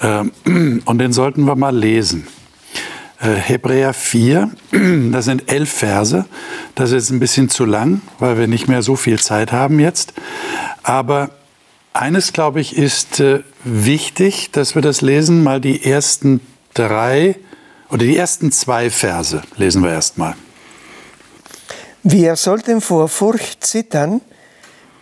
Ähm, 0.00 0.32
Und 0.84 0.98
den 0.98 1.12
sollten 1.12 1.44
wir 1.44 1.56
mal 1.56 1.76
lesen. 1.76 2.26
Äh, 3.20 3.34
Hebräer 3.34 3.94
4, 3.94 4.50
das 5.12 5.24
sind 5.24 5.50
elf 5.50 5.70
Verse. 5.70 6.26
Das 6.74 6.92
ist 6.92 7.10
ein 7.10 7.18
bisschen 7.18 7.48
zu 7.48 7.64
lang, 7.64 8.02
weil 8.18 8.38
wir 8.38 8.46
nicht 8.46 8.68
mehr 8.68 8.82
so 8.82 8.96
viel 8.96 9.18
Zeit 9.18 9.52
haben 9.52 9.80
jetzt. 9.80 10.12
Aber 10.82 11.30
eines, 11.94 12.32
glaube 12.32 12.60
ich, 12.60 12.76
ist 12.76 13.20
äh, 13.20 13.40
wichtig, 13.64 14.50
dass 14.52 14.74
wir 14.74 14.82
das 14.82 15.00
lesen. 15.00 15.42
Mal 15.42 15.60
die 15.60 15.84
ersten 15.84 16.40
drei 16.74 17.36
oder 17.90 18.04
die 18.04 18.16
ersten 18.16 18.52
zwei 18.52 18.90
Verse 18.90 19.42
lesen 19.56 19.82
wir 19.82 19.90
erst 19.90 20.18
mal. 20.18 20.34
Wir 22.02 22.36
sollten 22.36 22.80
vor 22.80 23.08
Furcht 23.08 23.64
zittern 23.64 24.20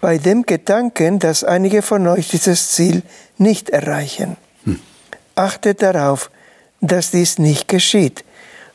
bei 0.01 0.18
dem 0.18 0.45
Gedanken, 0.45 1.18
dass 1.18 1.45
einige 1.45 1.82
von 1.82 2.07
euch 2.07 2.28
dieses 2.28 2.72
Ziel 2.72 3.03
nicht 3.39 3.70
erreichen. 3.70 4.37
Achtet 5.35 5.82
darauf, 5.82 6.30
dass 6.80 7.11
dies 7.11 7.39
nicht 7.39 7.68
geschieht, 7.68 8.24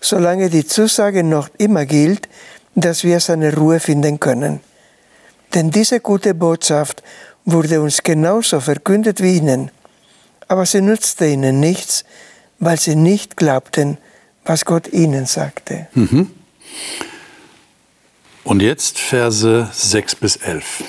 solange 0.01 0.49
die 0.49 0.65
Zusage 0.65 1.23
noch 1.23 1.49
immer 1.57 1.85
gilt, 1.85 2.27
dass 2.75 3.03
wir 3.03 3.19
seine 3.19 3.55
Ruhe 3.55 3.79
finden 3.79 4.19
können. 4.19 4.59
Denn 5.53 5.71
diese 5.71 5.99
gute 5.99 6.33
Botschaft 6.33 7.03
wurde 7.45 7.81
uns 7.81 8.03
genauso 8.03 8.59
verkündet 8.59 9.21
wie 9.21 9.37
ihnen, 9.37 9.71
aber 10.47 10.65
sie 10.65 10.81
nützte 10.81 11.27
ihnen 11.27 11.59
nichts, 11.59 12.05
weil 12.59 12.79
sie 12.79 12.95
nicht 12.95 13.37
glaubten, 13.37 13.97
was 14.45 14.65
Gott 14.65 14.91
ihnen 14.91 15.25
sagte. 15.25 15.87
Und 18.43 18.61
jetzt 18.61 18.97
Verse 18.97 19.69
6 19.71 20.15
bis 20.15 20.35
11. 20.37 20.83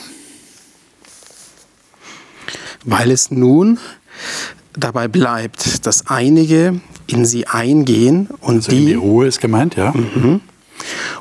Weil 2.84 3.10
es 3.10 3.30
nun 3.30 3.78
dabei 4.72 5.08
bleibt, 5.08 5.86
dass 5.86 6.06
einige 6.06 6.80
in 7.06 7.24
sie 7.24 7.46
eingehen 7.46 8.28
und 8.40 8.56
Also 8.56 8.72
in 8.72 8.78
die 8.78 8.86
die 8.86 8.94
Ruhe 8.94 9.26
ist 9.26 9.40
gemeint, 9.40 9.76
ja? 9.76 9.92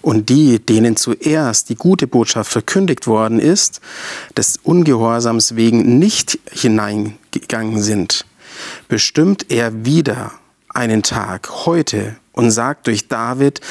und 0.01 0.29
die, 0.29 0.59
denen 0.59 0.95
zuerst 0.95 1.69
die 1.69 1.75
gute 1.75 2.07
Botschaft 2.07 2.51
verkündigt 2.51 3.07
worden 3.07 3.39
ist, 3.39 3.81
des 4.37 4.57
Ungehorsams 4.63 5.55
wegen 5.55 5.99
nicht 5.99 6.39
hineingegangen 6.51 7.81
sind, 7.81 8.25
bestimmt 8.87 9.51
er 9.51 9.85
wieder 9.85 10.31
einen 10.69 11.03
Tag 11.03 11.49
heute 11.65 12.15
und 12.31 12.51
sagt 12.51 12.87
durch 12.87 13.07
David 13.07 13.61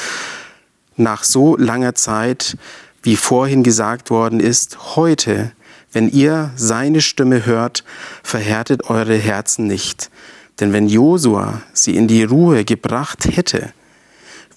nach 0.95 1.23
so 1.23 1.55
langer 1.57 1.95
Zeit, 1.95 2.57
wie 3.03 3.15
vorhin 3.15 3.63
gesagt 3.63 4.09
worden 4.09 4.39
ist, 4.39 4.95
heute, 4.95 5.53
wenn 5.91 6.09
ihr 6.09 6.51
seine 6.55 7.01
Stimme 7.01 7.45
hört, 7.45 7.83
verhärtet 8.23 8.89
eure 8.89 9.15
Herzen 9.15 9.67
nicht. 9.67 10.09
Denn 10.59 10.73
wenn 10.73 10.87
Josua 10.87 11.61
sie 11.73 11.95
in 11.95 12.07
die 12.07 12.23
Ruhe 12.23 12.65
gebracht 12.65 13.25
hätte, 13.35 13.71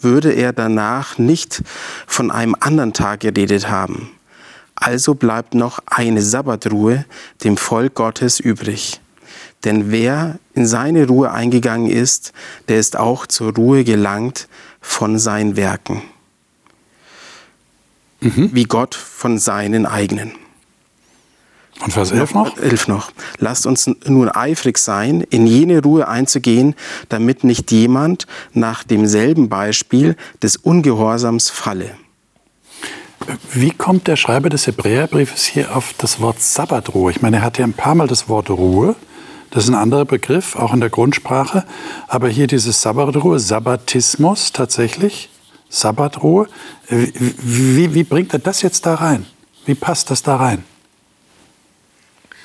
würde 0.01 0.33
er 0.33 0.53
danach 0.53 1.19
nicht 1.19 1.63
von 2.07 2.31
einem 2.31 2.57
anderen 2.59 2.93
Tag 2.93 3.21
geredet 3.21 3.69
haben. 3.71 4.11
Also 4.75 5.15
bleibt 5.15 5.55
noch 5.55 5.79
eine 5.87 6.23
Sabbatruhe 6.23 7.05
dem 7.45 7.57
Volk 7.57 7.95
Gottes 7.95 8.41
übrig. 8.41 9.02
Denn 9.65 9.91
wer 9.91 10.39
in 10.55 10.67
seine 10.67 11.07
Ruhe 11.07 11.31
eingegangen 11.31 11.91
ist, 11.91 12.33
der 12.69 12.79
ist 12.79 12.97
auch 12.97 13.27
zur 13.27 13.55
Ruhe 13.55 13.85
gelangt 13.85 14.49
von 14.81 15.19
seinen 15.19 15.57
Werken. 15.57 16.03
Wie 18.21 18.65
Gott 18.65 18.95
von 18.95 19.39
seinen 19.39 19.85
eigenen. 19.85 20.33
Und 21.81 21.93
Vers 21.93 22.13
11 22.13 22.35
noch? 22.35 22.57
Elf 22.59 22.87
noch. 22.87 23.11
Lasst 23.39 23.67
uns 23.67 23.91
nun 24.07 24.29
eifrig 24.29 24.79
sein, 24.79 25.23
in 25.31 25.47
jene 25.47 25.83
Ruhe 25.83 26.07
einzugehen, 26.07 26.75
damit 27.09 27.43
nicht 27.43 27.73
jemand 27.73 28.27
nach 28.53 28.85
demselben 28.85 29.49
Beispiel 29.49 30.17
des 30.41 30.57
Ungehorsams 30.57 31.51
falle. 31.51 31.97
Wie 33.53 33.71
kommt 33.71 34.07
der 34.07 34.17
Schreiber 34.17 34.49
des 34.49 34.67
Hebräerbriefes 34.67 35.45
hier 35.45 35.77
auf 35.77 35.93
das 35.99 36.21
Wort 36.21 36.41
Sabbatruhe? 36.41 37.11
Ich 37.11 37.23
meine, 37.23 37.37
er 37.39 37.43
hat 37.43 37.59
ja 37.59 37.65
ein 37.65 37.73
paar 37.73 37.95
Mal 37.95 38.07
das 38.07 38.29
Wort 38.29 38.51
Ruhe. 38.51 38.95
Das 39.53 39.65
ist 39.65 39.71
ein 39.71 39.77
anderer 39.77 40.07
Begriff, 40.07 40.57
auch 40.57 40.73
in 40.73 40.81
der 40.81 40.89
Grundsprache. 40.89 41.65
Aber 42.09 42.29
hier 42.29 42.47
dieses 42.47 42.81
Sabbatruhe, 42.81 43.39
Sabbatismus 43.39 44.53
tatsächlich, 44.53 45.29
Sabbatruhe. 45.69 46.49
Wie, 46.89 47.13
wie, 47.77 47.95
wie 47.95 48.03
bringt 48.03 48.33
er 48.33 48.39
das 48.39 48.63
jetzt 48.63 48.87
da 48.87 48.95
rein? 48.95 49.27
Wie 49.67 49.75
passt 49.75 50.11
das 50.11 50.23
da 50.23 50.37
rein? 50.37 50.65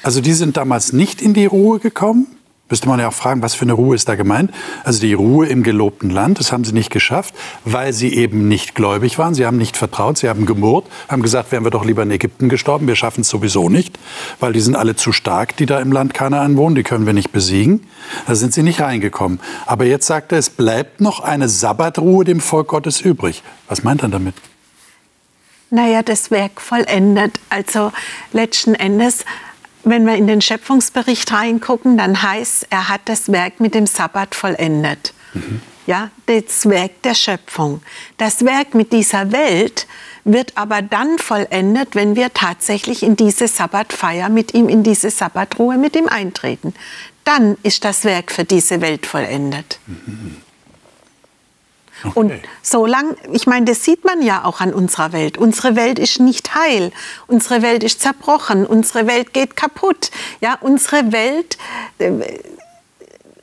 Also 0.04 0.20
die 0.20 0.34
sind 0.34 0.58
damals 0.58 0.92
nicht 0.92 1.22
in 1.22 1.34
die 1.34 1.46
Ruhe 1.46 1.80
gekommen. 1.80 2.37
Müsste 2.70 2.90
man 2.90 3.00
ja 3.00 3.08
auch 3.08 3.14
fragen, 3.14 3.42
was 3.42 3.56
für 3.56 3.62
eine 3.62 3.74
Ruhe 3.74 3.96
ist 3.96 4.10
da 4.10 4.16
gemeint? 4.16 4.52
Also 4.84 5.00
die 5.00 5.14
Ruhe 5.14 5.48
im 5.48 5.64
gelobten 5.64 6.10
Land, 6.10 6.40
das 6.40 6.52
haben 6.52 6.66
sie 6.66 6.74
nicht 6.74 6.90
geschafft, 6.90 7.34
weil 7.64 7.94
sie 7.94 8.14
eben 8.14 8.50
nicht 8.50 8.76
gläubig 8.76 9.18
waren. 9.18 9.34
Sie 9.34 9.46
haben 9.46 9.58
nicht 9.58 9.78
vertraut, 9.78 10.18
sie 10.18 10.28
haben 10.28 10.46
gemurrt, 10.46 10.86
haben 11.08 11.22
gesagt, 11.22 11.54
wären 11.54 11.64
wir 11.64 11.72
doch 11.72 11.86
lieber 11.86 12.04
in 12.04 12.12
Ägypten 12.12 12.50
gestorben, 12.50 12.88
wir 12.88 12.98
schaffen 12.98 13.22
es 13.22 13.30
sowieso 13.30 13.70
nicht, 13.70 13.98
weil 14.42 14.52
die 14.52 14.60
sind 14.60 14.76
alle 14.76 14.98
zu 14.98 15.14
stark, 15.14 15.56
die 15.56 15.66
da 15.66 15.80
im 15.80 15.94
Land 15.94 16.14
Kanaan 16.14 16.58
wohnen, 16.58 16.76
die 16.76 16.84
können 16.84 17.06
wir 17.06 17.14
nicht 17.14 17.32
besiegen. 17.32 17.88
Da 18.28 18.36
sind 18.36 18.54
sie 18.54 18.64
nicht 18.64 18.82
reingekommen. 18.82 19.40
Aber 19.66 19.86
jetzt 19.86 20.06
sagt 20.06 20.34
er, 20.34 20.38
es 20.38 20.50
bleibt 20.50 21.00
noch 21.00 21.22
eine 21.22 21.48
Sabbatruhe 21.48 22.26
dem 22.26 22.42
Volk 22.42 22.68
Gottes 22.68 23.00
übrig. 23.00 23.44
Was 23.70 23.84
meint 23.84 24.04
er 24.04 24.10
damit? 24.10 24.36
Naja, 25.70 26.02
das 26.02 26.32
Werk 26.32 26.62
vollendet. 26.62 27.40
Also 27.50 27.92
letzten 28.32 28.76
Endes, 28.76 29.26
wenn 29.90 30.06
wir 30.06 30.16
in 30.16 30.28
den 30.28 30.42
Schöpfungsbericht 30.42 31.32
reingucken, 31.32 31.98
dann 31.98 32.22
heißt, 32.22 32.68
er 32.70 32.90
hat 32.90 33.02
das 33.06 33.32
Werk 33.32 33.60
mit 33.60 33.76
dem 33.76 33.88
Sabbat 33.88 34.36
vollendet. 34.36 35.14
Ja, 35.86 36.10
das 36.26 36.68
Werk 36.68 37.02
der 37.04 37.14
Schöpfung. 37.14 37.82
Das 38.18 38.44
Werk 38.44 38.74
mit 38.74 38.92
dieser 38.92 39.32
Welt 39.32 39.88
wird 40.26 40.52
aber 40.56 40.82
dann 40.82 41.18
vollendet, 41.18 41.96
wenn 41.96 42.16
wir 42.16 42.34
tatsächlich 42.34 43.04
in 43.04 43.16
diese 43.16 43.48
Sabbatfeier 43.48 44.28
mit 44.28 44.54
ihm, 44.54 44.68
in 44.68 44.84
diese 44.84 45.10
Sabbatruhe 45.10 45.78
mit 45.78 45.96
ihm 45.96 46.08
eintreten. 46.08 46.74
Dann 47.24 47.58
ist 47.64 47.86
das 47.86 48.04
Werk 48.04 48.32
für 48.32 48.44
diese 48.44 48.82
Welt 48.82 49.06
vollendet. 49.06 49.80
Und 52.14 52.34
solange, 52.62 53.16
ich 53.32 53.48
meine, 53.48 53.66
das 53.66 53.84
sieht 53.84 54.06
man 54.06 54.22
ja 54.22 54.44
auch 54.46 54.60
an 54.60 54.74
unserer 54.74 55.14
Welt. 55.14 55.38
Unsere 55.38 55.76
Welt 55.76 56.00
ist 56.00 56.20
nicht 56.20 56.56
heil. 56.56 56.92
Unsere 57.28 57.62
Welt 57.62 57.84
ist 57.84 58.02
zerbrochen. 58.02 58.66
Unsere 58.66 59.08
Welt 59.08 59.34
geht 59.34 59.56
kaputt. 59.56 60.12
Ja, 60.42 60.58
unsere 60.62 61.12
Welt, 61.12 61.58
äh, 62.00 62.12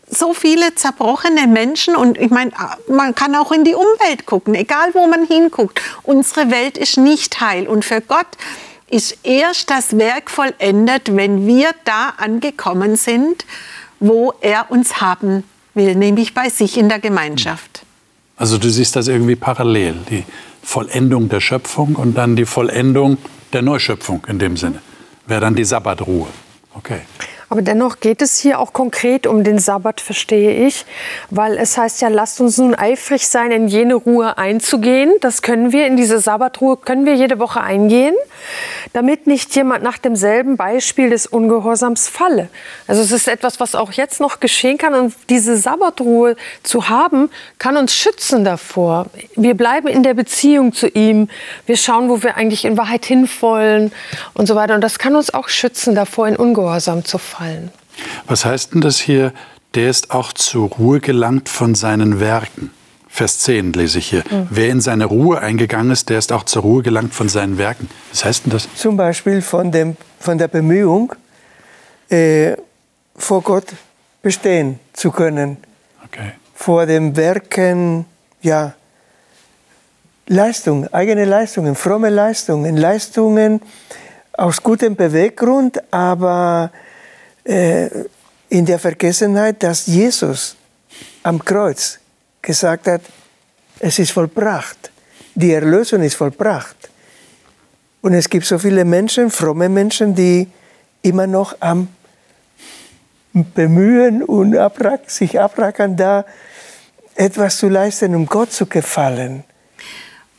so 0.08 0.32
viele 0.32 0.74
zerbrochene 0.74 1.46
Menschen 1.46 1.96
und 1.96 2.18
ich 2.18 2.30
meine, 2.30 2.52
man 2.88 3.14
kann 3.14 3.34
auch 3.34 3.52
in 3.52 3.64
die 3.64 3.74
Umwelt 3.74 4.26
gucken, 4.26 4.54
egal 4.54 4.94
wo 4.94 5.06
man 5.06 5.26
hinguckt. 5.26 5.80
Unsere 6.02 6.50
Welt 6.50 6.78
ist 6.78 6.96
nicht 6.96 7.40
heil 7.40 7.66
und 7.66 7.84
für 7.84 8.00
Gott 8.00 8.26
ist 8.88 9.18
erst 9.24 9.70
das 9.70 9.98
Werk 9.98 10.30
vollendet, 10.30 11.16
wenn 11.16 11.46
wir 11.46 11.70
da 11.84 12.14
angekommen 12.16 12.96
sind, 12.96 13.44
wo 13.98 14.34
er 14.40 14.70
uns 14.70 15.00
haben 15.00 15.44
will, 15.74 15.96
nämlich 15.96 16.34
bei 16.34 16.48
sich 16.48 16.76
in 16.78 16.88
der 16.88 17.00
Gemeinschaft. 17.00 17.73
Also 18.36 18.58
du 18.58 18.68
siehst 18.68 18.96
das 18.96 19.08
irgendwie 19.08 19.36
parallel, 19.36 19.94
die 20.10 20.24
Vollendung 20.62 21.28
der 21.28 21.40
Schöpfung 21.40 21.94
und 21.94 22.16
dann 22.16 22.36
die 22.36 22.46
Vollendung 22.46 23.18
der 23.52 23.62
Neuschöpfung 23.62 24.24
in 24.26 24.38
dem 24.38 24.56
Sinne. 24.56 24.80
Wäre 25.26 25.40
dann 25.40 25.54
die 25.54 25.64
Sabbatruhe. 25.64 26.26
Okay. 26.74 27.02
Aber 27.48 27.62
dennoch 27.62 28.00
geht 28.00 28.22
es 28.22 28.38
hier 28.38 28.58
auch 28.58 28.72
konkret 28.72 29.26
um 29.26 29.44
den 29.44 29.58
Sabbat, 29.58 30.00
verstehe 30.00 30.66
ich. 30.66 30.86
Weil 31.30 31.56
es 31.58 31.76
heißt 31.76 32.00
ja, 32.02 32.08
lasst 32.08 32.40
uns 32.40 32.58
nun 32.58 32.74
eifrig 32.74 33.28
sein, 33.28 33.50
in 33.50 33.68
jene 33.68 33.94
Ruhe 33.94 34.38
einzugehen. 34.38 35.12
Das 35.20 35.42
können 35.42 35.72
wir, 35.72 35.86
in 35.86 35.96
diese 35.96 36.18
Sabbatruhe 36.18 36.76
können 36.76 37.06
wir 37.06 37.14
jede 37.14 37.38
Woche 37.38 37.60
eingehen, 37.60 38.14
damit 38.92 39.26
nicht 39.26 39.54
jemand 39.54 39.82
nach 39.84 39.98
demselben 39.98 40.56
Beispiel 40.56 41.10
des 41.10 41.26
Ungehorsams 41.26 42.08
falle. 42.08 42.48
Also 42.86 43.02
es 43.02 43.12
ist 43.12 43.28
etwas, 43.28 43.60
was 43.60 43.74
auch 43.74 43.92
jetzt 43.92 44.20
noch 44.20 44.40
geschehen 44.40 44.78
kann. 44.78 44.94
Und 44.94 45.14
diese 45.28 45.56
Sabbatruhe 45.56 46.36
zu 46.62 46.88
haben, 46.88 47.30
kann 47.58 47.76
uns 47.76 47.94
schützen 47.94 48.44
davor. 48.44 49.06
Wir 49.36 49.54
bleiben 49.54 49.88
in 49.88 50.02
der 50.02 50.14
Beziehung 50.14 50.72
zu 50.72 50.88
ihm. 50.88 51.28
Wir 51.66 51.76
schauen, 51.76 52.08
wo 52.08 52.22
wir 52.22 52.36
eigentlich 52.36 52.64
in 52.64 52.76
Wahrheit 52.76 53.04
hinwollen 53.04 53.92
und 54.34 54.46
so 54.46 54.54
weiter. 54.54 54.74
Und 54.74 54.80
das 54.80 54.98
kann 54.98 55.14
uns 55.14 55.32
auch 55.32 55.48
schützen 55.48 55.94
davor, 55.94 56.28
in 56.28 56.36
Ungehorsam 56.36 57.04
zu 57.04 57.18
fallen. 57.18 57.33
Was 58.26 58.44
heißt 58.44 58.74
denn 58.74 58.80
das 58.80 58.98
hier, 58.98 59.32
der 59.74 59.90
ist 59.90 60.10
auch 60.10 60.32
zur 60.32 60.68
Ruhe 60.70 61.00
gelangt 61.00 61.48
von 61.48 61.74
seinen 61.74 62.20
Werken. 62.20 62.70
Vers 63.08 63.38
10 63.40 63.72
lese 63.74 63.98
ich 63.98 64.08
hier. 64.08 64.24
Mhm. 64.28 64.48
Wer 64.50 64.70
in 64.70 64.80
seine 64.80 65.04
Ruhe 65.04 65.38
eingegangen 65.38 65.92
ist, 65.92 66.10
der 66.10 66.18
ist 66.18 66.32
auch 66.32 66.42
zur 66.44 66.62
Ruhe 66.62 66.82
gelangt 66.82 67.14
von 67.14 67.28
seinen 67.28 67.58
Werken. 67.58 67.88
Was 68.10 68.24
heißt 68.24 68.46
denn 68.46 68.52
das? 68.52 68.68
Zum 68.74 68.96
Beispiel 68.96 69.40
von, 69.40 69.70
dem, 69.70 69.96
von 70.18 70.36
der 70.36 70.48
Bemühung, 70.48 71.14
äh, 72.10 72.56
vor 73.14 73.42
Gott 73.42 73.66
bestehen 74.20 74.80
zu 74.92 75.12
können. 75.12 75.58
Okay. 76.04 76.32
Vor 76.54 76.86
den 76.86 77.16
Werken, 77.16 78.04
ja, 78.42 78.74
Leistung, 80.26 80.92
eigene 80.92 81.24
Leistungen, 81.24 81.76
fromme 81.76 82.10
Leistungen, 82.10 82.76
Leistungen 82.76 83.60
aus 84.32 84.62
gutem 84.62 84.96
Beweggrund, 84.96 85.80
aber 85.92 86.70
äh, 87.44 87.88
in 88.48 88.66
der 88.66 88.78
Vergessenheit, 88.78 89.62
dass 89.62 89.86
Jesus 89.86 90.56
am 91.22 91.44
Kreuz 91.44 91.98
gesagt 92.42 92.86
hat, 92.86 93.02
es 93.80 93.98
ist 93.98 94.12
vollbracht, 94.12 94.90
die 95.34 95.52
Erlösung 95.52 96.02
ist 96.02 96.14
vollbracht. 96.14 96.76
Und 98.00 98.12
es 98.12 98.28
gibt 98.28 98.46
so 98.46 98.58
viele 98.58 98.84
Menschen, 98.84 99.30
fromme 99.30 99.68
Menschen, 99.68 100.14
die 100.14 100.46
immer 101.02 101.26
noch 101.26 101.56
am 101.60 101.88
Bemühen 103.32 104.22
und 104.22 104.56
sich 105.06 105.40
abrackern, 105.40 105.96
da 105.96 106.24
etwas 107.14 107.56
zu 107.56 107.68
leisten, 107.68 108.14
um 108.14 108.26
Gott 108.26 108.52
zu 108.52 108.66
gefallen. 108.66 109.44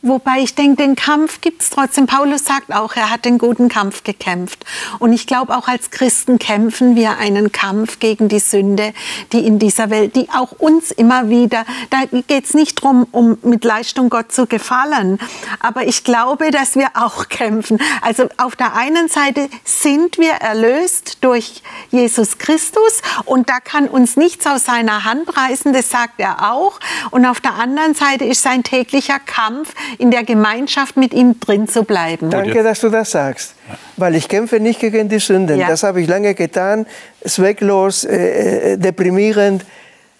Wobei 0.06 0.38
ich 0.38 0.54
denke, 0.54 0.84
den 0.84 0.94
Kampf 0.94 1.40
gibt 1.40 1.62
es 1.62 1.70
trotzdem. 1.70 2.06
Paulus 2.06 2.44
sagt 2.44 2.72
auch, 2.72 2.94
er 2.94 3.10
hat 3.10 3.24
den 3.24 3.38
guten 3.38 3.68
Kampf 3.68 4.04
gekämpft. 4.04 4.64
Und 5.00 5.12
ich 5.12 5.26
glaube, 5.26 5.56
auch 5.56 5.66
als 5.66 5.90
Christen 5.90 6.38
kämpfen 6.38 6.94
wir 6.94 7.18
einen 7.18 7.50
Kampf 7.50 7.98
gegen 7.98 8.28
die 8.28 8.38
Sünde, 8.38 8.94
die 9.32 9.44
in 9.44 9.58
dieser 9.58 9.90
Welt, 9.90 10.14
die 10.14 10.28
auch 10.30 10.52
uns 10.52 10.92
immer 10.92 11.28
wieder, 11.28 11.64
da 11.90 12.04
geht 12.04 12.44
es 12.44 12.54
nicht 12.54 12.84
darum, 12.84 13.08
um 13.10 13.38
mit 13.42 13.64
Leistung 13.64 14.08
Gott 14.08 14.30
zu 14.30 14.46
gefallen. 14.46 15.18
Aber 15.58 15.88
ich 15.88 16.04
glaube, 16.04 16.52
dass 16.52 16.76
wir 16.76 16.90
auch 16.94 17.28
kämpfen. 17.28 17.80
Also 18.00 18.28
auf 18.36 18.54
der 18.54 18.74
einen 18.76 19.08
Seite 19.08 19.48
sind 19.64 20.18
wir 20.18 20.34
erlöst 20.34 21.18
durch 21.22 21.62
Jesus 21.90 22.38
Christus 22.38 23.02
und 23.24 23.50
da 23.50 23.58
kann 23.58 23.88
uns 23.88 24.16
nichts 24.16 24.46
aus 24.46 24.66
seiner 24.66 25.02
Hand 25.02 25.36
reißen, 25.36 25.72
das 25.72 25.90
sagt 25.90 26.20
er 26.20 26.52
auch. 26.52 26.78
Und 27.10 27.26
auf 27.26 27.40
der 27.40 27.54
anderen 27.54 27.94
Seite 27.94 28.24
ist 28.24 28.42
sein 28.42 28.62
täglicher 28.62 29.18
Kampf, 29.18 29.74
in 29.98 30.10
der 30.10 30.24
Gemeinschaft 30.24 30.96
mit 30.96 31.12
ihm 31.12 31.38
drin 31.40 31.68
zu 31.68 31.84
bleiben. 31.84 32.30
Danke, 32.30 32.62
dass 32.62 32.80
du 32.80 32.88
das 32.88 33.10
sagst, 33.10 33.54
weil 33.96 34.14
ich 34.14 34.28
kämpfe 34.28 34.60
nicht 34.60 34.80
gegen 34.80 35.08
die 35.08 35.18
Sünden. 35.18 35.58
Ja. 35.58 35.68
Das 35.68 35.82
habe 35.82 36.00
ich 36.00 36.08
lange 36.08 36.34
getan, 36.34 36.86
zwecklos, 37.24 38.04
äh, 38.04 38.72
äh, 38.72 38.76
deprimierend. 38.78 39.64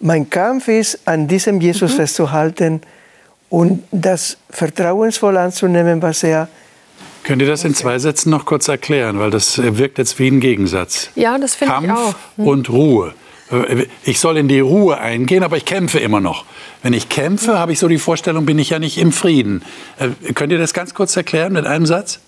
Mein 0.01 0.29
Kampf 0.29 0.69
ist, 0.69 1.01
an 1.07 1.27
diesem 1.27 1.61
Jesus 1.61 1.93
mhm. 1.93 1.97
festzuhalten 1.97 2.81
und 3.49 3.85
das 3.91 4.37
vertrauensvoll 4.51 5.37
anzunehmen, 5.37 6.03
was 6.03 6.23
er 6.23 6.49
Könnt 7.27 7.43
ihr 7.43 7.49
das 7.49 7.65
in 7.65 7.75
zwei 7.75 7.99
Sätzen 7.99 8.31
noch 8.31 8.45
kurz 8.45 8.69
erklären? 8.69 9.19
Weil 9.19 9.31
das 9.31 9.59
wirkt 9.59 9.99
jetzt 9.99 10.17
wie 10.21 10.29
ein 10.29 10.39
Gegensatz. 10.39 11.11
Ja, 11.17 11.37
das 11.39 11.57
finde 11.57 11.75
ich 11.83 11.91
auch. 11.91 12.15
Hm. 12.37 12.47
und 12.47 12.71
Ruhe. 12.71 13.15
Äh, 13.51 13.87
ich 14.05 14.21
soll 14.21 14.37
in 14.39 14.49
die 14.49 14.61
Ruhe 14.61 14.99
eingehen, 14.99 15.43
aber 15.43 15.57
ich 15.57 15.65
kämpfe 15.65 15.99
immer 15.99 16.21
noch. 16.21 16.45
Wenn 16.83 16.93
ich 16.93 17.09
kämpfe, 17.09 17.59
habe 17.59 17.73
ich 17.73 17.79
so 17.79 17.89
die 17.89 17.99
Vorstellung, 17.99 18.47
bin 18.47 18.59
ich 18.59 18.71
ja 18.71 18.79
nicht 18.79 18.99
im 18.99 19.13
Frieden. 19.13 19.63
Äh, 19.99 20.33
könnt 20.33 20.53
ihr 20.53 20.59
das 20.59 20.75
ganz 20.75 20.95
kurz 20.95 21.17
erklären 21.17 21.53
mit 21.53 21.67
einem 21.67 21.87
Satz? 21.87 22.21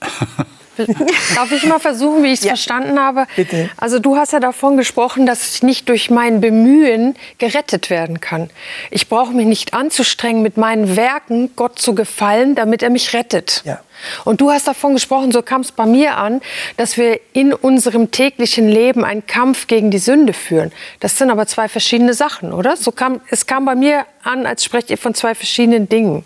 Darf 1.34 1.50
ich 1.52 1.64
mal 1.64 1.78
versuchen, 1.78 2.22
wie 2.22 2.28
ich 2.28 2.40
es 2.40 2.44
ja. 2.44 2.48
verstanden 2.50 2.98
habe? 2.98 3.26
Bitte. 3.34 3.70
Also 3.78 3.98
du 3.98 4.16
hast 4.16 4.34
ja 4.34 4.40
davon 4.40 4.76
gesprochen, 4.76 5.24
dass 5.24 5.54
ich 5.54 5.62
nicht 5.62 5.88
durch 5.88 6.10
mein 6.10 6.42
Bemühen 6.42 7.16
gerettet 7.38 7.88
werden 7.88 8.20
kann. 8.20 8.50
Ich 8.90 9.08
brauche 9.08 9.32
mich 9.32 9.46
nicht 9.46 9.72
anzustrengen, 9.72 10.42
mit 10.42 10.58
meinen 10.58 10.96
Werken 10.96 11.50
Gott 11.56 11.78
zu 11.78 11.94
gefallen, 11.94 12.54
damit 12.54 12.82
er 12.82 12.90
mich 12.90 13.14
rettet. 13.14 13.62
Ja. 13.64 13.80
Und 14.24 14.40
du 14.40 14.50
hast 14.50 14.68
davon 14.68 14.94
gesprochen, 14.94 15.32
so 15.32 15.42
kam 15.42 15.60
es 15.60 15.72
bei 15.72 15.86
mir 15.86 16.16
an, 16.16 16.40
dass 16.76 16.96
wir 16.96 17.20
in 17.32 17.52
unserem 17.52 18.10
täglichen 18.10 18.68
Leben 18.68 19.04
einen 19.04 19.26
Kampf 19.26 19.66
gegen 19.66 19.90
die 19.90 19.98
Sünde 19.98 20.32
führen. 20.32 20.72
Das 21.00 21.18
sind 21.18 21.30
aber 21.30 21.46
zwei 21.46 21.68
verschiedene 21.68 22.14
Sachen, 22.14 22.52
oder? 22.52 22.76
So 22.76 22.92
kam, 22.92 23.20
es 23.30 23.46
kam 23.46 23.64
bei 23.64 23.74
mir 23.74 24.06
an, 24.22 24.46
als 24.46 24.64
sprecht 24.64 24.90
ihr 24.90 24.98
von 24.98 25.14
zwei 25.14 25.34
verschiedenen 25.34 25.88
Dingen. 25.88 26.24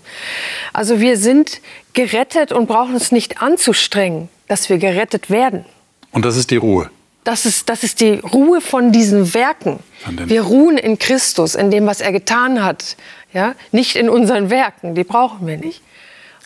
Also 0.73 1.01
wir 1.01 1.17
sind 1.17 1.61
gerettet 1.93 2.53
und 2.53 2.67
brauchen 2.67 2.95
uns 2.95 3.13
nicht 3.13 3.43
anzustrengen 3.43 4.29
dass 4.51 4.69
wir 4.69 4.79
gerettet 4.79 5.31
werden. 5.31 5.65
Und 6.11 6.25
das 6.25 6.37
ist 6.37 6.51
die 6.51 6.57
Ruhe. 6.57 6.91
Das 7.23 7.47
ist, 7.47 7.69
das 7.69 7.85
ist 7.85 8.01
die 8.01 8.15
Ruhe 8.15 8.61
von 8.61 8.91
diesen 8.91 9.33
Werken. 9.33 9.79
Wir 10.25 10.43
ruhen 10.43 10.77
in 10.77 10.99
Christus, 10.99 11.55
in 11.55 11.71
dem, 11.71 11.87
was 11.87 12.01
er 12.01 12.11
getan 12.11 12.65
hat. 12.65 12.97
Ja? 13.33 13.55
Nicht 13.71 13.95
in 13.95 14.11
unseren 14.11 14.51
Werken, 14.51 14.97
die 14.97 15.05
brauchen 15.05 15.47
wir 15.47 15.57
nicht. 15.57 15.83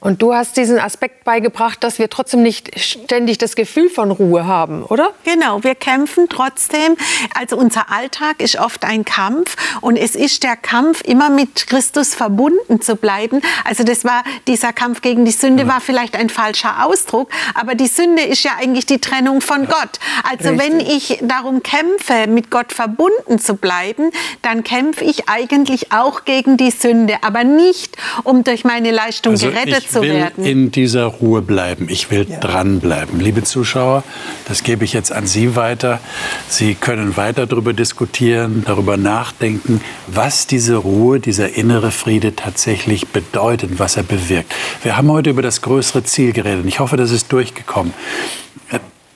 Und 0.04 0.20
du 0.20 0.34
hast 0.34 0.58
diesen 0.58 0.78
Aspekt 0.78 1.24
beigebracht, 1.24 1.82
dass 1.82 1.98
wir 1.98 2.10
trotzdem 2.10 2.42
nicht 2.42 2.78
ständig 2.78 3.38
das 3.38 3.56
Gefühl 3.56 3.88
von 3.88 4.10
Ruhe 4.10 4.46
haben, 4.46 4.82
oder? 4.82 5.12
Genau, 5.24 5.64
wir 5.64 5.74
kämpfen 5.74 6.28
trotzdem. 6.28 6.96
Also 7.34 7.56
unser 7.56 7.90
Alltag 7.90 8.42
ist 8.42 8.56
oft 8.56 8.84
ein 8.84 9.06
Kampf 9.06 9.56
und 9.80 9.96
es 9.96 10.14
ist 10.14 10.42
der 10.42 10.56
Kampf, 10.56 11.00
immer 11.04 11.30
mit 11.30 11.68
Christus 11.68 12.14
verbunden 12.14 12.82
zu 12.82 12.96
bleiben. 12.96 13.40
Also 13.64 13.82
das 13.82 14.04
war, 14.04 14.24
dieser 14.46 14.74
Kampf 14.74 15.00
gegen 15.00 15.24
die 15.24 15.30
Sünde 15.30 15.66
war 15.66 15.80
vielleicht 15.80 16.16
ein 16.16 16.28
falscher 16.28 16.84
Ausdruck, 16.84 17.30
aber 17.54 17.74
die 17.74 17.86
Sünde 17.86 18.24
ist 18.24 18.44
ja 18.44 18.50
eigentlich 18.60 18.84
die 18.84 18.98
Trennung 18.98 19.40
von 19.40 19.66
Gott. 19.66 19.98
Also 20.30 20.50
Richtig. 20.50 20.70
wenn 20.70 20.80
ich 20.80 21.18
darum 21.22 21.62
kämpfe, 21.62 22.26
mit 22.28 22.50
Gott 22.50 22.74
verbunden 22.74 23.38
zu 23.38 23.54
bleiben, 23.56 24.10
dann 24.42 24.64
kämpfe 24.64 25.02
ich 25.02 25.30
eigentlich 25.30 25.92
auch 25.92 26.26
gegen 26.26 26.58
die 26.58 26.72
Sünde, 26.72 27.16
aber 27.22 27.42
nicht, 27.42 27.96
um 28.22 28.44
durch 28.44 28.64
meine 28.64 28.90
Leistung 28.90 29.32
also 29.32 29.46
gerettet 29.46 29.93
zu 29.93 29.93
werden. 30.02 30.32
Ich 30.36 30.44
will 30.44 30.52
in 30.52 30.70
dieser 30.70 31.04
Ruhe 31.04 31.42
bleiben. 31.42 31.86
Ich 31.88 32.10
will 32.10 32.26
ja. 32.28 32.38
dranbleiben. 32.38 33.20
Liebe 33.20 33.42
Zuschauer, 33.42 34.04
das 34.46 34.62
gebe 34.62 34.84
ich 34.84 34.92
jetzt 34.92 35.12
an 35.12 35.26
Sie 35.26 35.56
weiter. 35.56 36.00
Sie 36.48 36.74
können 36.74 37.16
weiter 37.16 37.46
darüber 37.46 37.72
diskutieren, 37.72 38.62
darüber 38.66 38.96
nachdenken, 38.96 39.80
was 40.06 40.46
diese 40.46 40.76
Ruhe, 40.76 41.20
dieser 41.20 41.56
innere 41.56 41.90
Friede 41.90 42.36
tatsächlich 42.36 43.08
bedeutet, 43.08 43.78
was 43.78 43.96
er 43.96 44.02
bewirkt. 44.02 44.54
Wir 44.82 44.96
haben 44.96 45.10
heute 45.10 45.30
über 45.30 45.42
das 45.42 45.62
größere 45.62 46.04
Ziel 46.04 46.32
geredet. 46.32 46.64
Ich 46.66 46.80
hoffe, 46.80 46.96
das 46.96 47.10
ist 47.10 47.32
durchgekommen. 47.32 47.92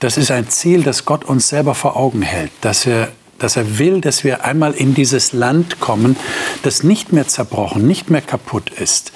Das 0.00 0.16
ist 0.16 0.30
ein 0.30 0.48
Ziel, 0.48 0.82
das 0.82 1.04
Gott 1.04 1.24
uns 1.24 1.48
selber 1.48 1.74
vor 1.74 1.96
Augen 1.96 2.22
hält, 2.22 2.52
dass 2.60 2.86
er 2.86 3.08
dass 3.38 3.56
er 3.56 3.78
will, 3.78 4.00
dass 4.00 4.24
wir 4.24 4.44
einmal 4.44 4.72
in 4.72 4.94
dieses 4.94 5.32
Land 5.32 5.80
kommen, 5.80 6.16
das 6.62 6.82
nicht 6.82 7.12
mehr 7.12 7.28
zerbrochen, 7.28 7.86
nicht 7.86 8.10
mehr 8.10 8.20
kaputt 8.20 8.70
ist, 8.70 9.12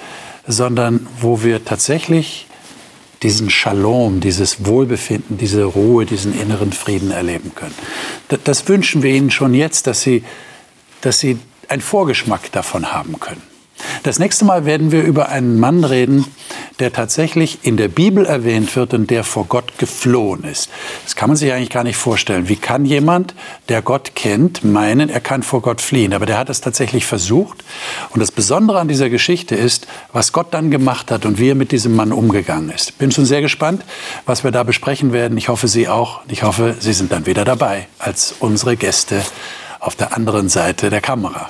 sondern 0.47 1.07
wo 1.19 1.43
wir 1.43 1.63
tatsächlich 1.63 2.47
diesen 3.21 3.49
Shalom, 3.49 4.19
dieses 4.19 4.65
Wohlbefinden, 4.65 5.37
diese 5.37 5.63
Ruhe, 5.63 6.05
diesen 6.05 6.37
inneren 6.39 6.73
Frieden 6.73 7.11
erleben 7.11 7.53
können. 7.55 7.75
Das, 8.27 8.39
das 8.43 8.67
wünschen 8.67 9.01
wir 9.01 9.11
Ihnen 9.11 9.31
schon 9.31 9.53
jetzt, 9.53 9.87
dass 9.87 10.01
Sie, 10.01 10.23
dass 11.01 11.19
Sie 11.19 11.39
einen 11.69 11.81
Vorgeschmack 11.81 12.51
davon 12.51 12.91
haben 12.91 13.19
können. 13.19 13.41
Das 14.03 14.19
nächste 14.19 14.45
Mal 14.45 14.65
werden 14.65 14.91
wir 14.91 15.03
über 15.03 15.29
einen 15.29 15.59
Mann 15.59 15.83
reden, 15.83 16.25
der 16.79 16.91
tatsächlich 16.91 17.59
in 17.63 17.77
der 17.77 17.87
Bibel 17.87 18.25
erwähnt 18.25 18.75
wird 18.75 18.93
und 18.93 19.09
der 19.09 19.23
vor 19.23 19.45
Gott 19.45 19.77
geflohen 19.77 20.43
ist. 20.43 20.69
Das 21.03 21.15
kann 21.15 21.29
man 21.29 21.37
sich 21.37 21.51
eigentlich 21.53 21.69
gar 21.69 21.83
nicht 21.83 21.97
vorstellen. 21.97 22.49
Wie 22.49 22.55
kann 22.55 22.85
jemand, 22.85 23.33
der 23.69 23.81
Gott 23.81 24.15
kennt, 24.15 24.63
meinen, 24.63 25.09
er 25.09 25.19
kann 25.19 25.43
vor 25.43 25.61
Gott 25.61 25.81
fliehen? 25.81 26.13
Aber 26.13 26.25
der 26.25 26.37
hat 26.37 26.49
es 26.49 26.61
tatsächlich 26.61 27.05
versucht. 27.05 27.63
Und 28.11 28.19
das 28.19 28.31
Besondere 28.31 28.79
an 28.79 28.87
dieser 28.87 29.09
Geschichte 29.09 29.55
ist, 29.55 29.87
was 30.11 30.31
Gott 30.31 30.47
dann 30.53 30.71
gemacht 30.71 31.11
hat 31.11 31.25
und 31.25 31.39
wie 31.39 31.49
er 31.49 31.55
mit 31.55 31.71
diesem 31.71 31.95
Mann 31.95 32.11
umgegangen 32.11 32.69
ist. 32.69 32.97
Bin 32.97 33.11
schon 33.11 33.25
sehr 33.25 33.41
gespannt, 33.41 33.83
was 34.25 34.43
wir 34.43 34.51
da 34.51 34.63
besprechen 34.63 35.13
werden. 35.13 35.37
Ich 35.37 35.49
hoffe, 35.49 35.67
Sie 35.67 35.87
auch. 35.87 36.21
Ich 36.27 36.43
hoffe, 36.43 36.75
Sie 36.79 36.93
sind 36.93 37.11
dann 37.11 37.25
wieder 37.25 37.45
dabei 37.45 37.87
als 37.99 38.35
unsere 38.39 38.75
Gäste 38.75 39.21
auf 39.79 39.95
der 39.95 40.15
anderen 40.15 40.49
Seite 40.49 40.89
der 40.89 41.01
Kamera. 41.01 41.49